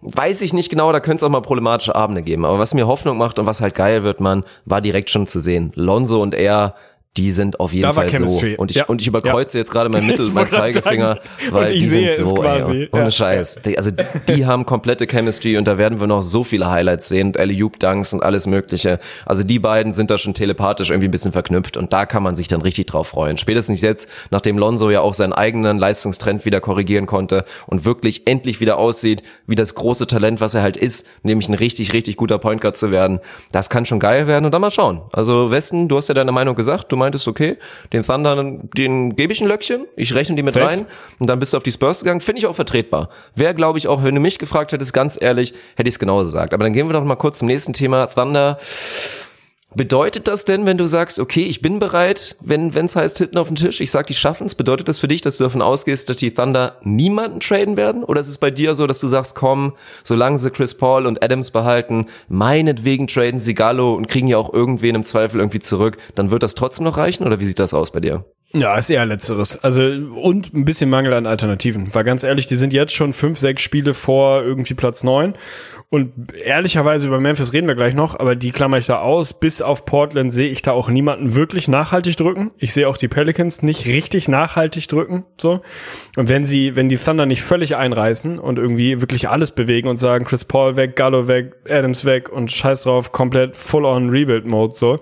[0.00, 2.44] Weiß ich nicht genau, da könnte es auch mal problematische Abende geben.
[2.44, 5.40] Aber was mir Hoffnung macht und was halt geil wird, man, war direkt schon zu
[5.40, 5.72] sehen.
[5.74, 6.74] Lonzo und er,
[7.16, 8.52] die sind auf jeden Da Fall Chemistry.
[8.56, 8.60] so.
[8.62, 8.84] Und ich, Ja.
[8.86, 11.20] und ich überkreuze jetzt gerade mein Mittel, mein Zeigefinger, sagen,
[11.54, 12.70] weil die sind so, quasi.
[12.72, 13.10] ey, ohne Ja.
[13.10, 13.60] Scheiß.
[13.64, 13.90] Die, also
[14.28, 17.78] die haben komplette Chemistry und da werden wir noch so viele Highlights sehen und Alley-Oop
[17.80, 18.98] Dunks und alles mögliche.
[19.24, 22.36] Also die beiden sind da schon telepathisch irgendwie ein bisschen verknüpft und da kann man
[22.36, 23.38] sich dann richtig drauf freuen.
[23.38, 28.60] Spätestens jetzt, nachdem Lonzo ja auch seinen eigenen Leistungstrend wieder korrigieren konnte und wirklich endlich
[28.60, 32.38] wieder aussieht, wie das große Talent, was er halt ist, nämlich ein richtig, richtig guter
[32.38, 33.20] Point Guard zu werden.
[33.52, 35.00] Das kann schon geil werden und dann mal schauen.
[35.12, 37.56] Also Westen, du hast ja deine Meinung gesagt, du meintest, okay,
[37.92, 38.36] den Thunder,
[38.76, 40.66] den gebe ich ein Löckchen, ich rechne die mit Safe.
[40.66, 40.86] rein
[41.18, 42.20] und dann bist du auf die Spurs gegangen.
[42.20, 43.08] Finde ich auch vertretbar.
[43.34, 46.26] Wäre, glaube ich, auch, wenn du mich gefragt hättest, ganz ehrlich, hätte ich es genauso
[46.26, 46.54] gesagt.
[46.54, 48.06] Aber dann gehen wir doch mal kurz zum nächsten Thema.
[48.06, 48.58] Thunder.
[49.74, 53.48] Bedeutet das denn, wenn du sagst, okay, ich bin bereit, wenn es heißt, Hitten auf
[53.48, 56.08] den Tisch, ich sag, die schaffen es, bedeutet das für dich, dass du davon ausgehst,
[56.08, 58.04] dass die Thunder niemanden traden werden?
[58.04, 61.22] Oder ist es bei dir so, dass du sagst, komm, solange sie Chris Paul und
[61.22, 65.98] Adams behalten, meinetwegen traden sie Gallo und kriegen ja auch irgendwen im Zweifel irgendwie zurück,
[66.14, 67.26] dann wird das trotzdem noch reichen?
[67.26, 68.24] Oder wie sieht das aus bei dir?
[68.58, 69.62] Ja, ist eher letzteres.
[69.62, 71.94] Also, und ein bisschen Mangel an Alternativen.
[71.94, 75.34] Weil ganz ehrlich, die sind jetzt schon fünf, sechs Spiele vor irgendwie Platz neun.
[75.88, 79.38] Und ehrlicherweise über Memphis reden wir gleich noch, aber die klammer ich da aus.
[79.38, 82.50] Bis auf Portland sehe ich da auch niemanden wirklich nachhaltig drücken.
[82.58, 85.60] Ich sehe auch die Pelicans nicht richtig nachhaltig drücken, so.
[86.16, 89.96] Und wenn sie, wenn die Thunder nicht völlig einreißen und irgendwie wirklich alles bewegen und
[89.96, 94.44] sagen, Chris Paul weg, Gallo weg, Adams weg und scheiß drauf, komplett full on Rebuild
[94.44, 94.98] Mode, so,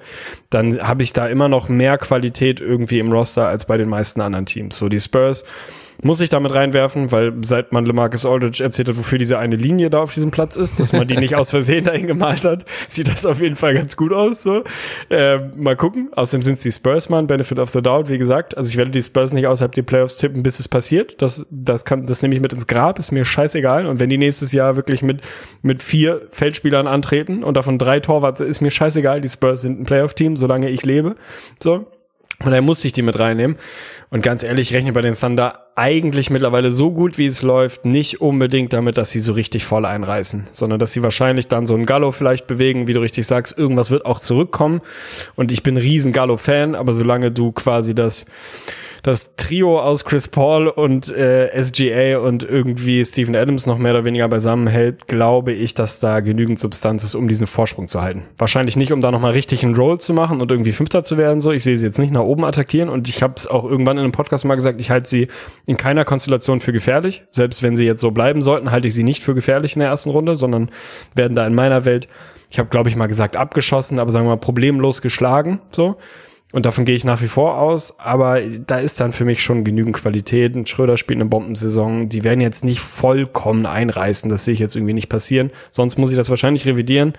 [0.54, 4.20] dann habe ich da immer noch mehr Qualität irgendwie im Roster als bei den meisten
[4.20, 4.76] anderen Teams.
[4.76, 5.44] So, die Spurs
[6.02, 9.90] muss ich damit reinwerfen, weil seit man LeMarcus Aldridge erzählt hat, wofür diese eine Linie
[9.90, 13.08] da auf diesem Platz ist, dass man die nicht aus Versehen dahin gemalt hat, sieht
[13.08, 14.42] das auf jeden Fall ganz gut aus.
[14.42, 14.64] So.
[15.10, 16.10] Äh, mal gucken.
[16.14, 18.56] Außerdem sind es die Spurs, man, Benefit of the Doubt, wie gesagt.
[18.56, 21.20] Also ich werde die Spurs nicht außerhalb der Playoffs tippen, bis es passiert.
[21.22, 23.86] Das, das kann, das nehme ich mit ins Grab, ist mir scheißegal.
[23.86, 25.20] Und wenn die nächstes Jahr wirklich mit,
[25.62, 29.20] mit vier Feldspielern antreten und davon drei Torwart, ist mir scheißegal.
[29.20, 31.16] Die Spurs sind ein Playoff-Team, solange ich lebe.
[31.62, 31.86] So.
[32.42, 33.56] Und er muss sich die mit reinnehmen.
[34.10, 37.84] Und ganz ehrlich, ich rechne bei den Thunder eigentlich mittlerweile so gut, wie es läuft,
[37.84, 41.74] nicht unbedingt damit, dass sie so richtig voll einreißen, sondern dass sie wahrscheinlich dann so
[41.74, 44.80] einen Gallo vielleicht bewegen, wie du richtig sagst, irgendwas wird auch zurückkommen.
[45.36, 48.26] Und ich bin riesen Gallo-Fan, aber solange du quasi das
[49.04, 54.06] das Trio aus Chris Paul und äh, SGA und irgendwie Steven Adams noch mehr oder
[54.06, 58.22] weniger beisammen hält, glaube ich, dass da genügend Substanz ist, um diesen Vorsprung zu halten.
[58.38, 61.42] Wahrscheinlich nicht, um da nochmal richtig einen Roll zu machen und irgendwie Fünfter zu werden.
[61.42, 63.98] So, ich sehe sie jetzt nicht nach oben attackieren und ich habe es auch irgendwann
[63.98, 65.28] in einem Podcast mal gesagt, ich halte sie
[65.66, 67.24] in keiner Konstellation für gefährlich.
[67.30, 69.90] Selbst wenn sie jetzt so bleiben sollten, halte ich sie nicht für gefährlich in der
[69.90, 70.70] ersten Runde, sondern
[71.14, 72.08] werden da in meiner Welt,
[72.50, 75.60] ich habe glaube ich mal gesagt abgeschossen, aber sagen wir mal problemlos geschlagen.
[75.72, 75.98] So.
[76.54, 79.64] Und davon gehe ich nach wie vor aus, aber da ist dann für mich schon
[79.64, 80.54] genügend Qualität.
[80.54, 82.08] Ein Schröder spielt eine Bombensaison.
[82.08, 84.30] Die werden jetzt nicht vollkommen einreißen.
[84.30, 85.50] Das sehe ich jetzt irgendwie nicht passieren.
[85.72, 87.14] Sonst muss ich das wahrscheinlich revidieren.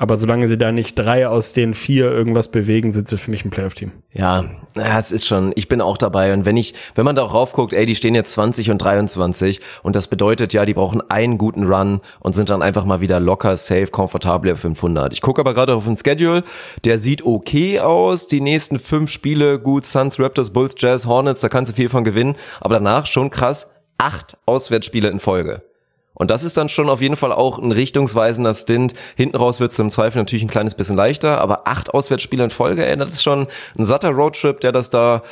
[0.00, 3.44] Aber solange sie da nicht drei aus den vier irgendwas bewegen, sind sie für mich
[3.44, 3.92] ein Playoff-Team.
[4.14, 6.32] Ja, ja, es ist schon, ich bin auch dabei.
[6.32, 9.60] Und wenn ich, wenn man da auch raufguckt, ey, die stehen jetzt 20 und 23
[9.82, 13.20] und das bedeutet ja, die brauchen einen guten Run und sind dann einfach mal wieder
[13.20, 15.12] locker, safe, komfortabel auf 500.
[15.12, 16.44] Ich gucke aber gerade auf den Schedule,
[16.86, 18.26] der sieht okay aus.
[18.26, 22.04] Die nächsten fünf Spiele, gut, Suns, Raptors, Bulls, Jazz, Hornets, da kannst du viel von
[22.04, 22.36] gewinnen.
[22.62, 25.60] Aber danach schon krass, acht Auswärtsspiele in Folge.
[26.20, 28.92] Und das ist dann schon auf jeden Fall auch ein richtungsweisender Stint.
[29.16, 32.50] Hinten raus wird es im Zweifel natürlich ein kleines bisschen leichter, aber acht Auswärtsspiele in
[32.50, 33.46] Folge, ey, das ist schon
[33.78, 35.22] ein satter Roadtrip, der das da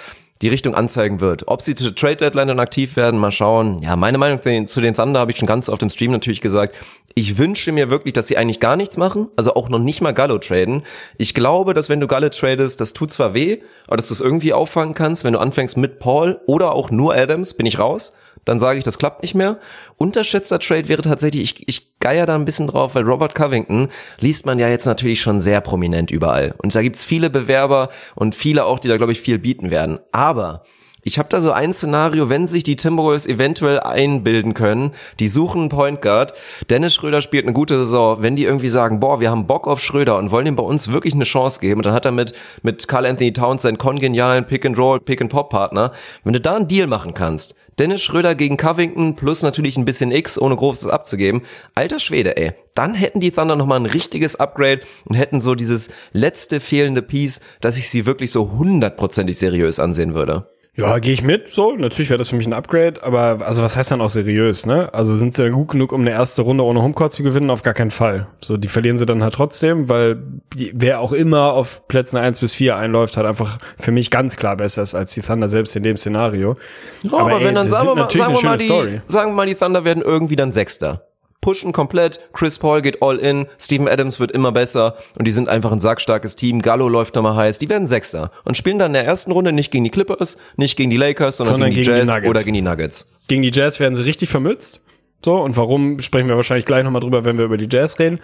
[0.40, 1.46] die Richtung anzeigen wird.
[1.46, 3.82] Ob sie zur Trade Deadline dann aktiv werden, mal schauen.
[3.82, 6.74] Ja, meine Meinung zu den Thunder habe ich schon ganz auf dem Stream natürlich gesagt.
[7.14, 10.14] Ich wünsche mir wirklich, dass sie eigentlich gar nichts machen, also auch noch nicht mal
[10.14, 10.84] Gallo traden.
[11.18, 13.58] Ich glaube, dass wenn du Gallo tradest, das tut zwar weh,
[13.88, 17.14] aber dass du es irgendwie auffangen kannst, wenn du anfängst mit Paul oder auch nur
[17.14, 18.14] Adams, bin ich raus
[18.48, 19.58] dann sage ich, das klappt nicht mehr.
[19.96, 23.88] Unterschätzter Trade wäre tatsächlich, ich, ich geier da ein bisschen drauf, weil Robert Covington
[24.20, 26.54] liest man ja jetzt natürlich schon sehr prominent überall.
[26.58, 29.98] Und da gibt's viele Bewerber und viele auch, die da, glaube ich, viel bieten werden.
[30.12, 30.62] Aber
[31.08, 34.90] ich habe da so ein Szenario, wenn sich die Timberwolves eventuell einbilden können,
[35.20, 36.34] die suchen einen Point Guard,
[36.68, 39.80] Dennis Schröder spielt eine gute Saison, wenn die irgendwie sagen, boah, wir haben Bock auf
[39.80, 42.34] Schröder und wollen ihm bei uns wirklich eine Chance geben und dann hat er mit,
[42.62, 45.92] mit Carl Anthony Towns seinen kongenialen Pick-and-Roll, Pick-and-Pop-Partner,
[46.24, 50.10] wenn du da einen Deal machen kannst, Dennis Schröder gegen Covington plus natürlich ein bisschen
[50.10, 51.42] X, ohne großes abzugeben.
[51.74, 52.52] Alter Schwede, ey.
[52.74, 57.40] Dann hätten die Thunder nochmal ein richtiges Upgrade und hätten so dieses letzte fehlende Piece,
[57.60, 60.48] dass ich sie wirklich so hundertprozentig seriös ansehen würde.
[60.78, 61.74] Ja, gehe ich mit, so.
[61.74, 64.94] Natürlich wäre das für mich ein Upgrade, aber also was heißt dann auch seriös, ne?
[64.94, 67.50] Also sind sie gut genug, um eine erste Runde ohne Homecourt zu gewinnen?
[67.50, 68.28] Auf gar keinen Fall.
[68.40, 70.22] So, die verlieren sie dann halt trotzdem, weil
[70.54, 74.56] wer auch immer auf Plätzen eins bis vier einläuft, hat einfach für mich ganz klar
[74.56, 76.56] besser ist als die Thunder selbst in dem Szenario.
[77.02, 79.34] Ja, aber, aber ey, wenn dann sagen wir, mal, sagen, wir mal die, sagen wir
[79.34, 81.07] mal, die Thunder werden irgendwie dann Sechster
[81.40, 82.20] pushen komplett.
[82.32, 83.46] Chris Paul geht all in.
[83.58, 84.96] Steven Adams wird immer besser.
[85.16, 86.62] Und die sind einfach ein sackstarkes Team.
[86.62, 87.58] Gallo läuft nochmal heiß.
[87.58, 88.30] Die werden Sechster.
[88.44, 91.38] Und spielen dann in der ersten Runde nicht gegen die Clippers, nicht gegen die Lakers,
[91.38, 93.10] sondern, sondern gegen die gegen Jazz die oder gegen die Nuggets.
[93.28, 94.82] Gegen die Jazz werden sie richtig vermützt.
[95.24, 98.20] So, und warum sprechen wir wahrscheinlich gleich nochmal drüber, wenn wir über die Jazz reden.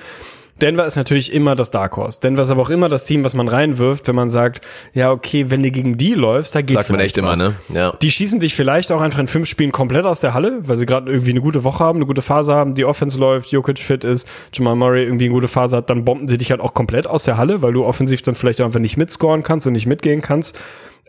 [0.60, 2.20] Denver ist natürlich immer das Dark Horse.
[2.20, 5.50] Denver ist aber auch immer das Team, was man reinwirft, wenn man sagt, ja, okay,
[5.50, 7.40] wenn du gegen die läufst, da geht Sagt man echt was.
[7.40, 7.56] immer, ne?
[7.74, 7.96] Ja.
[8.00, 10.86] Die schießen dich vielleicht auch einfach in fünf Spielen komplett aus der Halle, weil sie
[10.86, 14.04] gerade irgendwie eine gute Woche haben, eine gute Phase haben, die Offense läuft, Jokic fit
[14.04, 17.08] ist, Jamal Murray irgendwie eine gute Phase hat, dann bomben sie dich halt auch komplett
[17.08, 20.20] aus der Halle, weil du offensiv dann vielleicht einfach nicht mitscoren kannst und nicht mitgehen
[20.22, 20.56] kannst.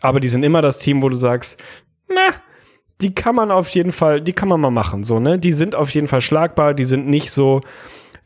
[0.01, 1.61] Aber die sind immer das Team, wo du sagst,
[2.09, 2.33] na,
[3.01, 5.37] die kann man auf jeden Fall, die kann man mal machen, so, ne?
[5.37, 7.61] Die sind auf jeden Fall schlagbar, die sind nicht so,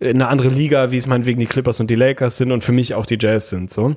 [0.01, 2.93] eine andere Liga, wie es meinetwegen die Clippers und die Lakers sind und für mich
[2.93, 3.95] auch die Jazz sind, so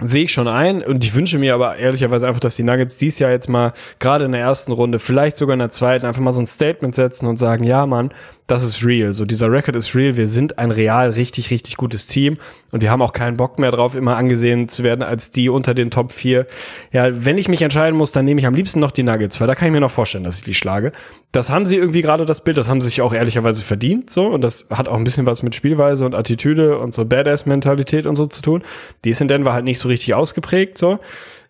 [0.00, 3.18] sehe ich schon ein und ich wünsche mir aber ehrlicherweise einfach, dass die Nuggets dies
[3.18, 6.32] Jahr jetzt mal gerade in der ersten Runde, vielleicht sogar in der zweiten, einfach mal
[6.32, 8.10] so ein Statement setzen und sagen, ja Mann,
[8.46, 9.12] das ist real.
[9.12, 10.16] So dieser Record ist real.
[10.16, 12.38] Wir sind ein real richtig, richtig gutes Team
[12.72, 15.74] und wir haben auch keinen Bock mehr drauf, immer angesehen zu werden als die unter
[15.74, 16.46] den Top 4.
[16.92, 19.48] Ja, wenn ich mich entscheiden muss, dann nehme ich am liebsten noch die Nuggets, weil
[19.48, 20.92] da kann ich mir noch vorstellen, dass ich die schlage.
[21.32, 24.28] Das haben sie irgendwie gerade das Bild, das haben sie sich auch ehrlicherweise verdient, so.
[24.28, 28.14] Und das hat auch ein bisschen was mit Spielweise und Attitüde und so Badass-Mentalität und
[28.14, 28.62] so zu tun.
[29.04, 31.00] Die ist in Denver halt nicht so richtig ausgeprägt, so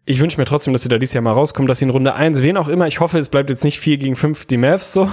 [0.08, 2.14] ich wünsche mir trotzdem, dass sie da dieses Jahr mal rauskommen, dass sie in Runde
[2.14, 4.92] eins, wen auch immer, ich hoffe, es bleibt jetzt nicht vier gegen fünf die Mavs
[4.92, 5.10] so.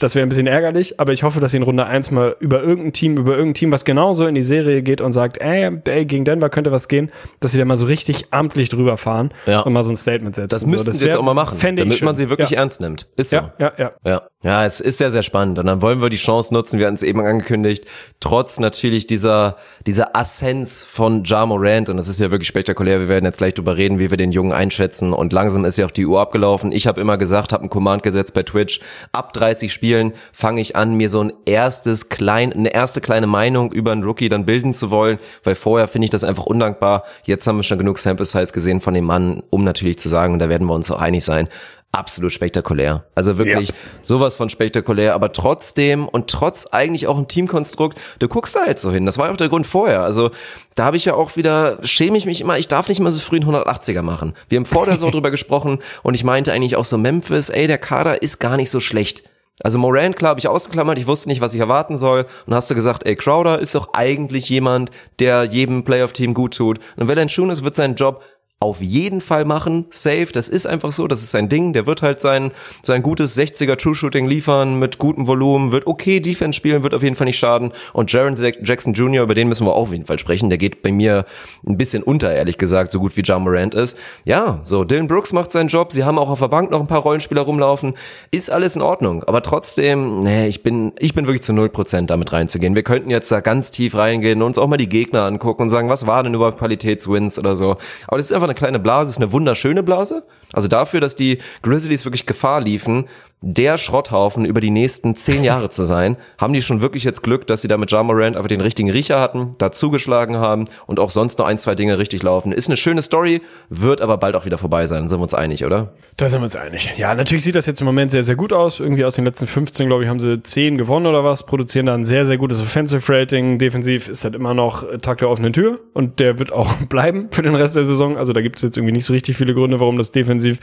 [0.00, 2.60] Das wäre ein bisschen ärgerlich, aber ich hoffe, dass sie in Runde eins mal über
[2.60, 6.04] irgendein Team, über irgendein Team, was genauso in die Serie geht und sagt, ey, ey
[6.06, 9.60] gegen Denver könnte was gehen, dass sie da mal so richtig amtlich drüber fahren ja.
[9.60, 10.48] und mal so ein Statement setzen.
[10.48, 12.58] Das müssten so, das sie jetzt auch mal machen, damit man sie wirklich ja.
[12.58, 13.06] ernst nimmt.
[13.16, 13.36] Ist so.
[13.36, 13.92] Ja, ja, ja.
[14.04, 14.22] Ja.
[14.44, 15.60] Ja, es ist sehr, sehr spannend.
[15.60, 17.84] Und dann wollen wir die Chance nutzen, wir hatten es eben angekündigt,
[18.18, 23.08] trotz natürlich dieser, dieser Assenz von Ja Morant, und das ist ja wirklich spektakulär, wir
[23.08, 25.86] werden jetzt gleich drüber reden, wie wir den den Jungen einschätzen und langsam ist ja
[25.86, 26.72] auch die Uhr abgelaufen.
[26.72, 28.80] Ich habe immer gesagt, habe ein Command gesetzt bei Twitch,
[29.12, 33.72] ab 30 Spielen fange ich an, mir so ein erstes klein, eine erste kleine Meinung
[33.72, 37.04] über einen Rookie dann bilden zu wollen, weil vorher finde ich das einfach undankbar.
[37.24, 40.32] Jetzt haben wir schon genug Sample Size gesehen von dem Mann, um natürlich zu sagen,
[40.32, 41.48] und da werden wir uns auch einig sein,
[41.92, 43.04] absolut spektakulär.
[43.14, 43.74] Also wirklich Ja.
[44.00, 48.80] sowas von spektakulär, aber trotzdem und trotz eigentlich auch ein Teamkonstrukt, du guckst da halt
[48.80, 49.04] so hin.
[49.04, 50.02] Das war ja auch der Grund vorher.
[50.02, 50.30] Also
[50.74, 53.20] da habe ich ja auch wieder, schäme ich mich immer, ich darf nicht mal so
[53.20, 54.32] früh einen 180er machen.
[54.48, 57.66] Wir haben vor der Saison drüber gesprochen und ich meinte eigentlich auch so Memphis, ey,
[57.66, 59.24] der Kader ist gar nicht so schlecht.
[59.62, 62.24] Also Morant, klar, habe ich ausgeklammert, ich wusste nicht, was ich erwarten soll.
[62.46, 66.80] Und hast du gesagt, ey, Crowder ist doch eigentlich jemand, der jedem Playoff-Team gut tut.
[66.96, 68.22] Und Valanciunas wird seinen Job
[68.62, 72.00] auf jeden Fall machen, safe, das ist einfach so, das ist sein Ding, der wird
[72.00, 72.52] halt sein,
[72.82, 77.02] sein gutes 60er True Shooting liefern mit gutem Volumen, wird okay Defense spielen, wird auf
[77.02, 80.06] jeden Fall nicht schaden und Jaron Jackson Jr., über den müssen wir auch auf jeden
[80.06, 81.24] Fall sprechen, der geht bei mir
[81.66, 83.98] ein bisschen unter, ehrlich gesagt, so gut wie Ja Morant ist.
[84.24, 86.86] Ja, so, Dylan Brooks macht seinen Job, sie haben auch auf der Bank noch ein
[86.86, 87.94] paar Rollenspieler rumlaufen,
[88.30, 92.32] ist alles in Ordnung, aber trotzdem, nee, ich bin, ich bin wirklich zu 0% damit
[92.32, 92.76] reinzugehen.
[92.76, 95.70] Wir könnten jetzt da ganz tief reingehen und uns auch mal die Gegner angucken und
[95.70, 97.76] sagen, was war denn überhaupt Qualitätswins oder so.
[98.06, 100.24] Aber das ist einfach eine kleine Blase, ist eine wunderschöne Blase.
[100.52, 103.08] Also dafür, dass die Grizzlies wirklich Gefahr liefen,
[103.42, 107.46] der Schrotthaufen über die nächsten zehn Jahre zu sein, haben die schon wirklich jetzt Glück,
[107.46, 111.00] dass sie da mit Ja Morant einfach den richtigen Riecher hatten, da zugeschlagen haben und
[111.00, 112.52] auch sonst noch ein, zwei Dinge richtig laufen.
[112.52, 115.64] Ist eine schöne Story, wird aber bald auch wieder vorbei sein, sind wir uns einig,
[115.64, 115.92] oder?
[116.16, 116.94] Da sind wir uns einig.
[116.96, 118.80] Ja, natürlich sieht das jetzt im Moment sehr, sehr gut aus.
[118.80, 121.94] Irgendwie aus den letzten 15, glaube ich, haben sie 10 gewonnen oder was, produzieren da
[121.94, 123.58] ein sehr, sehr gutes Offensive Rating.
[123.58, 127.42] Defensiv ist halt immer noch Tag der offenen Tür und der wird auch bleiben für
[127.42, 128.16] den Rest der Saison.
[128.16, 130.60] Also da gibt es jetzt irgendwie nicht so richtig viele Gründe, warum das defensiv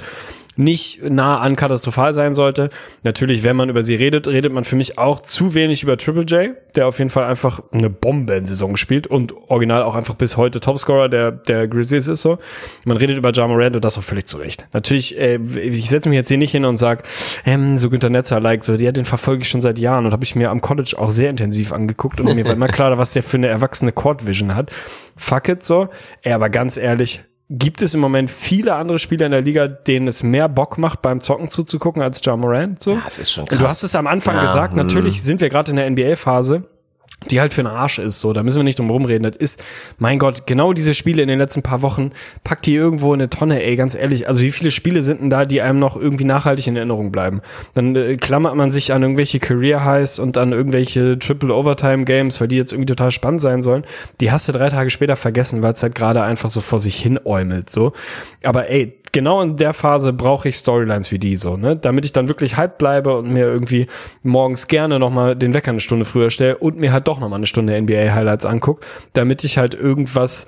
[0.56, 2.70] nicht nah an katastrophal sein sollte.
[3.04, 6.24] Natürlich, wenn man über sie redet, redet man für mich auch zu wenig über Triple
[6.24, 10.60] J, der auf jeden Fall einfach eine Bomben-Saison spielt und original auch einfach bis heute
[10.60, 12.39] Topscorer der, der Grizzlies ist so.
[12.86, 14.68] Man redet über Ja Morant und das auch völlig zu Recht.
[14.74, 17.04] Natürlich, äh, ich setze mich jetzt hier nicht hin und sag,
[17.45, 20.24] ähm, so Günter Netzer, like, so, ja, den verfolge ich schon seit Jahren und habe
[20.24, 23.24] ich mir am College auch sehr intensiv angeguckt und mir war immer klar, was der
[23.24, 24.72] für eine erwachsene Court Vision hat.
[25.16, 25.89] Fuck it so.
[26.22, 30.08] Ey, aber ganz ehrlich, gibt es im Moment viele andere Spieler in der Liga, denen
[30.08, 32.82] es mehr Bock macht, beim Zocken zuzugucken als Ja Morant?
[32.82, 32.95] So?
[33.04, 33.70] das ist schon Und du krass.
[33.72, 34.78] hast es am Anfang Ja, gesagt, hm.
[34.78, 36.64] natürlich sind wir gerade in der NBA-Phase,
[37.30, 39.24] die halt für den Arsch ist, so, da müssen wir nicht drum rumreden.
[39.24, 39.63] Das ist,
[39.97, 42.11] mein Gott, genau diese Spiele in den letzten paar Wochen,
[42.43, 44.28] packt die irgendwo in eine Tonne, ey, ganz ehrlich.
[44.28, 47.41] Also wie viele Spiele sind denn da, die einem noch irgendwie nachhaltig in Erinnerung bleiben?
[47.74, 52.39] Dann äh, klammert man sich an irgendwelche Career Highs und an irgendwelche Triple Overtime Games,
[52.39, 53.84] weil die jetzt irgendwie total spannend sein sollen.
[54.22, 56.95] Die hast du drei Tage später vergessen, weil es halt gerade einfach so vor sich
[56.95, 57.91] hin äumelt, so.
[58.43, 61.76] Aber ey, genau in der Phase brauche ich Storylines wie die so, ne?
[61.76, 63.88] Damit ich dann wirklich hype bleibe und mir irgendwie
[64.24, 67.47] morgens gerne nochmal den Wecker eine Stunde früher stelle und mir halt doch nochmal eine
[67.47, 68.82] Stunde NBA-Highlights anguck,
[69.14, 70.47] damit ich halt irgendwas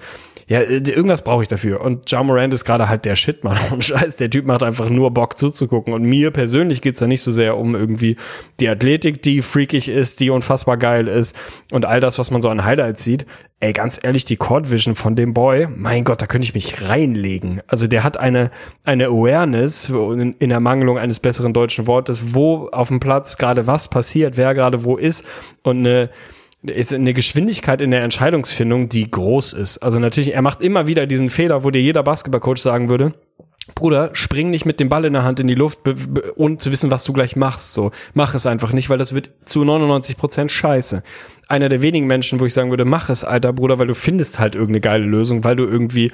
[0.51, 1.80] ja, äh, irgendwas brauche ich dafür.
[1.80, 3.57] Und Ja Morant ist gerade halt der Shit, Mann.
[3.72, 5.93] Und scheiß, der Typ macht einfach nur Bock zuzugucken.
[5.93, 8.18] Und mir persönlich geht's da nicht so sehr um irgendwie
[8.59, 11.38] die Athletik, die freakig ist, die unfassbar geil ist
[11.72, 13.26] und all das, was man so an Highlights sieht.
[13.64, 16.82] Ey, ganz ehrlich, die Court Vision von dem Boy, mein Gott, da könnte ich mich
[16.82, 17.62] reinlegen.
[17.68, 18.49] Also der hat eine,
[18.86, 23.88] eine Awareness, in, in Ermangelung eines besseren deutschen Wortes, wo auf dem Platz gerade was
[23.88, 25.28] passiert, wer gerade wo ist
[25.62, 26.09] und eine,
[26.64, 29.78] ist eine Geschwindigkeit in der Entscheidungsfindung, die groß ist.
[29.78, 33.14] Also natürlich, er macht immer wieder diesen Fehler, wo dir jeder Basketballcoach sagen würde,
[33.76, 35.82] Bruder, spring nicht mit dem Ball in der Hand in die Luft,
[36.36, 37.74] ohne zu wissen, was du gleich machst.
[37.74, 41.03] So, mach es einfach nicht, weil das wird zu 99 Prozent scheiße.
[41.52, 44.39] Einer der wenigen Menschen, wo ich sagen würde, mach es, alter Bruder, weil du findest
[44.39, 46.12] halt irgendeine geile Lösung, weil du irgendwie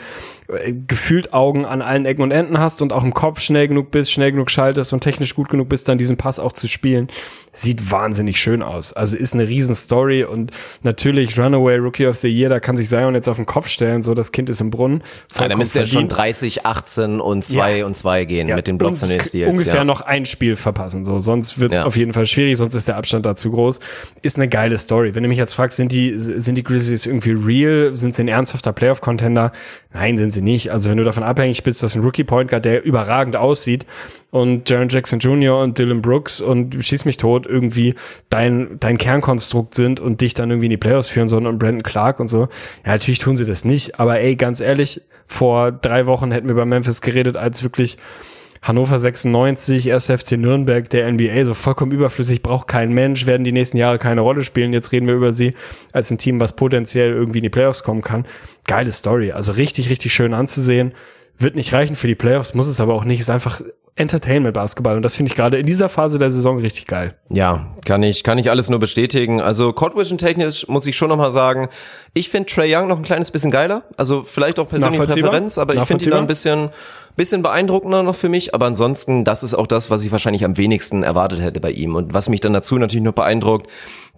[0.48, 3.92] äh, gefühlt Augen an allen Ecken und Enden hast und auch im Kopf schnell genug
[3.92, 7.08] bist, schnell genug schaltest und technisch gut genug bist, dann diesen Pass auch zu spielen.
[7.54, 8.94] Sieht wahnsinnig schön aus.
[8.94, 10.52] Also ist eine riesen Story und
[10.84, 14.02] natürlich Runaway Rookie of the Year, da kann sich Zion jetzt auf den Kopf stellen,
[14.02, 15.00] so das Kind ist im Brunnen.
[15.00, 16.18] Ja, da Vollkommen müsste ja schon verdient.
[16.18, 17.86] 30, 18 und 2 Ja.
[17.86, 19.52] und 2 gehen Ja, mit den Blocks und den k- Steals.
[19.52, 21.20] Ungefähr noch ein Spiel verpassen, so.
[21.20, 23.80] Sonst wird es auf jeden Fall schwierig, sonst ist der Abstand da zu groß.
[24.22, 25.14] Ist eine geile Story.
[25.16, 27.96] Wenn du mich jetzt fragst, sind die, sind die Grizzlies irgendwie real?
[27.96, 29.52] Sind sie ein ernsthafter Playoff-Contender?
[29.94, 30.72] Nein, sind sie nicht.
[30.72, 33.86] Also wenn du davon abhängig bist, dass ein Rookie-Point Guard, der überragend aussieht
[34.32, 35.60] und Jaron Jackson Jr.
[35.60, 37.96] und Dylan Brooks und du schießt mich tot irgendwie
[38.30, 41.84] dein, dein Kernkonstrukt sind und dich dann irgendwie in die Playoffs führen sollen und Brandon
[41.84, 42.42] Clark und so.
[42.86, 44.00] Ja, natürlich tun sie das nicht.
[44.00, 47.98] Aber ey, ganz ehrlich, vor drei Wochen hätten wir über Memphis geredet, als wirklich
[48.68, 50.12] Hannover 96, 1.
[50.12, 54.22] FC Nürnberg, der NBA, so vollkommen überflüssig, braucht kein Mensch, werden die nächsten Jahre keine
[54.22, 54.74] Rolle spielen.
[54.74, 55.54] Jetzt reden wir über sie
[55.94, 58.26] als ein Team, was potenziell irgendwie in die Playoffs kommen kann.
[58.68, 60.94] Geile Story, also richtig, richtig schön anzusehen.
[61.40, 63.20] Wird nicht reichen für die Playoffs, muss es aber auch nicht.
[63.22, 63.62] Ist einfach
[63.98, 64.96] Entertainment-Basketball.
[64.96, 67.16] Und das finde ich gerade in dieser Phase der Saison richtig geil.
[67.30, 69.42] Ja, kann ich, kann ich alles nur bestätigen.
[69.42, 71.70] Also Court Vision technisch muss ich schon nochmal sagen,
[72.14, 73.84] ich finde Trey Young noch ein kleines bisschen geiler.
[73.98, 75.06] Also vielleicht auch persönliche.
[75.06, 76.70] Präferenz, aber ich finde ihn da ein bisschen,
[77.18, 78.54] bisschen beeindruckender noch für mich.
[78.54, 81.96] Aber ansonsten, das ist auch das, was ich wahrscheinlich am wenigsten erwartet hätte bei ihm.
[81.96, 83.70] Und was mich dann dazu natürlich noch beeindruckt,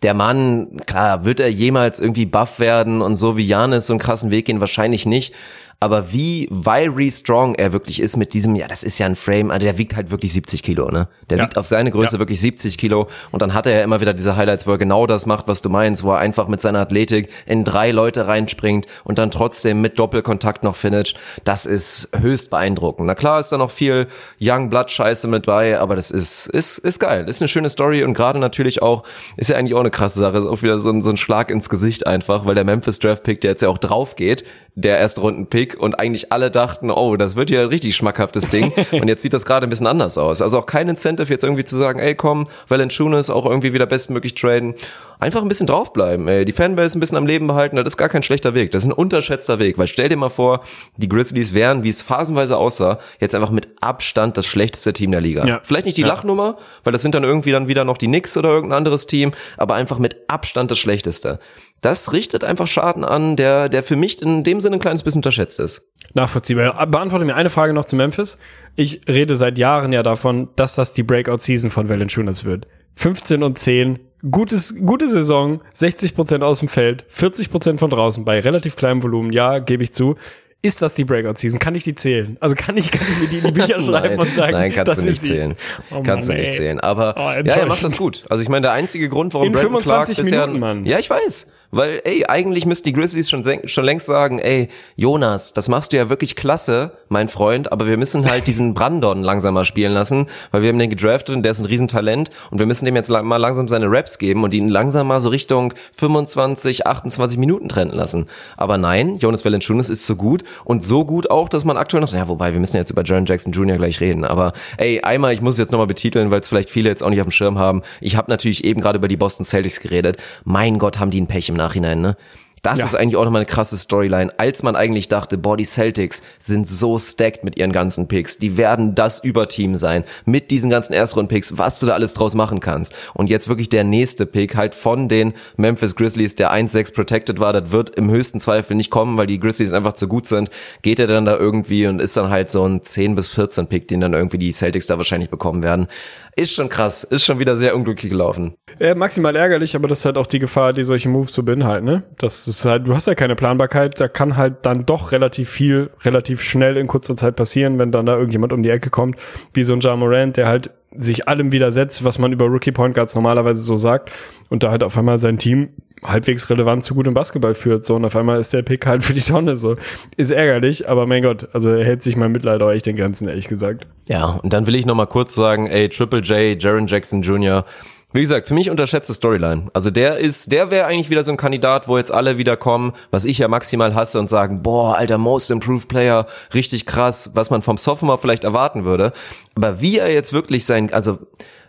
[0.04, 4.00] der Mann, klar, wird er jemals irgendwie buff werden und so wie Janis so einen
[4.00, 4.60] krassen Weg gehen?
[4.60, 5.34] Wahrscheinlich nicht.
[5.82, 9.50] Aber wie wiry strong er wirklich ist mit diesem, ja, das ist ja ein Frame,
[9.50, 11.08] also der wiegt halt wirklich 70 Kilo, ne?
[11.30, 11.44] Der Ja.
[11.46, 12.20] wiegt auf seine Größe Ja.
[12.20, 15.08] wirklich 70 Kilo und dann hat er ja immer wieder diese Highlights, wo er genau
[15.08, 18.88] das macht, was du meinst, wo er einfach mit seiner Athletik in drei Leute reinspringt
[19.06, 21.18] und dann trotzdem mit Doppelkontakt noch finisht.
[21.46, 22.89] Das ist höchst beeindruckend.
[22.98, 24.08] Na klar ist da noch viel
[24.42, 27.28] Young Blood Scheiße mit bei, aber das ist, ist, ist geil.
[27.28, 29.04] Ist eine schöne Story und gerade natürlich auch,
[29.38, 31.50] ist ja eigentlich auch eine krasse Sache, ist auch wieder so ein, so ein Schlag
[31.52, 34.44] ins Gesicht einfach, weil der Memphis Draft Pick, der jetzt ja auch drauf geht,
[34.82, 39.08] der Erstrunden-Pick und eigentlich alle dachten, oh, das wird ja ein richtig schmackhaftes Ding und
[39.08, 40.42] jetzt sieht das gerade ein bisschen anders aus.
[40.42, 44.36] Also auch kein Incentive jetzt irgendwie zu sagen, ey komm, Valanciunas auch irgendwie wieder bestmöglich
[44.36, 44.76] traden.
[45.22, 46.46] Einfach ein bisschen draufbleiben, ey.
[46.46, 48.72] Die Fanbase ein bisschen am Leben behalten, das ist gar kein schlechter Weg.
[48.72, 50.62] Das ist ein unterschätzter Weg, weil stell dir mal vor,
[50.96, 55.20] die Grizzlies wären, wie es phasenweise aussah, jetzt einfach mit Abstand das schlechteste Team der
[55.20, 55.46] Liga.
[55.46, 55.60] Ja.
[55.64, 56.08] Vielleicht nicht die Ja.
[56.08, 56.56] Lachnummer,
[56.86, 59.76] weil das sind dann irgendwie dann wieder noch die Knicks oder irgendein anderes Team, aber
[59.76, 61.40] einfach mit Abstand das schlechteste.
[61.82, 65.20] Das richtet einfach Schaden an, der, der für mich in dem Sinne ein kleines bisschen
[65.20, 65.92] unterschätzt ist.
[66.14, 66.88] Nachvollziehbar.
[66.88, 68.38] Beantworte mir eine Frage noch zu Memphis.
[68.76, 72.68] Ich rede seit Jahren ja davon, dass das die Breakout-Season von Valanciunas wird.
[72.96, 74.00] 15 und 10,
[74.30, 79.02] gutes, gute Saison, 60 Prozent aus dem Feld, 40 Prozent von draußen bei relativ kleinem
[79.02, 79.32] Volumen.
[79.32, 80.16] Ja, gebe ich zu.
[80.62, 81.58] Ist das die Breakout-Season?
[81.60, 82.36] Kann ich die zählen?
[82.42, 84.74] Also kann ich, kann ich mir die in die Bücher schreiben nein, und sagen, nein,
[84.74, 85.56] kannst das du nicht zählen.
[85.92, 86.58] Oh kannst Mann, du nicht ey.
[86.58, 86.80] zählen.
[86.82, 88.26] Aber Oh, ja, er macht das gut.
[88.28, 90.86] Also ich meine, der einzige Grund, warum In Brandon 25 Clark bisher, Minuten, Mann.
[90.86, 91.54] Ja, ich weiß.
[91.72, 95.98] Weil, ey, eigentlich müssten die Grizzlies schon, schon längst sagen, ey, Jonas, das machst du
[95.98, 100.64] ja wirklich klasse, mein Freund, aber wir müssen halt diesen Brandon langsamer spielen lassen, weil
[100.64, 103.38] wir haben den gedraftet und der ist ein Riesentalent und wir müssen dem jetzt mal
[103.38, 108.26] langsam seine Raps geben und ihn langsam mal so Richtung 25, 28 Minuten trennen lassen.
[108.58, 112.12] Aber nein, Jonas Valanciunas ist so gut und so gut auch, dass man aktuell noch,
[112.14, 113.78] ja, wobei, wir müssen jetzt über Jaron Jackson Jr.
[113.78, 116.90] gleich reden, aber ey, einmal, ich muss es jetzt nochmal betiteln, weil es vielleicht viele
[116.90, 117.84] jetzt auch nicht auf dem Schirm haben.
[118.02, 120.18] Ich habe natürlich eben gerade über die Boston Celtics geredet.
[120.44, 122.16] Mein Gott, haben die ein Pech im Nachhinein, ne?
[122.62, 122.86] Das Ja.
[122.86, 124.32] ist eigentlich auch nochmal eine krasse Storyline.
[124.38, 128.38] Als man eigentlich dachte, boah, die Celtics sind so stacked mit ihren ganzen Picks.
[128.38, 130.04] Die werden das Überteam sein.
[130.26, 132.94] Mit diesen ganzen Erstrunden-Picks, was du da alles draus machen kannst.
[133.14, 137.54] Und jetzt wirklich der nächste Pick halt von den Memphis Grizzlies, der 1-6 protected war.
[137.54, 140.50] Das wird im höchsten Zweifel nicht kommen, weil die Grizzlies einfach zu gut sind.
[140.82, 143.88] Geht er dann da irgendwie und ist dann halt so ein 10 bis 14 Pick,
[143.88, 145.88] den dann irgendwie die Celtics da wahrscheinlich bekommen werden.
[146.36, 147.04] Ist schon krass.
[147.04, 148.56] Ist schon wieder sehr unglücklich gelaufen.
[148.80, 151.86] Äh, maximal ärgerlich, aber das ist halt auch die Gefahr, die solche Moves so beinhalten,
[151.86, 152.04] ne?
[152.18, 155.92] Das ist halt, du hast ja keine Planbarkeit, da kann halt dann doch relativ viel,
[156.02, 159.16] relativ schnell in kurzer Zeit passieren, wenn dann da irgendjemand um die Ecke kommt,
[159.54, 162.96] wie so ein Ja Morant, der halt sich allem widersetzt, was man über Rookie Point
[162.96, 164.12] Guards normalerweise so sagt
[164.50, 165.70] und da halt auf einmal sein Team
[166.04, 169.14] halbwegs relevant zu gutem Basketball führt, so und auf einmal ist der Pick halt für
[169.14, 169.76] die Tonne, so.
[170.18, 173.48] Ist ärgerlich, aber mein Gott, also hält sich mein Mitleid auch echt in Grenzen, ehrlich
[173.48, 173.86] gesagt.
[174.08, 177.66] Ja, und dann will ich noch mal kurz sagen, ey, Triple J, Jaron Jackson Jr.,
[178.12, 179.70] wie gesagt, für mich unterschätzte Storyline.
[179.74, 182.94] Also der ist, der wäre eigentlich wieder so ein Kandidat, wo jetzt alle wieder kommen,
[183.12, 187.52] was ich ja maximal hasse und sagen, boah, alter Most Improved Player, richtig krass, was
[187.52, 189.14] man vom Sophomore vielleicht erwarten würde.
[189.56, 191.20] Aber wie er jetzt wirklich sein, also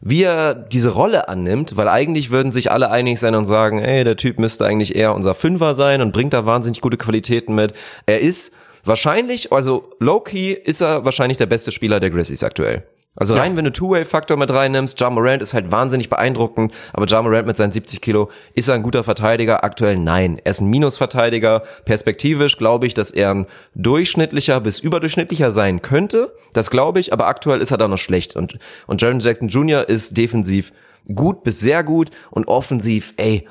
[0.01, 4.03] wie er diese Rolle annimmt, weil eigentlich würden sich alle einig sein und sagen, ey,
[4.03, 7.74] der Typ müsste eigentlich eher unser Fünfer sein und bringt da wahnsinnig gute Qualitäten mit.
[8.07, 12.84] Er ist wahrscheinlich, also low-key ist er wahrscheinlich der beste Spieler der Grizzlies aktuell.
[13.16, 17.20] Also rein, wenn du Two-Way-Faktor mit reinnimmst, Ja Morant ist halt wahnsinnig beeindruckend, aber Ja
[17.20, 19.64] Morant mit seinen 70 Kilo, ist er ein guter Verteidiger?
[19.64, 20.40] Aktuell nein.
[20.44, 21.64] Er ist ein Minusverteidiger.
[21.84, 26.32] Perspektivisch glaube ich, dass er ein durchschnittlicher bis überdurchschnittlicher sein könnte.
[26.52, 28.36] Das glaube ich, aber aktuell ist er da noch schlecht.
[28.36, 29.88] Und, und Jaron Jackson Jr.
[29.88, 30.72] ist defensiv
[31.12, 33.48] gut bis sehr gut und offensiv, ey,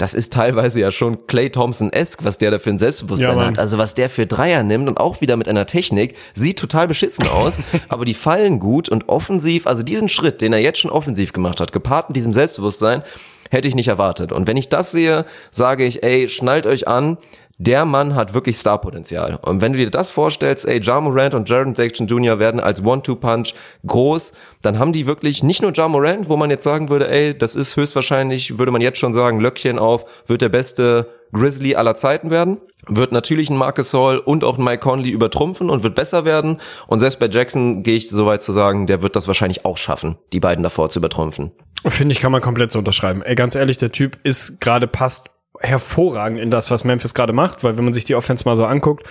[0.00, 3.58] das ist teilweise ja schon Clay Thompson-esque, was der da für ein Selbstbewusstsein Ja, hat.
[3.58, 7.28] Also was der für Dreier nimmt und auch wieder mit einer Technik, sieht total beschissen
[7.28, 11.34] aus, aber die fallen gut und offensiv, also diesen Schritt, den er jetzt schon offensiv
[11.34, 13.02] gemacht hat, gepaart mit diesem Selbstbewusstsein,
[13.50, 14.32] hätte ich nicht erwartet.
[14.32, 17.18] Und wenn ich das sehe, sage ich, ey, schnallt euch an,
[17.60, 19.38] der Mann hat wirklich Starpotenzial.
[19.42, 22.38] Und wenn du dir das vorstellst, ey, Ja Morant und Jaron Jackson Jr.
[22.38, 23.52] werden als One-Two-Punch
[23.86, 24.32] groß,
[24.62, 27.56] dann haben die wirklich nicht nur Ja Morant, wo man jetzt sagen würde, ey, das
[27.56, 32.30] ist höchstwahrscheinlich, würde man jetzt schon sagen, Löckchen auf, wird der beste Grizzly aller Zeiten
[32.30, 32.56] werden,
[32.86, 36.62] wird natürlich ein Marcus Hall und auch ein Mike Conley übertrumpfen und wird besser werden.
[36.86, 39.76] Und selbst bei Jackson gehe ich so weit zu sagen, der wird das wahrscheinlich auch
[39.76, 41.52] schaffen, die beiden davor zu übertrumpfen.
[41.86, 43.22] Finde ich, kann man komplett so unterschreiben.
[43.22, 47.62] Ey, ganz ehrlich, der Typ ist gerade passt hervorragend in das, was Memphis gerade macht,
[47.64, 49.06] weil wenn man sich die Offense mal so anguckt,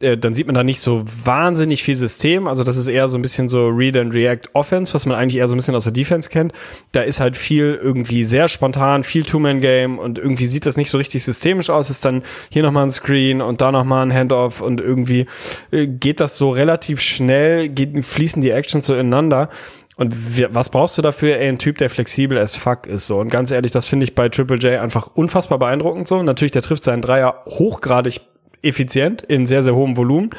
[0.00, 2.48] äh, dann sieht man da nicht so wahnsinnig viel System.
[2.48, 5.36] Also das ist eher so ein bisschen so Read and React Offense, was man eigentlich
[5.36, 6.52] eher so ein bisschen aus der Defense kennt.
[6.92, 10.98] Da ist halt viel irgendwie sehr spontan, viel Two-Man-Game und irgendwie sieht das nicht so
[10.98, 11.90] richtig systemisch aus.
[11.90, 15.26] Ist dann hier nochmal ein Screen und da nochmal ein Handoff und irgendwie
[15.70, 19.50] äh, geht das so relativ schnell, geht, fließen die Actions so ineinander.
[20.00, 20.14] Und
[20.54, 21.36] was brauchst du dafür?
[21.36, 23.20] Ey, ein Typ, der flexibel as fuck ist so.
[23.20, 26.22] Und ganz ehrlich, das finde ich bei Triple J einfach unfassbar beeindruckend so.
[26.22, 28.22] Natürlich, der trifft seinen Dreier hochgradig
[28.62, 30.30] effizient in sehr, sehr hohem Volumen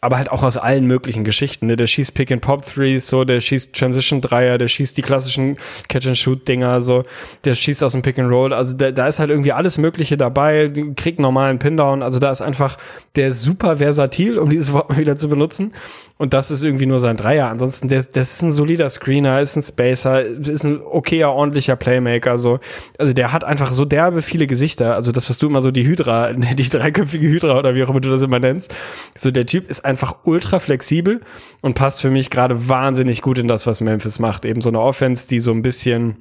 [0.00, 1.66] aber halt auch aus allen möglichen Geschichten.
[1.66, 1.76] Ne?
[1.76, 5.56] Der schießt Pick-and-Pop-Threes, so, der schießt Transition-Dreier, der schießt die klassischen
[5.88, 7.04] Catch-and-Shoot-Dinger, so,
[7.44, 8.52] der schießt aus dem Pick-and-Roll.
[8.52, 12.02] Also da, da ist halt irgendwie alles Mögliche dabei, kriegt normalen Pin-Down.
[12.02, 12.76] Also da ist einfach
[13.16, 15.72] der super versatil, um dieses Wort mal wieder zu benutzen.
[16.18, 17.50] Und das ist irgendwie nur sein Dreier.
[17.50, 22.38] Ansonsten, der, der ist ein solider Screener, ist ein Spacer, ist ein okayer, ordentlicher Playmaker.
[22.38, 22.58] So.
[22.98, 24.94] Also der hat einfach so derbe viele Gesichter.
[24.94, 28.00] Also das, was du immer so die Hydra, die dreiköpfige Hydra oder wie auch immer
[28.00, 28.74] du das immer nennst.
[29.14, 31.22] So der Typ ist einfach ultra flexibel
[31.62, 34.44] und passt für mich gerade wahnsinnig gut in das, was Memphis macht.
[34.44, 36.16] Eben so eine Offense, die so ein bisschen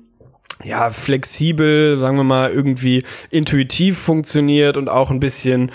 [0.63, 5.71] ja, flexibel, sagen wir mal, irgendwie intuitiv funktioniert und auch ein bisschen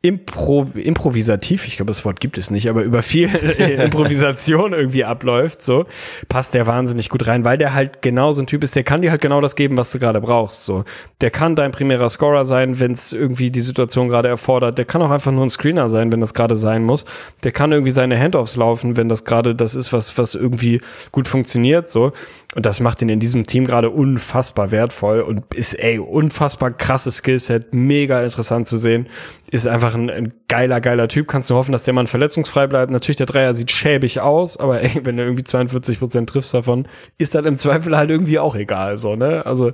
[0.00, 3.28] Impro improvisativ, ich glaube, das Wort gibt es nicht, aber über viel
[3.84, 5.86] Improvisation irgendwie abläuft, so,
[6.28, 9.02] passt der wahnsinnig gut rein, weil der halt genau so ein Typ ist, der kann
[9.02, 10.84] dir halt genau das geben, was du gerade brauchst, so.
[11.20, 14.78] Der kann dein primärer Scorer sein, wenn es irgendwie die Situation gerade erfordert.
[14.78, 17.04] Der kann auch einfach nur ein Screener sein, wenn das gerade sein muss.
[17.42, 20.80] Der kann irgendwie seine Handoffs laufen, wenn das gerade das ist, was, was irgendwie
[21.10, 22.12] gut funktioniert, so.
[22.54, 27.18] Und das macht ihn in diesem Team gerade unfassbar wertvoll und ist, ey, unfassbar krasses
[27.18, 29.06] Skillset, mega interessant zu sehen.
[29.50, 31.28] Ist einfach ein, ein, geiler, geiler Typ.
[31.28, 32.90] Kannst du hoffen, dass der Mann verletzungsfrei bleibt.
[32.90, 36.86] Natürlich, der Dreier sieht schäbig aus, aber ey, wenn du irgendwie 42 Prozent triffst davon,
[37.18, 39.44] ist das im Zweifel halt irgendwie auch egal, so, ne?
[39.46, 39.72] Also,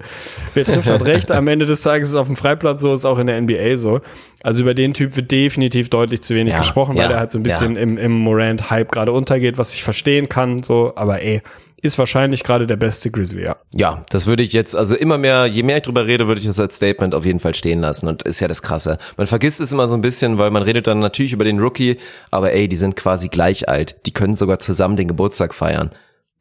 [0.55, 1.31] wer trifft, hat recht.
[1.31, 3.77] Am Ende des Tages ist es auf dem Freiplatz so, ist auch in der NBA
[3.77, 4.01] so.
[4.43, 7.33] Also über den Typ wird definitiv deutlich zu wenig Ja, gesprochen, weil ja, der halt
[7.33, 7.83] so ein bisschen ja.
[7.83, 11.41] im, im Morant-Hype gerade untergeht, was ich verstehen kann, so, aber ey,
[11.85, 13.57] ist wahrscheinlich gerade der beste Grizzly, ja.
[13.75, 16.47] Ja, das würde ich jetzt, also immer mehr, je mehr ich drüber rede, würde ich
[16.47, 18.09] das als Statement auf jeden Fall stehen lassen.
[18.09, 18.97] Und ist ja das Krasse.
[19.19, 21.99] Man vergisst es immer so ein bisschen, weil man redet dann natürlich über den Rookie,
[22.31, 23.97] aber ey, die sind quasi gleich alt.
[24.07, 25.91] Die können sogar zusammen den Geburtstag feiern.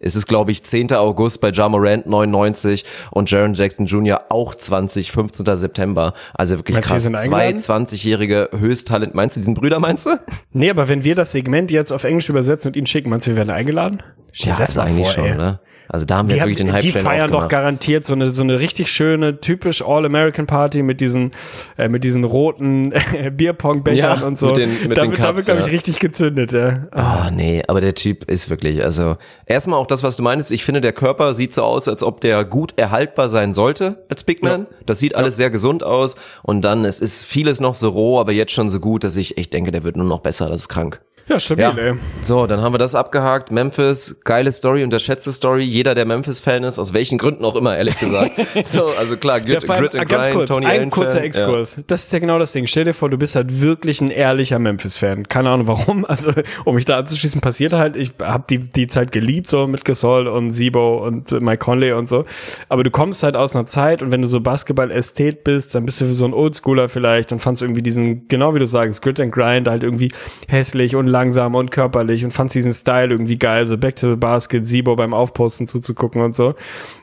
[0.03, 0.93] Es ist, glaube ich, 10.
[0.93, 4.25] August bei Ja Morant 99 und Jaron Jackson Jr.
[4.29, 5.55] auch 20, 15.
[5.55, 6.13] September.
[6.33, 7.03] Also wirklich Meinst krass.
[7.03, 7.87] Zwei eingeladen?
[7.87, 9.15] 20-jährige Höchsttalent.
[9.15, 10.19] Meinst du, die sind Brüder, meinst du?
[10.51, 13.31] Nee, aber wenn wir das Segment jetzt auf Englisch übersetzen und ihnen schicken, meinst du,
[13.31, 14.03] wir werden eingeladen?
[14.31, 15.35] Stell dir das also mal eigentlich vor, schon, ey.
[15.35, 15.59] ne?
[15.93, 18.13] Also da haben wir Die, jetzt haben, wirklich den die Hype-Train feiern doch garantiert so
[18.13, 21.29] eine, so eine richtig schöne, typisch All-American-Party mit diesen,
[21.77, 22.91] äh, mit diesen roten
[23.37, 24.47] Bierpong-Bechern Ja, und so.
[24.47, 25.71] mit den- mit da den wird, da Cups, wird, glaube ich, ja.
[25.71, 26.85] richtig gezündet, ja.
[26.91, 30.51] Ah, nee, aber der Typ ist wirklich, also erstmal auch das, was du meinst.
[30.51, 34.23] Ich finde, der Körper sieht so aus, als ob der gut erhaltbar sein sollte als
[34.23, 34.65] Big Man.
[34.87, 38.31] Das sieht alles sehr gesund aus und dann es ist vieles noch so roh, aber
[38.31, 40.49] jetzt schon so gut, dass ich echt denke, der wird nur noch besser.
[40.49, 41.01] Das ist krank.
[41.27, 41.71] Ja, stabil, Ja.
[41.77, 41.93] ey.
[42.21, 43.49] So, dann haben wir das abgehakt.
[43.49, 45.63] Memphis, geile Story, unterschätzte Story.
[45.63, 48.31] Jeder, der Memphis-Fan ist, aus welchen Gründen auch immer, ehrlich gesagt.
[48.65, 51.23] so, also klar, Ja, Grit, vor allem, Grit and ganz Grind, kurz, Tony ein kurzer.
[51.23, 51.79] Exkurs.
[51.87, 52.67] Das ist ja genau das Ding.
[52.67, 55.27] Stell dir vor, du bist halt wirklich ein ehrlicher Memphis-Fan.
[55.29, 56.05] Keine Ahnung warum.
[56.13, 56.31] Also,
[56.65, 60.27] um mich da anzuschließen, passiert halt, ich habe die, die Zeit geliebt, so mit Gasol
[60.27, 62.25] und Sibo und Mike Conley und so.
[62.69, 66.01] Aber du kommst halt aus einer Zeit und wenn du so Basketball-Ästhet bist, dann bist
[66.01, 69.31] du so ein Oldschooler vielleicht und fandst irgendwie diesen, genau wie du sagst, Grit and
[69.31, 70.11] Grind halt irgendwie
[70.49, 74.15] hässlich und langsam und körperlich und fandst diesen Style irgendwie geil, so Back to the
[74.17, 76.55] Basket, Sibo beim Aufposten zuzugucken und so.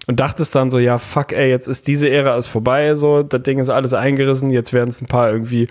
[0.06, 3.42] Und dachtest dann so, ja, fuck, ey, jetzt ist diese Ära ist vorbei, so, das
[3.42, 5.68] Ding ist alles eingerissen, jetzt werden es ein paar irgendwie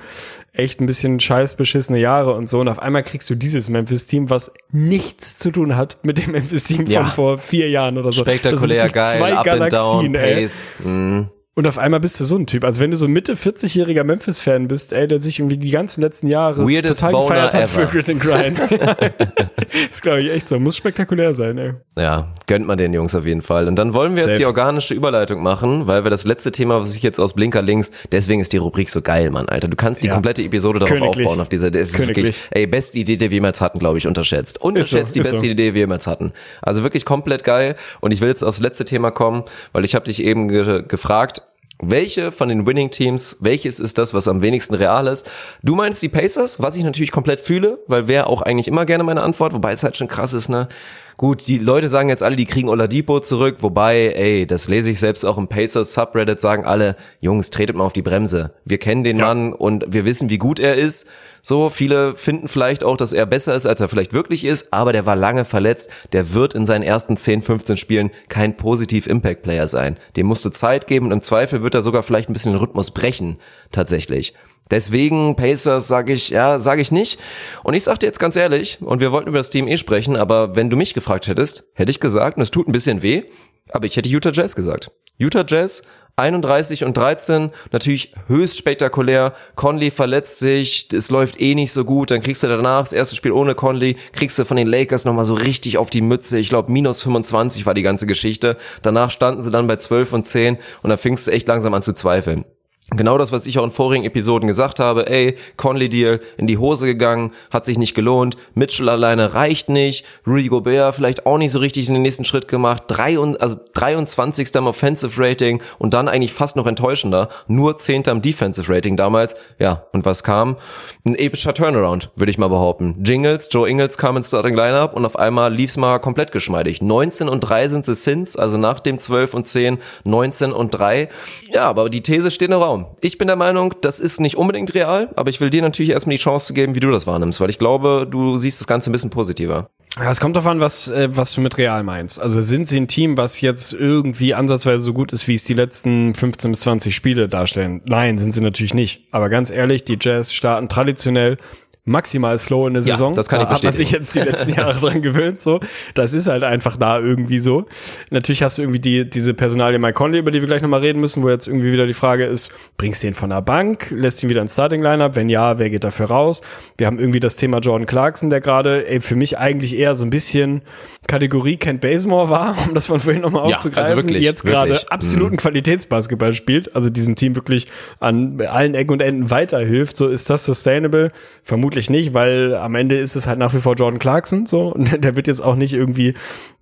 [0.54, 2.60] echt ein bisschen scheiß beschissene Jahre und so.
[2.60, 6.86] Und auf einmal kriegst du dieses Memphis-Team, was nichts zu tun hat mit dem Memphis-Team
[6.88, 7.04] Ja.
[7.04, 8.24] von vor vier Jahren oder so.
[8.24, 10.34] Das sind Spektakulär, geil, Zwei up and down, Galaxien, ey.
[10.42, 10.72] Pace.
[10.84, 11.30] Mhm.
[11.60, 12.64] Und auf einmal bist du so ein Typ.
[12.64, 16.00] Also wenn du so ein Mitte 40-jähriger Memphis-Fan bist, ey, der sich irgendwie die ganzen
[16.00, 17.92] letzten Jahre Weirdest total Boner gefeiert hat für ever.
[17.92, 18.60] Grit and Grind.
[19.92, 20.58] ist, glaube ich, echt so.
[20.58, 21.74] Muss spektakulär sein, ey.
[21.98, 23.68] Ja, gönnt man den Jungs auf jeden Fall.
[23.68, 24.30] Und dann wollen wir Safe.
[24.30, 27.62] jetzt die organische Überleitung machen, weil wir das letzte Thema, was ich jetzt aus Blinker
[27.62, 29.68] links, deswegen ist die Rubrik so geil, Mann, Alter.
[29.68, 30.14] Du kannst die Ja.
[30.14, 31.28] komplette Episode darauf Königlich.
[31.28, 32.26] aufbauen, auf dieser, das ist Königlich.
[32.26, 34.62] wirklich, ey, beste Idee, die wir jemals hatten, glaube ich, unterschätzt.
[34.62, 35.44] Unterschätzt so, die beste so.
[35.46, 36.32] Idee, die wir jemals hatten.
[36.62, 37.76] Also wirklich komplett geil.
[38.00, 39.44] Und ich will jetzt aufs letzte Thema kommen,
[39.74, 41.42] weil ich habe dich eben ge gefragt,
[41.82, 45.30] welche von den Winning Teams, welches ist das, was am wenigsten real ist?
[45.64, 49.04] Du meinst die Pacers, was ich natürlich komplett fühle, weil wäre auch eigentlich immer gerne
[49.04, 50.68] meine Antwort, wobei es halt schon krass ist, ne?
[51.16, 55.02] Gut, die Leute sagen jetzt alle, die kriegen Oladipo zurück, wobei, ey, das lese ich
[55.02, 58.54] selbst auch im Pacers Subreddit, sagen alle, Jungs, tretet mal auf die Bremse.
[58.64, 61.08] Wir kennen den Mann und wir wissen, wie gut er ist.
[61.42, 64.94] So, viele finden vielleicht auch, dass er besser ist, als er vielleicht wirklich ist, aber
[64.94, 65.90] der war lange verletzt.
[66.12, 69.98] Der wird in seinen ersten 10, 15 Spielen kein positiv Impact Player sein.
[70.16, 72.60] Dem musst du Zeit geben und im Zweifel wird er sogar vielleicht ein bisschen den
[72.60, 73.40] Rhythmus brechen,
[73.72, 74.34] tatsächlich.
[74.72, 77.20] Deswegen Pacers sage ich, ja, sage ich nicht.
[77.64, 80.16] Und ich sag dir jetzt ganz ehrlich, und wir wollten über das Team eh sprechen,
[80.16, 83.24] aber wenn du mich gefragt hättest, hätte ich gesagt, und es tut ein bisschen weh,
[83.70, 84.92] aber ich hätte Utah Jazz gesagt.
[85.18, 85.84] Utah Jazz
[86.20, 89.34] 31 und 13, natürlich höchst spektakulär.
[89.56, 92.12] Conley verletzt sich, es läuft eh nicht so gut.
[92.12, 95.26] Dann kriegst du danach das erste Spiel ohne Conley, kriegst du von den Lakers nochmal
[95.26, 96.40] so richtig auf die Mütze.
[96.40, 98.58] Ich glaube, minus 25 war die ganze Geschichte.
[98.82, 101.82] Danach standen sie dann bei 12 und 10 und dann fingst du echt langsam an
[101.82, 102.46] zu zweifeln.
[102.92, 106.58] Genau das, was ich auch in vorigen Episoden gesagt habe, ey, Conley Deal in die
[106.58, 111.52] Hose gegangen, hat sich nicht gelohnt, Mitchell alleine reicht nicht, Rudy Gobert vielleicht auch nicht
[111.52, 114.56] so richtig in den nächsten Schritt gemacht, drei und, also 23.
[114.56, 118.04] im Offensive Rating und dann eigentlich fast noch enttäuschender, nur 10.
[118.04, 120.58] im Defensive Rating damals, ja, und was kam?
[121.06, 123.04] Ein epischer Turnaround, würde ich mal behaupten.
[123.04, 126.82] Jingles, Joe Ingles kam ins Starting Lineup und auf einmal lief's mal komplett geschmeidig.
[126.82, 131.10] 19 und 3 sind sie Sins, also nach dem 12 und 10, 19 und 3.
[131.52, 132.79] Ja, aber die These steht im Raum.
[133.02, 136.16] Ich bin der Meinung, das ist nicht unbedingt real, aber ich will dir natürlich erstmal
[136.16, 138.94] die Chance geben, wie du das wahrnimmst, weil ich glaube, du siehst das Ganze ein
[138.94, 139.70] bisschen positiver.
[139.98, 142.22] Ja, es kommt darauf an, was, äh, was du mit real meinst.
[142.22, 145.56] Also sind sie ein Team, was jetzt irgendwie ansatzweise so gut ist, wie es die
[145.56, 147.82] letzten 15 bis 20 Spiele darstellen?
[147.88, 149.08] Nein, sind sie natürlich nicht.
[149.12, 151.38] Aber ganz ehrlich, die Jazz starten traditionell
[151.86, 153.14] maximal slow in der Ja, Saison.
[153.16, 154.04] das kann ich da hat man sich bestätigen.
[154.04, 155.60] jetzt die letzten Jahre dran gewöhnt, so.
[155.96, 157.66] Das ist halt einfach da irgendwie so.
[158.12, 161.00] Natürlich hast du irgendwie die, diese Personalie Mike Conley, über die wir gleich nochmal reden
[161.00, 164.22] müssen, wo jetzt irgendwie wieder die Frage ist, bringst du ihn von der Bank, lässt
[164.24, 165.16] ihn wieder ins Starting Lineup?
[165.16, 166.42] Wenn ja, wer geht dafür raus?
[166.78, 170.10] Wir haben irgendwie das Thema Jordan Clarkson, der gerade, für mich eigentlich eher so ein
[170.10, 170.62] bisschen
[171.10, 173.92] Kategorie Kent Bazemore war, um das von vorhin nochmal Ja, aufzugreifen.
[173.92, 174.74] also wirklich, jetzt gerade.
[174.74, 174.80] Mhm.
[174.90, 177.68] absoluten Qualitätsbasketball spielt, also diesem Team wirklich
[178.00, 181.12] an allen Ecken und Enden weiterhilft, so ist das sustainable?
[181.44, 185.04] Vermutlich nicht, weil am Ende ist es halt nach wie vor Jordan Clarkson, so, und
[185.04, 186.14] der wird jetzt auch nicht irgendwie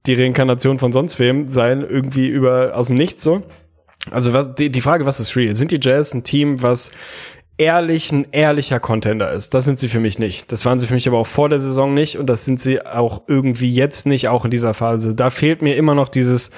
[0.06, 3.43] die Reinkarnation von sonst wem sein, irgendwie über, aus dem Nichts, so.
[4.10, 5.54] Also was, die, die Frage, was ist real?
[5.54, 6.91] Sind die Jazz ein Team, was
[7.58, 9.53] ehrlich ein ehrlicher Contender ist?
[9.53, 10.51] Das sind sie für mich nicht.
[10.51, 12.86] Das waren sie für mich aber auch vor der Saison nicht und das sind sie
[12.86, 15.16] auch irgendwie jetzt nicht, auch in dieser Phase.
[15.16, 16.51] Da fehlt mir immer noch dieses,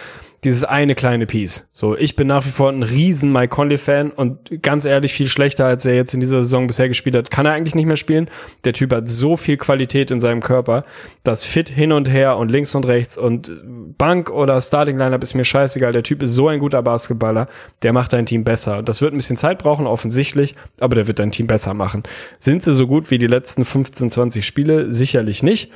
[0.44, 1.70] dieses eine kleine Piece.
[1.72, 5.66] So, ich bin nach wie vor ein riesen Mike Conley-Fan und ganz ehrlich, viel schlechter,
[5.66, 8.30] als er jetzt in dieser Saison bisher gespielt hat, kann er eigentlich nicht mehr spielen.
[8.64, 10.86] Der Typ hat so viel Qualität in seinem Körper,
[11.24, 13.52] das Fit hin und her und links und rechts und
[13.98, 15.92] Bank oder Starting Lineup ist mir scheißegal.
[15.92, 17.48] Der Typ ist so ein guter Basketballer,
[17.82, 18.82] der macht dein Team besser.
[18.82, 22.04] Das wird ein bisschen Zeit brauchen, offensichtlich, aber der wird dein Team besser machen.
[22.40, 24.94] Sind sie so gut wie die letzten 15, 20 Spiele?
[24.94, 25.72] Sicherlich nicht.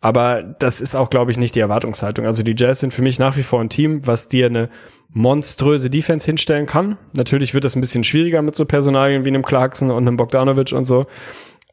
[0.00, 2.24] Aber das ist auch, glaube ich, nicht die Erwartungshaltung.
[2.24, 4.68] Also die Jazz sind für mich nach wie vor ein Team, was dir eine
[5.12, 6.98] monströse Defense hinstellen kann.
[7.14, 10.72] Natürlich wird das ein bisschen schwieriger mit so Personalien wie einem Clarkson und einem Bogdanovic
[10.72, 11.06] und so.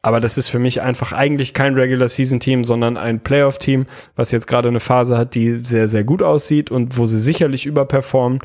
[0.02, 3.86] Aber das ist für mich einfach eigentlich kein Regular Season Team, sondern ein Playoff Team,
[4.14, 7.66] was jetzt gerade eine Phase hat, die sehr, sehr gut aussieht und wo sie sicherlich
[7.66, 8.40] überperformen.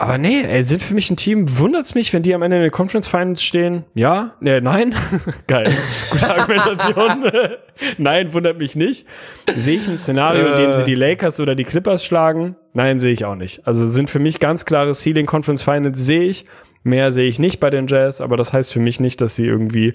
[0.00, 2.62] Aber nee, ey, sind für mich ein Team, wundert's mich, wenn die am Ende in
[2.62, 3.84] den Conference Finals stehen?
[3.94, 4.36] Ja?
[4.40, 4.94] Nee, nein?
[5.48, 5.72] Geil.
[6.12, 7.24] Gute Argumentation.
[7.98, 9.08] nein, wundert mich nicht.
[9.56, 12.54] Sehe ich ein Szenario, in dem sie die Lakers oder die Clippers schlagen?
[12.74, 13.66] Nein, sehe ich auch nicht.
[13.66, 16.46] Also sind für mich ganz klare Ceiling Conference Finals sehe ich.
[16.84, 19.46] Mehr sehe ich nicht bei den Jazz, aber das heißt für mich nicht, dass sie
[19.46, 19.94] irgendwie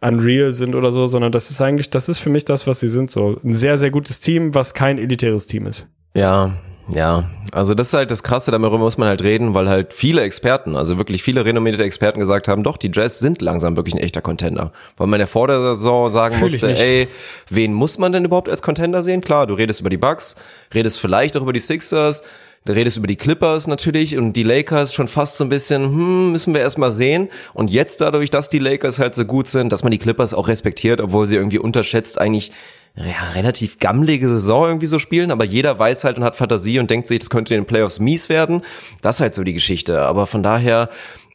[0.00, 2.88] unreal sind oder so, sondern das ist eigentlich, das ist für mich das, was sie
[2.88, 3.10] sind.
[3.10, 5.88] So ein sehr, sehr gutes Team, was kein elitäres Team ist.
[6.14, 6.52] Ja,
[6.88, 7.24] ja.
[7.52, 10.76] Also das ist halt das Krasse, darüber muss man halt reden, weil halt viele Experten,
[10.76, 14.20] also wirklich viele renommierte Experten gesagt haben, doch, die Jazz sind langsam wirklich ein echter
[14.20, 14.72] Contender.
[14.96, 17.08] Weil man ja vor der Saison sagen Fühl musste, ey,
[17.48, 19.20] wen muss man denn überhaupt als Contender sehen?
[19.20, 20.36] Klar, du redest über die Bucks,
[20.74, 22.24] redest vielleicht auch über die Sixers,
[22.66, 26.32] du redest über die Clippers natürlich und die Lakers schon fast so ein bisschen, hm,
[26.32, 27.28] müssen wir erstmal sehen.
[27.54, 30.48] Und jetzt dadurch, dass die Lakers halt so gut sind, dass man die Clippers auch
[30.48, 32.52] respektiert, obwohl sie irgendwie unterschätzt eigentlich
[32.96, 36.90] ja, relativ gammelige Saison irgendwie so spielen, aber jeder weiß halt und hat Fantasie und
[36.90, 38.62] denkt sich, das könnte in den Playoffs mies werden.
[39.02, 40.00] Das ist halt so die Geschichte.
[40.00, 40.88] Aber von daher,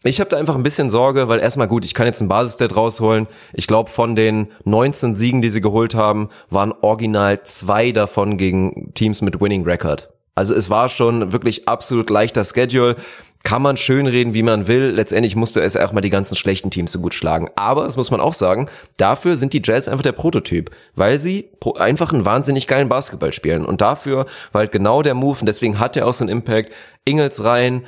[0.03, 2.75] ich habe da einfach ein bisschen Sorge, weil erstmal gut, ich kann jetzt einen Basisstat
[2.75, 3.27] rausholen.
[3.53, 8.91] Ich glaube, von den 19 Siegen, die sie geholt haben, waren original zwei davon gegen
[8.95, 10.09] Teams mit Winning Record.
[10.33, 12.95] Also es war schon wirklich absolut leichter Schedule.
[13.43, 14.91] Kann man schön reden, wie man will.
[14.91, 17.49] Letztendlich musste es auch mal die ganzen schlechten Teams so gut schlagen.
[17.55, 20.69] Aber, das muss man auch sagen, dafür sind die Jazz einfach der Prototyp.
[20.95, 23.65] Weil sie einfach einen wahnsinnig geilen Basketball spielen.
[23.65, 25.39] Und dafür war halt genau der Move.
[25.39, 26.71] Und deswegen hat er auch so einen Impact.
[27.03, 27.83] Ingels rein,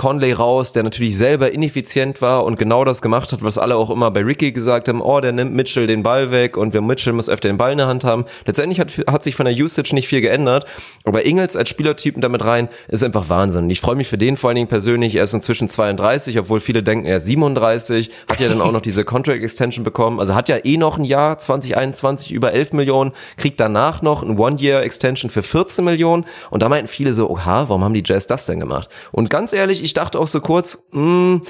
[0.00, 3.90] Conley raus, der natürlich selber ineffizient war und genau das gemacht hat, was alle auch
[3.90, 7.12] immer bei Ricky gesagt haben, oh, der nimmt Mitchell den Ball weg und wir Mitchell
[7.12, 8.24] muss öfter den Ball in der Hand haben.
[8.46, 10.64] Letztendlich hat, hat sich von der Usage nicht viel geändert,
[11.04, 13.68] aber Ingels als Spielertypen damit rein ist einfach Wahnsinn.
[13.68, 16.82] Ich freue mich für den vor allen Dingen persönlich, er ist inzwischen 32, obwohl viele
[16.82, 20.48] denken, er ist 37, hat ja dann auch noch diese Contract Extension bekommen, also hat
[20.48, 25.30] ja eh noch ein Jahr, 2021 über 11 Millionen, kriegt danach noch ein One-Year Extension
[25.30, 28.60] für 14 Millionen und da meinten viele so, oha, warum haben die Jazz das denn
[28.60, 28.88] gemacht?
[29.12, 31.40] Und ganz ehrlich, ich dachte auch so kurz, mh,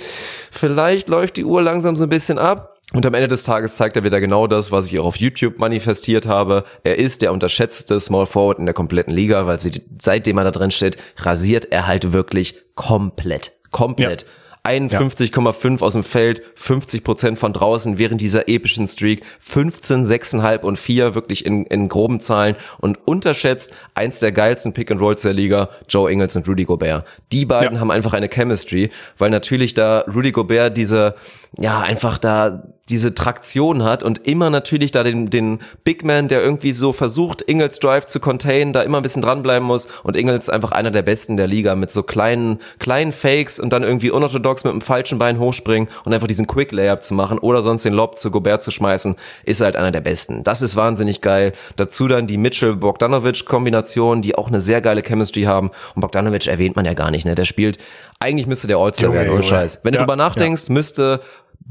[0.51, 2.77] vielleicht läuft die Uhr langsam so ein bisschen ab.
[2.93, 5.59] Und am Ende des Tages zeigt er wieder genau das, was ich auch auf YouTube
[5.59, 6.65] manifestiert habe.
[6.83, 10.51] Er ist der unterschätzte Small Forward in der kompletten Liga, weil sie, seitdem er da
[10.51, 13.53] drin steht, rasiert er halt wirklich komplett.
[13.71, 14.23] Komplett.
[14.23, 14.29] Ja.
[14.65, 20.79] 51,5 aus dem Feld, 50 Prozent von draußen während dieser epischen Streak, 15, 6,5 und
[20.79, 25.33] 4 wirklich in, in groben Zahlen und unterschätzt eins der geilsten Pick and Rolls der
[25.33, 27.07] Liga, Joe Ingles und Rudy Gobert.
[27.33, 27.81] Die beiden ja.
[27.81, 31.15] haben einfach eine Chemistry, weil natürlich da Rudy Gobert diese,
[31.59, 36.43] ja, einfach da diese Traktion hat und immer natürlich da den, den Big Man, der
[36.43, 40.45] irgendwie so versucht, Ingles Drive zu containen, da immer ein bisschen dranbleiben muss und Ingles
[40.45, 44.11] ist einfach einer der besten der Liga mit so kleinen, kleinen Fakes und dann irgendwie
[44.11, 47.85] unorthodox mit dem falschen Bein hochspringen und einfach diesen Quick Layup zu machen oder sonst
[47.85, 50.45] den Lob zu Gobert zu schmeißen, ist halt einer der besten.
[50.45, 51.53] Das ist wahnsinnig geil.
[51.77, 56.85] Dazu dann die Mitchell-Bogdanovic-Kombination, die auch eine sehr geile Chemistry haben und Bogdanovic erwähnt man
[56.85, 57.35] ja gar nicht, ne?
[57.35, 57.79] Der spielt,
[58.19, 59.81] eigentlich müsste der All-Star werden, ohne Scheiß.
[59.83, 60.73] Wenn ja, du drüber nachdenkst, ja.
[60.75, 61.21] müsste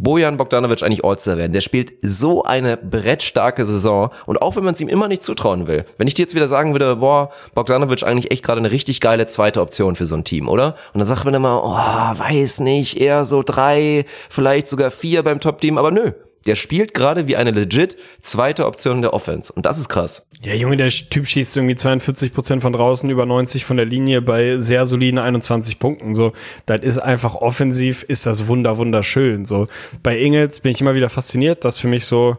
[0.02, 1.52] Bojan Bogdanovic eigentlich All-Star werden.
[1.52, 5.68] Der spielt so eine brettstarke Saison und auch wenn man es ihm immer nicht zutrauen
[5.68, 5.84] will.
[5.98, 9.26] Wenn ich dir jetzt wieder sagen würde, boah, Bogdanovic eigentlich echt gerade eine richtig geile
[9.26, 10.76] zweite Option für so ein Team, oder?
[10.94, 15.42] Und dann sagt man immer, oh, weiß nicht, eher so drei, vielleicht sogar vier beim
[15.42, 16.14] Top-Team, aber nö,
[16.46, 19.52] der spielt gerade wie eine legit zweite Option der Offense.
[19.52, 20.28] Und das ist krass.
[20.44, 24.22] Ja, Junge, der Typ schießt irgendwie 42 Prozent von draußen, über 90 von der Linie
[24.22, 26.14] bei sehr soliden 21 Punkten.
[26.14, 26.34] So,
[26.66, 29.46] das ist einfach offensiv, ist das wunder, wunderschön.
[29.46, 29.68] So,
[30.02, 32.38] bei Ingels bin ich immer wieder fasziniert, dass für mich so,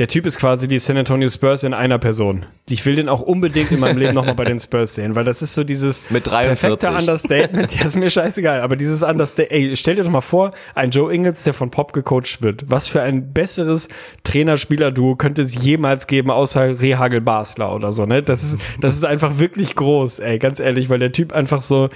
[0.00, 2.46] der Typ ist quasi die San Antonio Spurs in einer Person.
[2.70, 5.42] Ich will den auch unbedingt in meinem Leben nochmal bei den Spurs sehen, weil das
[5.42, 6.58] ist so dieses Mit 43.
[6.58, 7.78] perfekte Understatement.
[7.78, 11.12] Ja, ist mir scheißegal, aber dieses Understatement, ey, stell dir doch mal vor, ein Joe
[11.12, 12.64] Ingles, der von Pop gecoacht wird.
[12.66, 13.90] Was für ein besseres
[14.24, 18.22] Trainer-Spieler-Duo könnte es jemals geben, außer Rehagel Basler oder so, ne?
[18.22, 21.90] Das ist, das ist einfach wirklich groß, ey, ganz ehrlich, weil der Typ einfach so,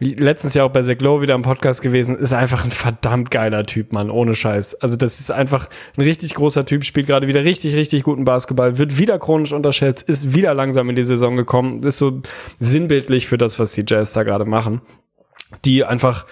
[0.00, 3.64] letztens ja auch bei Zach Lowe wieder im Podcast gewesen, ist einfach ein verdammt geiler
[3.64, 4.76] Typ, Mann, ohne Scheiß.
[4.76, 8.78] Also das ist einfach ein richtig großer Typ, spielt gerade wieder richtig, richtig guten Basketball,
[8.78, 12.20] wird wieder chronisch unterschätzt, ist wieder langsam in die Saison gekommen, ist so
[12.58, 14.80] sinnbildlich für das, was die Jazz da gerade machen
[15.64, 16.26] die einfach,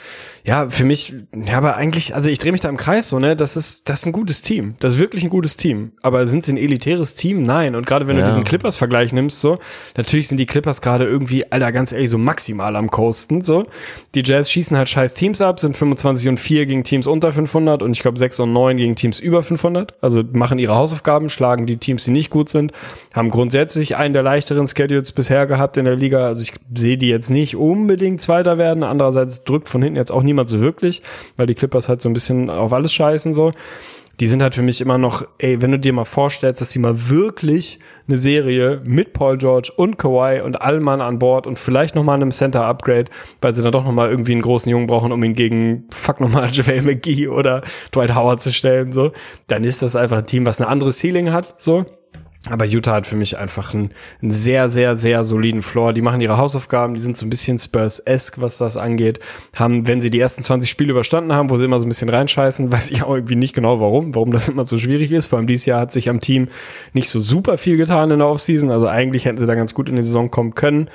[0.45, 3.35] ja, für mich, ja, aber eigentlich, also ich drehe mich da im Kreis so, ne,
[3.35, 4.74] das ist, das ist ein gutes Team.
[4.78, 5.93] Das ist wirklich ein gutes Team.
[6.03, 7.43] Aber sind sie ein elitäres Team?
[7.43, 7.74] Nein.
[7.74, 8.23] Und gerade wenn ja.
[8.23, 9.59] du diesen Clippers-Vergleich nimmst, so,
[9.97, 13.66] natürlich sind die Clippers gerade irgendwie, Alter, ganz ehrlich, so maximal am Coasten, so.
[14.15, 17.83] Die Jazz schießen halt scheiß Teams ab, sind 25 und 4 gegen Teams unter 500
[17.83, 19.95] und ich glaube 6 und 9 gegen Teams über 500.
[20.03, 22.73] Also machen ihre Hausaufgaben, schlagen die Teams, die nicht gut sind,
[23.15, 26.27] haben grundsätzlich einen der leichteren Schedules bisher gehabt in der Liga.
[26.27, 30.23] Also ich sehe die jetzt nicht unbedingt Zweiter werden, Andererseits drückt von hinten jetzt auch
[30.23, 31.02] niemand so wirklich,
[31.36, 33.52] weil die Clippers halt so ein bisschen auf alles scheißen so.
[34.18, 36.78] Die sind halt für mich immer noch, ey, wenn du dir mal vorstellst, dass sie
[36.78, 37.78] mal wirklich
[38.09, 42.14] eine Serie mit Paul George und Kawhi und Allmann an Bord und vielleicht noch mal
[42.14, 43.10] einem Center Upgrade,
[43.43, 46.20] weil sie dann doch noch mal irgendwie einen großen Jungen brauchen, um ihn gegen fuck
[46.20, 47.60] noch mal JaVale McGee oder
[47.94, 49.12] Dwight Howard zu stellen, so,
[49.48, 51.85] dann ist das einfach ein Team, was eine andere Ceiling hat, so.
[52.48, 53.90] Aber Utah hat für mich einfach einen,
[54.23, 55.93] einen, sehr, sehr, sehr soliden Floor.
[55.93, 59.18] Die machen ihre Hausaufgaben, die sind so ein bisschen Spurs-esque, was das angeht.
[59.55, 62.09] Haben, wenn sie die ersten 20 Spiele überstanden haben, wo sie immer so ein bisschen
[62.09, 65.27] reinscheißen, weiß ich auch irgendwie nicht genau warum, warum das immer so schwierig ist.
[65.27, 66.48] Vor allem dieses Jahr hat sich am Team
[66.93, 68.70] nicht so super viel getan in der Offseason.
[68.70, 70.89] Also eigentlich hätten sie da ganz gut in die Saison kommen können.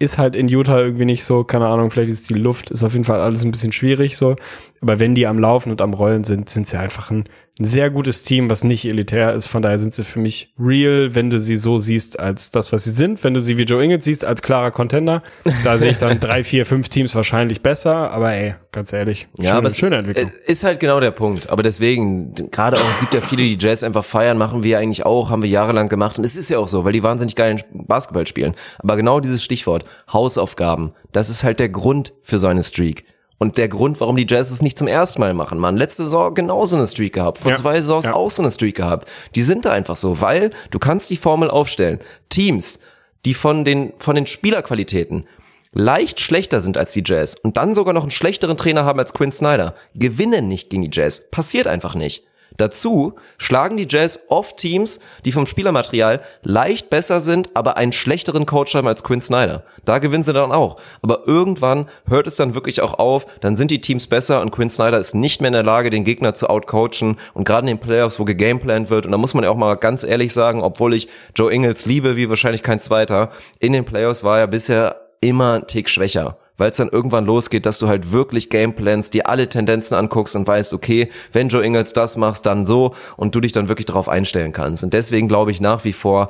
[0.00, 2.92] Ist halt in Utah irgendwie nicht so, keine Ahnung, vielleicht ist die Luft, ist auf
[2.92, 4.36] jeden Fall alles ein bisschen schwierig so.
[4.80, 7.24] Aber wenn die am Laufen und am Rollen sind, sind sie einfach ein
[7.58, 9.46] ein sehr gutes Team, was nicht elitär ist.
[9.46, 12.84] Von daher sind sie für mich real, wenn du sie so siehst als das, was
[12.84, 13.22] sie sind.
[13.24, 15.22] Wenn du sie wie Joe Ingles siehst als klarer Contender,
[15.64, 18.12] da sehe ich dann drei, vier, fünf Teams wahrscheinlich besser.
[18.12, 20.30] Aber ey, ganz ehrlich, ja, schöne, aber schöne Entwicklung.
[20.46, 21.50] Ist halt genau der Punkt.
[21.50, 25.04] Aber deswegen, gerade auch, es gibt ja viele, die Jazz einfach feiern, machen wir eigentlich
[25.04, 26.18] auch, haben wir jahrelang gemacht.
[26.18, 28.54] Und es ist ja auch so, weil die wahnsinnig geilen Basketball spielen.
[28.78, 33.04] Aber genau dieses Stichwort, Hausaufgaben, das ist halt der Grund für so eine Streak.
[33.38, 35.58] Und der Grund, warum die Jazz es nicht zum ersten Mal machen.
[35.58, 37.56] Man, letzte Saison genauso eine Streak gehabt, vor ja.
[37.56, 38.14] zwei Saisons ja.
[38.14, 39.08] auch so eine Streak gehabt.
[39.36, 42.00] Die sind da einfach so, weil du kannst die Formel aufstellen.
[42.28, 42.80] Teams,
[43.24, 45.26] die von den, von den Spielerqualitäten
[45.72, 49.14] leicht schlechter sind als die Jazz und dann sogar noch einen schlechteren Trainer haben als
[49.14, 51.30] Quinn Snyder, gewinnen nicht gegen die Jazz.
[51.30, 52.24] Passiert einfach nicht.
[52.56, 58.46] Dazu schlagen die Jazz oft Teams, die vom Spielermaterial leicht besser sind, aber einen schlechteren
[58.46, 59.64] Coach haben als Quinn Snyder.
[59.84, 60.80] Da gewinnen sie dann auch.
[61.02, 64.70] Aber irgendwann hört es dann wirklich auch auf, dann sind die Teams besser und Quinn
[64.70, 67.80] Snyder ist nicht mehr in der Lage, den Gegner zu outcoachen und gerade in den
[67.80, 70.94] Playoffs, wo gegameplant wird, und da muss man ja auch mal ganz ehrlich sagen, obwohl
[70.94, 73.30] ich Joe Ingles liebe, wie wahrscheinlich kein zweiter,
[73.60, 77.64] in den Playoffs war er bisher immer ein Tick schwächer weil es dann irgendwann losgeht,
[77.64, 81.94] dass du halt wirklich Gameplans, dir alle Tendenzen anguckst und weißt, okay, wenn Joe Ingles
[81.94, 84.84] das machst, dann so und du dich dann wirklich darauf einstellen kannst.
[84.84, 86.28] Und deswegen glaube ich nach wie vor,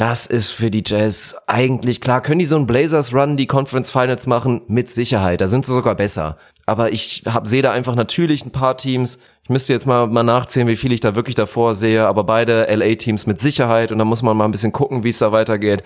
[0.00, 2.22] das ist für die Jazz eigentlich klar.
[2.22, 4.62] Können die so einen Blazers Run, die Conference Finals machen?
[4.66, 5.42] Mit Sicherheit.
[5.42, 6.38] Da sind sie sogar besser.
[6.64, 9.18] Aber ich hab, sehe da einfach natürlich ein paar Teams.
[9.42, 12.06] Ich müsste jetzt mal, mal nachzählen, wie viel ich da wirklich davor sehe.
[12.06, 13.92] Aber beide LA-Teams mit Sicherheit.
[13.92, 15.82] Und da muss man mal ein bisschen gucken, wie es da weitergeht.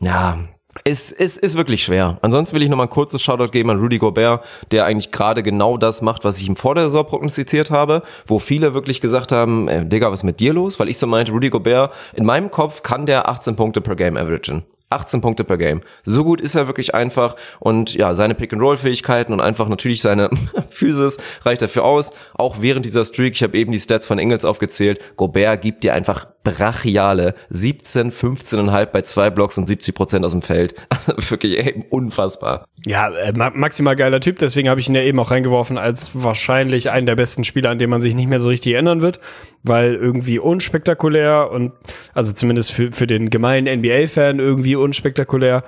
[0.00, 0.36] Ja,
[0.82, 2.18] es ist, ist wirklich schwer.
[2.22, 5.42] Ansonsten will ich noch mal ein kurzes Shoutout geben an Rudy Gobert, der eigentlich gerade
[5.42, 9.30] genau das macht, was ich ihm vor der Saison prognostiziert habe, wo viele wirklich gesagt
[9.30, 10.80] haben, äh, Digga, was ist mit dir los?
[10.80, 14.16] Weil ich so meinte, Rudy Gobert, in meinem Kopf kann der 18 Punkte per Game
[14.16, 14.64] averagen.
[14.94, 15.82] 18 Punkte per Game.
[16.02, 20.30] So gut ist er wirklich einfach und ja, seine Pick-and-Roll-Fähigkeiten und einfach natürlich seine
[20.70, 22.12] Physis reicht dafür aus.
[22.34, 25.94] Auch während dieser Streak, ich habe eben die Stats von Ingles aufgezählt, Gobert gibt dir
[25.94, 30.74] einfach brachiale 17, 15,5 bei zwei Blocks und 70 Prozent aus dem Feld.
[31.06, 32.66] Also wirklich ey, unfassbar.
[32.86, 36.90] Ja, äh, maximal geiler Typ, deswegen habe ich ihn ja eben auch reingeworfen als wahrscheinlich
[36.90, 39.20] einen der besten Spieler, an dem man sich nicht mehr so richtig erinnern wird,
[39.62, 41.72] weil irgendwie unspektakulär und
[42.14, 45.64] also zumindest für, für den gemeinen NBA-Fan irgendwie unspektakulär.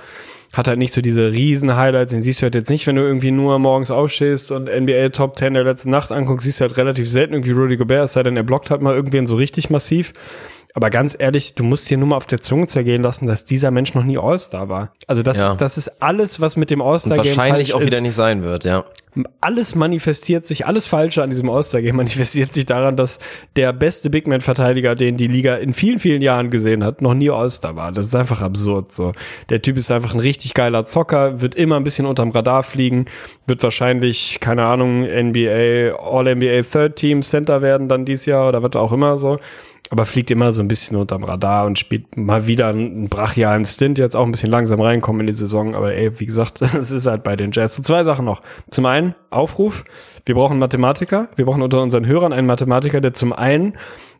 [0.52, 3.02] Hat halt nicht so diese riesen Highlights, den siehst du halt jetzt nicht, wenn du
[3.02, 6.76] irgendwie nur morgens aufstehst und NBA Top 10 der letzten Nacht anguckst, siehst du halt
[6.76, 9.68] relativ selten irgendwie Rudy Gobert, es sei denn, er blockt halt mal irgendwen so richtig
[9.68, 10.14] massiv.
[10.77, 13.70] Aber ganz ehrlich, du musst dir nur mal auf der Zunge zergehen lassen, dass dieser
[13.70, 14.93] Mensch noch nie All-Star war.
[15.07, 15.55] Also das, ja.
[15.55, 18.85] das ist alles, was mit dem All-Star-Game wahrscheinlich auch wieder nicht sein wird, ja.
[19.40, 23.20] Alles manifestiert sich, alles Falsche an diesem All-Star-Game manifestiert sich daran, dass
[23.57, 27.74] der beste Big-Man-Verteidiger, den die Liga in vielen, vielen Jahren gesehen hat, noch nie All-Star
[27.74, 27.90] war.
[27.90, 29.15] Das ist einfach absurd, so.
[29.48, 33.07] Der Typ ist einfach ein richtig geiler Zocker, wird immer ein bisschen unterm Radar fliegen,
[33.47, 38.77] wird wahrscheinlich, keine Ahnung, NBA, All-NBA Third Team Center werden dann dieses Jahr oder was
[38.77, 39.39] auch immer so
[39.90, 43.98] aber fliegt immer so ein bisschen unterm Radar und spielt mal wieder einen brachialen Stint,
[43.98, 47.06] jetzt auch ein bisschen langsam reinkommen in die Saison, aber ey, wie gesagt, es ist
[47.06, 47.76] halt bei den Jazz.
[47.76, 48.42] So zwei Sachen noch.
[48.70, 49.84] Zum einen, Aufruf,
[50.24, 53.74] wir brauchen Mathematiker, wir brauchen unter unseren Hörern einen Mathematiker, der zum einen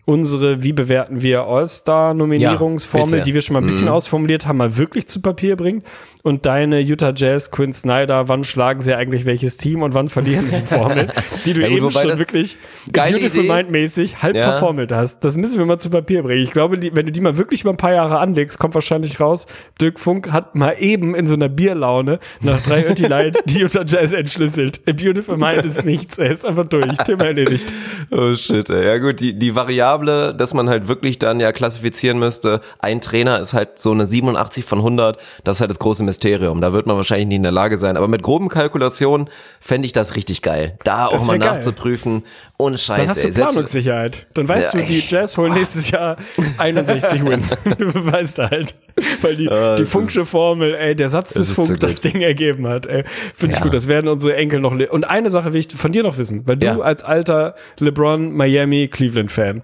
[0.07, 3.95] unsere, wie bewerten wir All-Star-Nominierungsformel, ja, die wir schon mal ein bisschen mhm.
[3.95, 5.85] ausformuliert haben, mal wirklich zu Papier bringt
[6.23, 10.49] und deine Utah Jazz, Quinn Snyder, wann schlagen sie eigentlich welches Team und wann verlieren
[10.49, 11.09] sie Formel,
[11.45, 12.57] die du ja, eben schon wirklich
[12.93, 14.53] Beautiful Mind-mäßig halb ja.
[14.53, 15.25] verformelt hast.
[15.25, 16.43] Das müssen wir mal zu Papier bringen.
[16.43, 19.21] Ich glaube, die, wenn du die mal wirklich über ein paar Jahre anlegst, kommt wahrscheinlich
[19.21, 19.47] raus,
[19.81, 24.13] Dirk Funk hat mal eben in so einer Bierlaune nach drei Light die Utah Jazz
[24.13, 24.83] entschlüsselt.
[24.89, 26.97] A Beautiful Mind ist nichts, er ist einfach durch.
[26.99, 27.73] Thema erledigt.
[28.11, 28.87] Oh shit, ey.
[28.87, 32.61] ja gut, die, die Variable Variable, dass man halt wirklich dann ja klassifizieren müsste.
[32.79, 35.19] Ein Trainer ist halt so eine 87 von 100.
[35.45, 36.61] Das ist halt das große Mysterium.
[36.61, 37.97] Da wird man wahrscheinlich nicht in der Lage sein.
[37.97, 39.29] Aber mit groben Kalkulationen
[39.61, 40.79] fände ich das richtig geil.
[40.85, 42.25] Da das auch mal nachzuprüfen.
[42.59, 43.01] Ohne Scheiße.
[43.01, 44.27] Dann hast du Planungssicherheit.
[44.33, 46.17] Dann weißt ja, du, die Jazz holen nächstes Jahr
[46.59, 47.51] 61 Wins.
[47.51, 48.77] du weißt halt.
[49.21, 52.67] Weil die, oh, die Funksche Formel, ey, der Satz des Funk so das Ding ergeben
[52.67, 53.05] hat, ey.
[53.35, 53.65] Finde ich ja.
[53.65, 53.75] gut.
[53.75, 54.73] Das werden unsere Enkel noch.
[54.73, 56.79] Und eine Sache will ich von dir noch wissen, weil du ja.
[56.81, 59.63] als alter LeBron, Miami, Cleveland Fan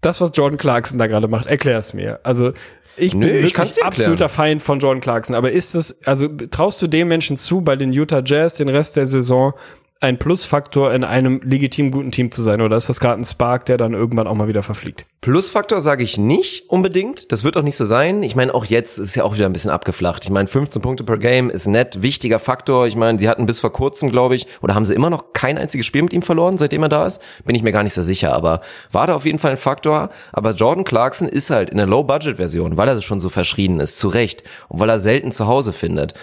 [0.00, 2.20] das, was Jordan Clarkson da gerade macht, erklär es mir.
[2.22, 2.52] Also
[2.96, 5.36] ich bin Nö, wirklich ich absoluter Feind von Jordan Clarkson.
[5.36, 8.96] Aber ist es, also traust du dem Menschen zu, bei den Utah Jazz den Rest
[8.96, 9.54] der Saison
[10.00, 13.66] ein Plusfaktor in einem legitim guten Team zu sein oder ist das gerade ein Spark,
[13.66, 15.04] der dann irgendwann auch mal wieder verfliegt?
[15.20, 17.32] Plusfaktor sage ich nicht unbedingt.
[17.32, 18.22] Das wird auch nicht so sein.
[18.22, 20.22] Ich meine, auch jetzt ist ja auch wieder ein bisschen abgeflacht.
[20.22, 22.86] Ich meine, 15 Punkte per Game ist nett, wichtiger Faktor.
[22.86, 25.58] Ich meine, die hatten bis vor kurzem, glaube ich, oder haben sie immer noch kein
[25.58, 27.20] einziges Spiel mit ihm verloren, seitdem er da ist?
[27.44, 28.60] Bin ich mir gar nicht so sicher, aber
[28.92, 30.10] war da auf jeden Fall ein Faktor.
[30.32, 34.06] Aber Jordan Clarkson ist halt in der Low-Budget-Version, weil er schon so verschrien ist, zu
[34.06, 34.44] Recht.
[34.68, 36.14] Und weil er selten zu Hause findet.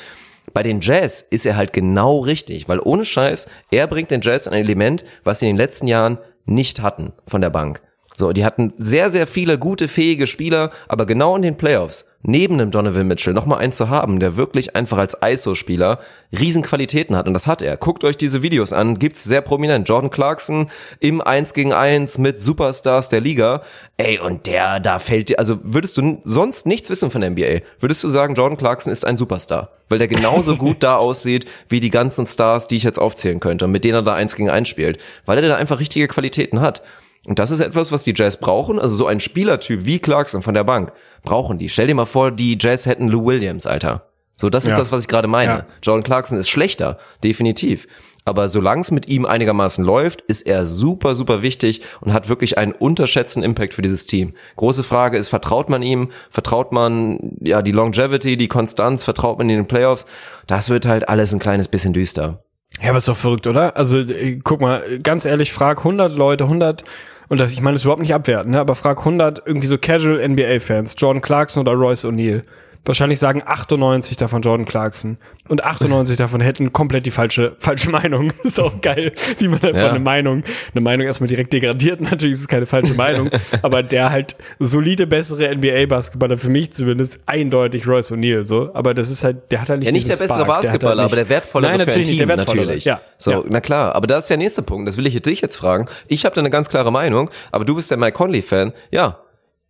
[0.56, 4.48] Bei den Jazz ist er halt genau richtig, weil ohne Scheiß, er bringt den Jazz
[4.48, 7.82] ein Element, was sie in den letzten Jahren nicht hatten von der Bank.
[8.18, 12.58] So, die hatten sehr, sehr viele gute, fähige Spieler, aber genau in den Playoffs, neben
[12.58, 16.00] dem Donovan Mitchell, nochmal einen zu haben, der wirklich einfach als ISO-Spieler
[16.32, 17.28] Riesenqualitäten hat.
[17.28, 17.76] Und das hat er.
[17.76, 19.90] Guckt euch diese Videos an, gibt's sehr prominent.
[19.90, 20.70] Jordan Clarkson
[21.02, 23.62] im 1 gegen 1 mit Superstars der Liga.
[23.98, 27.66] Ey, und der, da fällt dir, also würdest du sonst nichts wissen von der NBA,
[27.82, 29.72] würdest du sagen, Jordan Clarkson ist ein Superstar.
[29.90, 33.66] Weil der genauso gut da aussieht, wie die ganzen Stars, die ich jetzt aufzählen könnte,
[33.66, 35.00] und mit denen er da 1 gegen 1 spielt.
[35.26, 36.82] Weil er da einfach richtige Qualitäten hat.
[37.26, 38.80] Und das ist etwas, was die Jazz brauchen.
[38.80, 40.92] Also so ein Spielertyp wie Clarkson von der Bank
[41.24, 41.70] brauchen die.
[41.70, 44.10] Stell dir mal vor, die Jazz hätten Lou Williams, Alter.
[44.38, 44.78] So, das ist ja.
[44.78, 45.52] das, was ich gerade meine.
[45.52, 45.66] Ja.
[45.82, 47.88] Jordan Clarkson ist schlechter, definitiv.
[48.26, 52.58] Aber solange es mit ihm einigermaßen läuft, ist er super, super wichtig und hat wirklich
[52.58, 54.34] einen unterschätzten Impact für dieses Team.
[54.56, 56.10] Große Frage ist, vertraut man ihm?
[56.32, 59.04] Vertraut man, ja, die Longevity, die Konstanz?
[59.04, 60.08] Vertraut man in den Playoffs?
[60.48, 62.44] Das wird halt alles ein kleines bisschen düster.
[62.82, 63.78] Ja, aber ist doch verrückt, oder?
[63.78, 66.84] Also, äh, guck mal, ganz ehrlich, frag 100 Leute, 100
[67.30, 68.60] und das, ich meine, das überhaupt nicht abwerten, ne?
[68.60, 72.44] aber frag 100 irgendwie so Casual NBA-Fans, Jordan Clarkson oder Royce O'Neal.
[72.86, 75.18] Wahrscheinlich sagen 98 davon Jordan Clarkson
[75.48, 78.32] und 98 davon hätten komplett die falsche falsche Meinung.
[78.44, 79.90] Ist auch geil, wie man einfach Ja.
[79.90, 80.44] eine Meinung,
[80.74, 82.02] eine Meinung erstmal direkt degradiert.
[82.02, 83.30] Natürlich ist es keine falsche Meinung,
[83.62, 88.94] aber der halt solide bessere NBA Basketballer für mich zumindest eindeutig Royce O'Neal so, aber
[88.94, 90.46] das ist halt der hat halt nicht Ja, nicht der bessere Spark.
[90.48, 92.66] Der hat Basketballer, halt aber der wertvollere Nein, natürlich nicht Team, der wertvollere.
[92.66, 92.86] natürlich.
[92.86, 93.02] Ja.
[93.18, 93.44] So, ja.
[93.48, 94.88] na klar, aber das ist der nächste Punkt.
[94.88, 95.88] Das will ich dich jetzt fragen.
[96.08, 98.74] Ich habe da eine ganz klare Meinung, aber du bist der Mike Conley Fan.
[98.92, 99.20] Ja.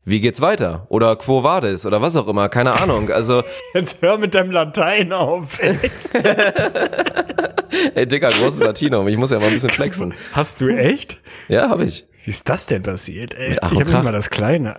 [0.07, 0.86] Wie geht's weiter?
[0.90, 1.84] Oder quo vadis?
[1.84, 3.10] Oder was auch immer, keine Ahnung.
[3.10, 3.41] Also,
[3.73, 5.60] Jetzt hör mit deinem Latein auf.
[7.95, 8.07] Ey.
[8.07, 10.14] Digga, großes Latino, ich muss ja mal ein bisschen flexen.
[10.34, 11.19] Hast du echt?
[11.47, 12.06] Ja, habe ich.
[12.23, 13.35] Wie ist das denn passiert?
[13.35, 13.53] Ey?
[13.53, 14.76] Ich habe nicht mal das Kleine.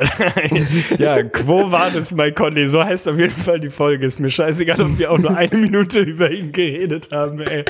[0.98, 2.66] ja, Quo war das, mein Conny?
[2.66, 4.04] So heißt auf jeden Fall die Folge.
[4.04, 7.40] Ist mir scheißegal, ob wir auch nur eine Minute über ihn geredet haben.
[7.42, 7.64] Ey.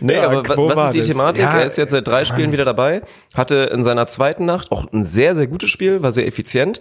[0.00, 1.08] Nee, Ja, aber quo was ist die vadis?
[1.10, 1.42] Thematik?
[1.44, 1.58] Ja.
[1.60, 3.02] er ist jetzt seit drei Spielen wieder dabei,
[3.34, 6.80] hatte in seiner zweiten Nacht auch ein sehr, sehr gutes Spiel, war sehr effizient.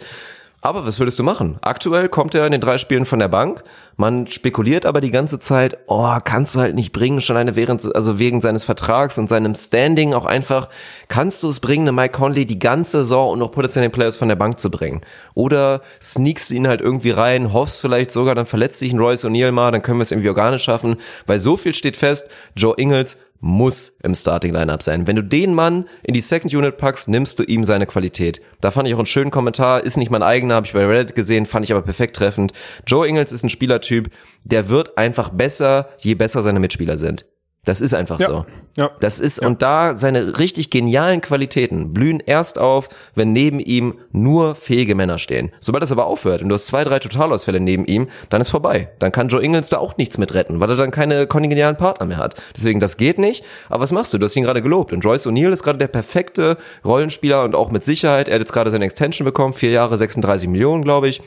[0.65, 1.57] Aber was würdest du machen?
[1.59, 3.65] Aktuell kommt er in den drei Spielen von der Bank.
[3.97, 7.93] Man spekuliert aber die ganze Zeit, oh, kannst du halt nicht bringen, schon eine während,
[7.93, 10.69] also wegen seines Vertrags und seinem Standing auch einfach,
[11.09, 14.15] kannst du es bringen, eine Mike Conley die ganze Saison und noch potenziell den Players
[14.15, 15.01] von der Bank zu bringen?
[15.33, 19.25] Oder sneakst du ihn halt irgendwie rein, hoffst vielleicht sogar, dann verletzt sich ein Royce
[19.25, 20.95] O'Neal mal, dann können wir es irgendwie organisch schaffen,
[21.25, 25.05] weil so viel steht fest, Joe Ingles muss im Starting Lineup sein.
[25.05, 28.41] Wenn du den Mann in die Second Unit packst, nimmst du ihm seine Qualität.
[28.61, 31.13] Da fand ich auch einen schönen Kommentar, ist nicht mein eigener, habe ich bei Reddit
[31.13, 32.53] gesehen, fand ich aber perfekt treffend.
[32.87, 34.09] Joe Ingles ist ein Spielertyp,
[34.45, 37.25] der wird einfach besser, je besser seine Mitspieler sind.
[37.65, 38.27] Das ist einfach Ja.
[38.27, 38.45] so.
[38.77, 38.89] Ja.
[38.99, 44.55] Das ist, und da seine richtig genialen Qualitäten blühen erst auf, wenn neben ihm nur
[44.55, 45.51] fähige Männer stehen.
[45.59, 48.89] Sobald das aber aufhört und du hast zwei, drei Totalausfälle neben ihm, dann ist vorbei.
[48.99, 52.05] Dann kann Joe Ingles da auch nichts mit retten, weil er dann keine kongenialen Partner
[52.05, 52.35] mehr hat.
[52.55, 53.45] Deswegen, das geht nicht.
[53.69, 54.17] Aber was machst du?
[54.17, 54.91] Du hast ihn gerade gelobt.
[54.91, 58.27] Und Royce O'Neal ist gerade der perfekte Rollenspieler und auch mit Sicherheit.
[58.27, 59.53] Er hat jetzt gerade seine Extension bekommen.
[59.53, 61.21] Vier Jahre, 36 Millionen, glaube ich.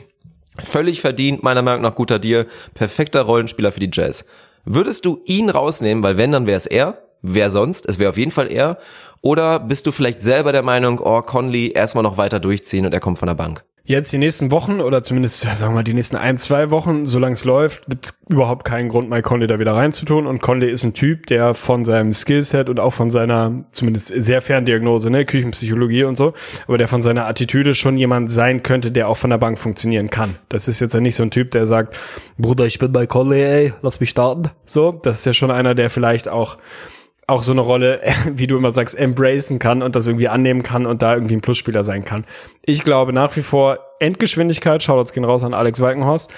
[0.59, 2.45] Völlig verdient, meiner Meinung nach guter Deal.
[2.73, 4.25] Perfekter Rollenspieler für die Jazz.
[4.69, 7.01] Würdest du ihn rausnehmen, weil wenn, dann wäre es er?
[7.21, 7.87] Wer sonst?
[7.87, 8.77] Es wäre auf jeden Fall er.
[9.21, 12.99] Oder bist du vielleicht selber der Meinung, oh, Conley erstmal noch weiter durchziehen und er
[12.99, 13.63] kommt von der Bank?
[13.89, 17.35] Jetzt die nächsten Wochen oder zumindest, sagen wir mal, die nächsten ein, zwei Wochen, solange
[17.35, 20.27] es läuft, gibt es überhaupt keinen Grund, Mike Conley da wieder reinzutun.
[20.27, 24.41] Und Conley ist ein Typ, der von seinem Skillset und auch von seiner, zumindest sehr
[24.41, 26.33] Ferndiagnose, ne, Küchenpsychologie und so,
[26.67, 30.09] aber der von seiner Attitüde schon jemand sein könnte, der auch von der Bank funktionieren
[30.09, 30.35] kann.
[30.49, 31.97] Das ist jetzt ja nicht so ein Typ, der sagt,
[32.37, 34.49] Bruder, ich bin bei Conley, ey, lass mich starten.
[34.65, 36.57] So, das ist ja schon einer, der vielleicht auch
[37.27, 38.01] auch so eine Rolle,
[38.33, 41.41] wie du immer sagst, embracen kann und das irgendwie annehmen kann und da irgendwie ein
[41.41, 42.25] Plusspieler sein kann.
[42.63, 46.33] Ich glaube nach wie vor Endgeschwindigkeit, Shoutouts gehen raus an Alex Walkenhorst,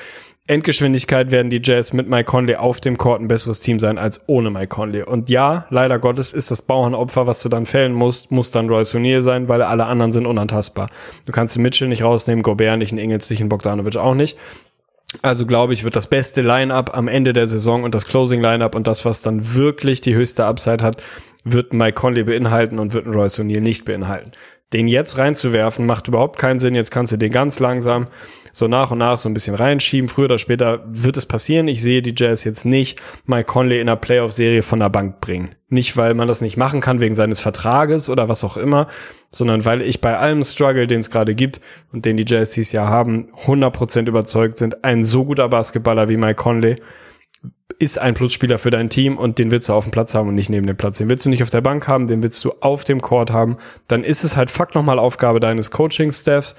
[0.49, 4.27] Endgeschwindigkeit werden die Jazz mit Mike Conley auf dem Court ein besseres Team sein als
[4.27, 5.03] ohne Mike Conley.
[5.03, 8.95] Und ja, leider Gottes ist das Bauernopfer, was du dann fällen musst, muss dann Royce
[8.95, 10.89] O'Neal sein, weil alle anderen sind unantastbar.
[11.27, 14.39] Du kannst den Mitchell nicht rausnehmen, Gobert nicht, einen Ingels nicht, einen Bogdanovic auch nicht.
[15.21, 18.75] Also glaube ich, wird das beste Line-up am Ende der Saison und das Closing Line-up
[18.75, 21.01] und das, was dann wirklich die höchste Upside hat,
[21.43, 24.31] wird Mike Conley beinhalten und wird ein Royce O'Neal nicht beinhalten.
[24.71, 26.75] Den jetzt reinzuwerfen, macht überhaupt keinen Sinn.
[26.75, 28.07] Jetzt kannst du den ganz langsam
[28.51, 30.07] so nach und nach so ein bisschen reinschieben.
[30.07, 31.67] Früher oder später wird es passieren.
[31.67, 35.55] Ich sehe die Jazz jetzt nicht Mike Conley in einer Playoff-Serie von der Bank bringen.
[35.69, 38.87] Nicht, weil man das nicht machen kann wegen seines Vertrages oder was auch immer,
[39.31, 41.61] sondern weil ich bei allem Struggle, den es gerade gibt
[41.93, 46.17] und den die Jazz dieses Jahr haben, 100% überzeugt sind, ein so guter Basketballer wie
[46.17, 46.77] Mike Conley
[47.79, 50.35] ist ein Plusspieler für dein Team und den willst du auf dem Platz haben und
[50.35, 50.97] nicht neben dem Platz.
[50.97, 53.57] Den willst du nicht auf der Bank haben, den willst du auf dem Court haben.
[53.87, 56.57] Dann ist es halt fuck nochmal Aufgabe deines Coaching-Staffs,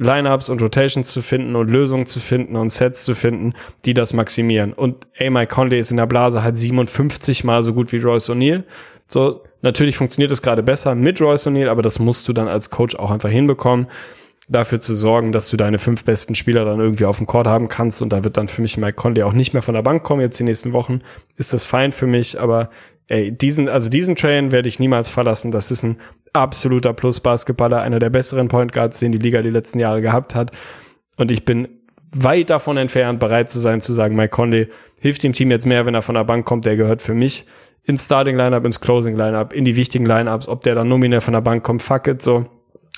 [0.00, 3.52] Lineups und Rotations zu finden und Lösungen zu finden und Sets zu finden,
[3.84, 4.72] die das maximieren.
[4.72, 8.30] Und ey, Mike Conley ist in der Blase halt 57 mal so gut wie Royce
[8.30, 8.64] O'Neal.
[9.08, 12.70] So, natürlich funktioniert es gerade besser mit Royce O'Neal, aber das musst du dann als
[12.70, 13.88] Coach auch einfach hinbekommen
[14.48, 17.68] dafür zu sorgen, dass du deine fünf besten Spieler dann irgendwie auf dem Court haben
[17.68, 20.02] kannst und da wird dann für mich Mike Conley auch nicht mehr von der Bank
[20.02, 21.02] kommen jetzt die nächsten Wochen,
[21.36, 22.68] ist das fein für mich, aber
[23.06, 25.98] ey, diesen, also diesen Train werde ich niemals verlassen, das ist ein
[26.32, 30.52] absoluter Plus-Basketballer, einer der besseren Point Guards, den die Liga die letzten Jahre gehabt hat
[31.20, 31.68] und ich bin
[32.12, 34.68] weit davon entfernt, bereit zu sein, zu sagen, Mike Conley
[35.00, 37.44] hilft dem Team jetzt mehr, wenn er von der Bank kommt, der gehört für mich
[37.84, 41.34] ins Starting Lineup, ins Closing Lineup, in die wichtigen Lineups, ob der dann nominell von
[41.34, 42.46] der Bank kommt, fuck it, so.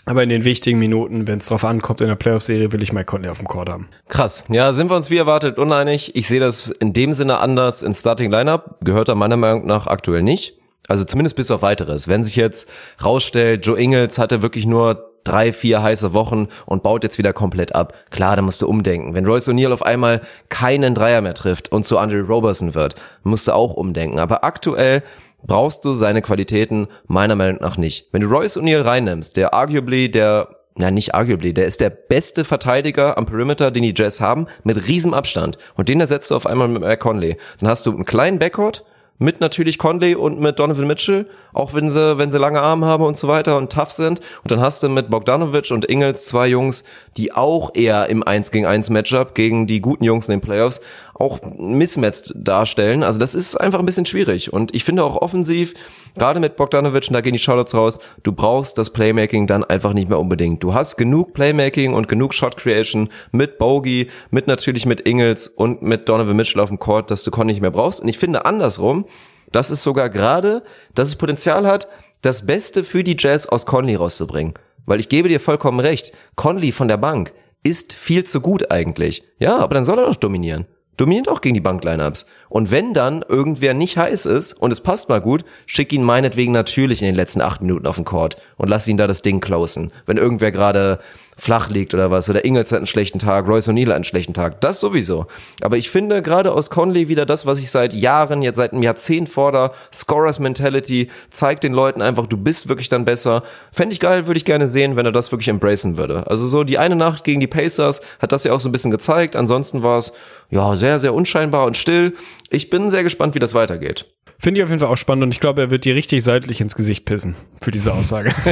[0.05, 3.07] Aber in den wichtigen Minuten, wenn es drauf ankommt in der Playoff-Serie, will ich Mike
[3.07, 3.89] Conley auf dem Court haben.
[4.09, 4.45] Krass.
[4.49, 6.17] Ja, sind wir uns wie erwartet uneinig.
[6.17, 7.83] Ich sehe das in dem Sinne anders.
[7.83, 10.59] In Starting Lineup gehört er meiner Meinung nach aktuell nicht.
[10.89, 12.09] Also zumindest bis auf weiteres.
[12.09, 12.69] Wenn sich jetzt
[13.03, 17.75] rausstellt, Joe Ingles hatte wirklich nur drei, vier heiße Wochen und baut jetzt wieder komplett
[17.75, 17.95] ab.
[18.11, 19.15] Klar, da musst du umdenken.
[19.15, 23.49] Wenn Royce O'Neal auf einmal keinen Dreier mehr trifft und zu Andre Roberson wird, musst
[23.49, 24.19] du auch umdenken.
[24.19, 25.03] Aber aktuell
[25.45, 28.09] brauchst du seine Qualitäten meiner Meinung nach nicht.
[28.13, 30.49] Wenn du Royce O'Neal reinnimmst, der arguably der
[30.79, 34.89] ja nicht arguably, der ist der beste Verteidiger am Perimeter, den die Jazz haben, mit
[34.89, 35.59] riesem Abstand.
[35.75, 37.37] Und den ersetzt du auf einmal mit Mike Conley.
[37.61, 38.83] Dann hast du einen kleinen Backcourt,
[39.18, 43.05] mit natürlich Conley und mit Donovan Mitchell, auch wenn sie, wenn sie lange Arme haben
[43.05, 44.20] und so weiter und tough sind.
[44.43, 46.84] Und dann hast du mit Bogdanovic und Ingels zwei Jungs,
[47.16, 50.80] die auch eher im 1 gegen 1 Matchup gegen die guten Jungs in den Playoffs
[51.14, 53.02] auch Mismatch darstellen.
[53.02, 54.52] Also das ist einfach ein bisschen schwierig.
[54.52, 55.74] Und ich finde auch offensiv,
[56.16, 59.93] gerade mit Bogdanovic, und da gehen die Charlottes raus, du brauchst das Playmaking dann einfach
[59.93, 60.62] nicht mehr unbedingt.
[60.62, 65.82] Du hast genug Playmaking und genug Shot Creation mit Bogey, mit natürlich mit Ingels und
[65.82, 68.01] mit Donovan Mitchell auf dem Court, dass du Conny nicht mehr brauchst.
[68.01, 69.05] Und ich finde andersrum,
[69.52, 70.62] dass es sogar gerade,
[70.94, 71.89] dass es Potenzial hat,
[72.22, 74.55] das Beste für die Jazz aus Conley rauszubringen.
[74.86, 77.32] Weil ich gebe dir vollkommen recht, Conley von der Bank
[77.62, 79.22] ist viel zu gut eigentlich.
[79.39, 80.66] Ja, aber dann soll er doch dominieren
[80.97, 82.27] dominiert auch gegen die Banklineups.
[82.48, 86.52] Und wenn dann irgendwer nicht heiß ist und es passt mal gut, schick ihn meinetwegen
[86.52, 89.40] natürlich in den letzten acht Minuten auf den Court und lass ihn da das Ding
[89.40, 89.93] closen.
[90.06, 90.98] Wenn irgendwer gerade
[91.37, 94.35] flach liegt oder was, oder Ingels hat einen schlechten Tag, Royce O'Neill hat einen schlechten
[94.35, 95.27] Tag, das sowieso.
[95.61, 98.83] Aber ich finde gerade aus Conley wieder das, was ich seit Jahren, jetzt seit einem
[98.83, 103.43] Jahrzehnt fordere, Scorers Mentality, zeigt den Leuten einfach, du bist wirklich dann besser.
[103.73, 106.27] Fände ich geil, würde ich gerne sehen, wenn er das wirklich embracen würde.
[106.27, 108.91] Also so die eine Nacht gegen die Pacers hat das ja auch so ein bisschen
[108.91, 110.13] gezeigt, ansonsten war es
[110.51, 112.15] ja, sehr, sehr unscheinbar und still.
[112.51, 114.07] Ich bin sehr gespannt, wie das weitergeht.
[114.43, 116.60] Finde ich auf jeden Fall auch spannend und ich glaube, er wird dir richtig seitlich
[116.60, 118.31] ins Gesicht pissen für diese Aussage.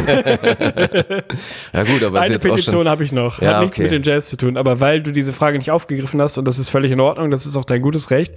[1.72, 3.82] ja gut, aber eine Petition habe ich noch, ja, hat nichts okay.
[3.82, 6.60] mit den Jazz zu tun, aber weil du diese Frage nicht aufgegriffen hast und das
[6.60, 8.36] ist völlig in Ordnung, das ist auch dein gutes Recht.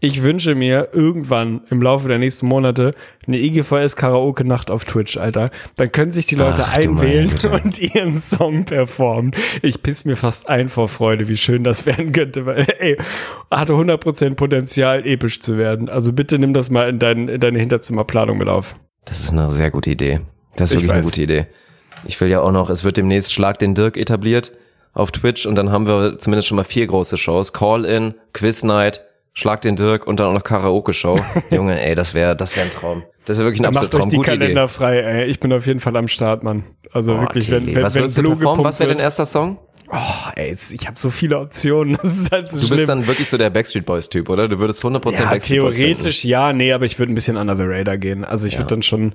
[0.00, 2.94] Ich wünsche mir irgendwann im Laufe der nächsten Monate
[3.26, 5.50] eine IGVS Karaoke Nacht auf Twitch, Alter.
[5.76, 7.30] Dann können sich die Leute Ach, einwählen
[7.64, 9.32] und ihren Song performen.
[9.62, 12.98] Ich piss mir fast ein vor Freude, wie schön das werden könnte, weil ey,
[13.50, 15.88] hatte 100% Potenzial episch zu werden.
[15.88, 18.76] Also bitte nimm das mal in, dein, in deine Hinterzimmerplanung mit auf.
[19.06, 20.20] Das ist eine sehr gute Idee.
[20.56, 21.46] Das ist Ich wirklich eine gute Idee.
[22.04, 24.52] Ich will ja auch noch, es wird demnächst Schlag den Dirk etabliert
[24.92, 27.52] auf Twitch und dann haben wir zumindest schon mal vier große Shows.
[27.52, 29.00] Call-In, Quiz Night,
[29.38, 31.18] Schlag den Dirk und dann auch noch Karaoke-Show.
[31.50, 33.02] Junge, ey, das wäre das wäre ein Traum.
[33.26, 34.10] Das wäre wirklich ein Macht absoluter euch Traum.
[34.10, 34.68] die Gute Kalender Idee.
[34.72, 35.24] frei, ey.
[35.26, 36.64] Ich bin auf jeden Fall am Start, Mann.
[36.90, 37.66] Also Oh, wirklich, Tilly.
[37.66, 38.56] wenn, wenn, Was wenn würdest du Blue performen?
[38.62, 39.58] gepumpt Was wäre dein erster Song?
[39.92, 41.96] Oh, ey, ich habe so viele Optionen.
[42.06, 42.76] Das ist halt so Du schlimm.
[42.76, 44.48] bist dann wirklich so der Backstreet Boys Typ, oder?
[44.48, 45.00] Du würdest 100% ja,
[45.30, 48.24] Backstreet Boys theoretisch ja, nee, aber ich würde ein bisschen under the radar gehen.
[48.24, 49.12] Also ich würde dann schon,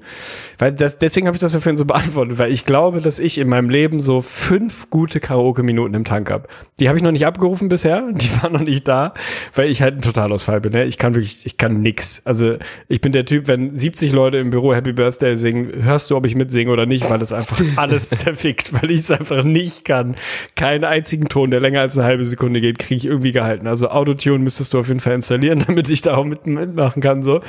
[0.58, 3.38] weil das, deswegen habe ich das ja vorhin so beantwortet, weil ich glaube, dass ich
[3.38, 6.48] in meinem Leben so fünf gute Karaoke-Minuten im Tank habe.
[6.80, 9.14] Die habe ich noch nicht abgerufen bisher, die waren noch nicht da,
[9.56, 10.74] weil ich halt ein Totalausfall bin.
[10.74, 10.86] Ne?
[10.86, 12.22] Ich kann wirklich, ich kann nix.
[12.26, 12.58] Also
[12.88, 16.26] ich bin der Typ, wenn 70 Leute im Büro Happy Birthday singen, hörst du, ob
[16.26, 20.16] ich mitsinge oder nicht, weil das einfach alles zerfickt, weil ich es einfach nicht kann.
[20.62, 23.66] Keinen einzigen Ton, der länger als eine halbe Sekunde geht, kriege ich irgendwie gehalten.
[23.66, 27.24] Also Autotune müsstest du auf jeden Fall installieren, damit ich da auch mit, mitmachen kann.
[27.24, 27.42] so.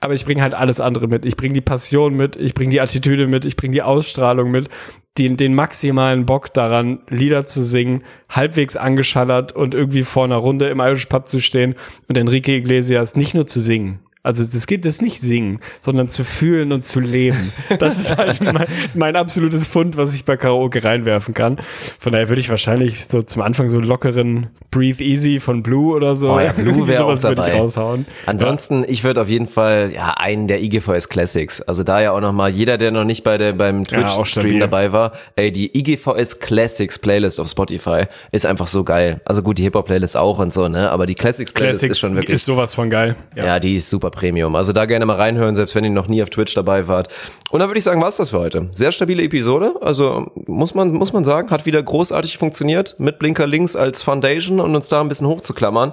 [0.00, 1.24] Aber ich bringe halt alles andere mit.
[1.24, 4.68] Ich bringe die Passion mit, ich bringe die Attitüde mit, ich bringe die Ausstrahlung mit,
[5.16, 10.68] den, den maximalen Bock daran, Lieder zu singen, halbwegs angeschallert und irgendwie vor einer Runde
[10.68, 11.76] im Irish Pub zu stehen
[12.08, 14.00] und Enrique Iglesias nicht nur zu singen.
[14.22, 17.52] Also das geht das nicht singen, sondern zu fühlen und zu leben.
[17.78, 21.56] Das ist halt mein, mein absolutes Fund, was ich bei Karaoke reinwerfen kann.
[21.98, 25.94] Von daher würde ich wahrscheinlich so zum Anfang so einen lockeren Breathe Easy von Blue
[25.94, 26.32] oder so.
[26.34, 27.52] Oh ja, Blue wäre auch ich dabei.
[27.58, 28.04] raushauen.
[28.26, 31.62] Ansonsten, ich würde auf jeden Fall ja einen der IGVS Classics.
[31.62, 34.10] Also da ja auch noch mal jeder, der noch nicht bei der beim Ja, Twitch
[34.12, 34.58] Stream stabil.
[34.60, 39.22] dabei war, ey, die IGVS Classics Playlist auf Spotify ist einfach so geil.
[39.24, 41.92] Also gut, die Hip Hop Playlist auch und so, ne, aber die Classics Playlist Classics
[41.92, 43.16] ist schon wirklich ist sowas von geil.
[43.34, 43.58] ja.
[43.58, 44.56] die ist super Premium.
[44.56, 47.08] Also da gerne mal reinhören, selbst wenn ihr noch nie auf Twitch dabei wart.
[47.50, 48.68] Und dann würde ich sagen, war's das für heute.
[48.72, 49.74] Sehr stabile Episode.
[49.80, 54.60] Also muss man, muss man sagen, hat wieder großartig funktioniert mit Blinker links als Foundation
[54.60, 55.92] und uns da ein bisschen hochzuklammern.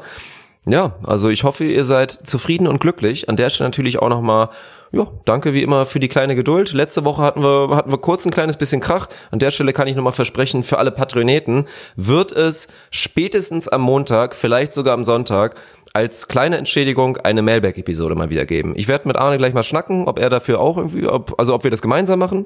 [0.69, 3.29] Ja, also ich hoffe, ihr seid zufrieden und glücklich.
[3.29, 4.49] An der Stelle natürlich auch nochmal,
[4.91, 6.73] ja, danke wie immer für die kleine Geduld.
[6.73, 9.07] Letzte Woche hatten wir, hatten wir kurz ein kleines bisschen Krach.
[9.31, 14.35] An der Stelle kann ich nochmal versprechen, für alle Patroneten wird es spätestens am Montag,
[14.35, 15.55] vielleicht sogar am Sonntag,
[15.97, 18.73] als kleine Entschädigung eine Mailback-Episode mal wieder geben.
[18.75, 21.63] Ich werde mit Arne gleich mal schnacken, ob er dafür auch irgendwie, ob, also ob
[21.63, 22.45] wir das gemeinsam machen.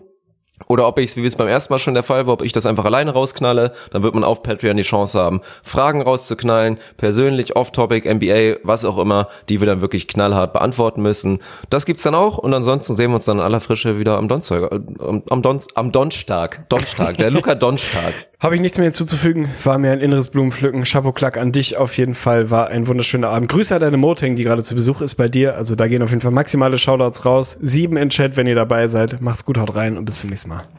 [0.67, 2.65] Oder ob ich wie es beim ersten Mal schon der Fall war, ob ich das
[2.65, 8.07] einfach alleine rausknalle, dann wird man auf Patreon die Chance haben, Fragen rauszuknallen, persönlich, off-topic,
[8.07, 11.39] NBA, was auch immer, die wir dann wirklich knallhart beantworten müssen.
[11.69, 14.29] Das gibt's dann auch und ansonsten sehen wir uns dann in aller Frische wieder am
[14.29, 18.30] Donnerstag, äh, am, am, Don, am Donnerstag, Donnerstag, der Luca Donnerstag.
[18.41, 19.49] Habe ich nichts mehr hinzuzufügen.
[19.63, 20.83] War mir ein inneres Blumenpflücken.
[20.83, 22.49] Chapeau Klack an dich auf jeden Fall.
[22.49, 23.49] War ein wunderschöner Abend.
[23.49, 25.55] Grüße an deine Moting, die gerade zu Besuch ist bei dir.
[25.55, 27.59] Also da gehen auf jeden Fall maximale Shoutouts raus.
[27.61, 29.21] Sieben in Chat, wenn ihr dabei seid.
[29.21, 30.63] Macht's gut, haut rein und bis zum nächsten Mal.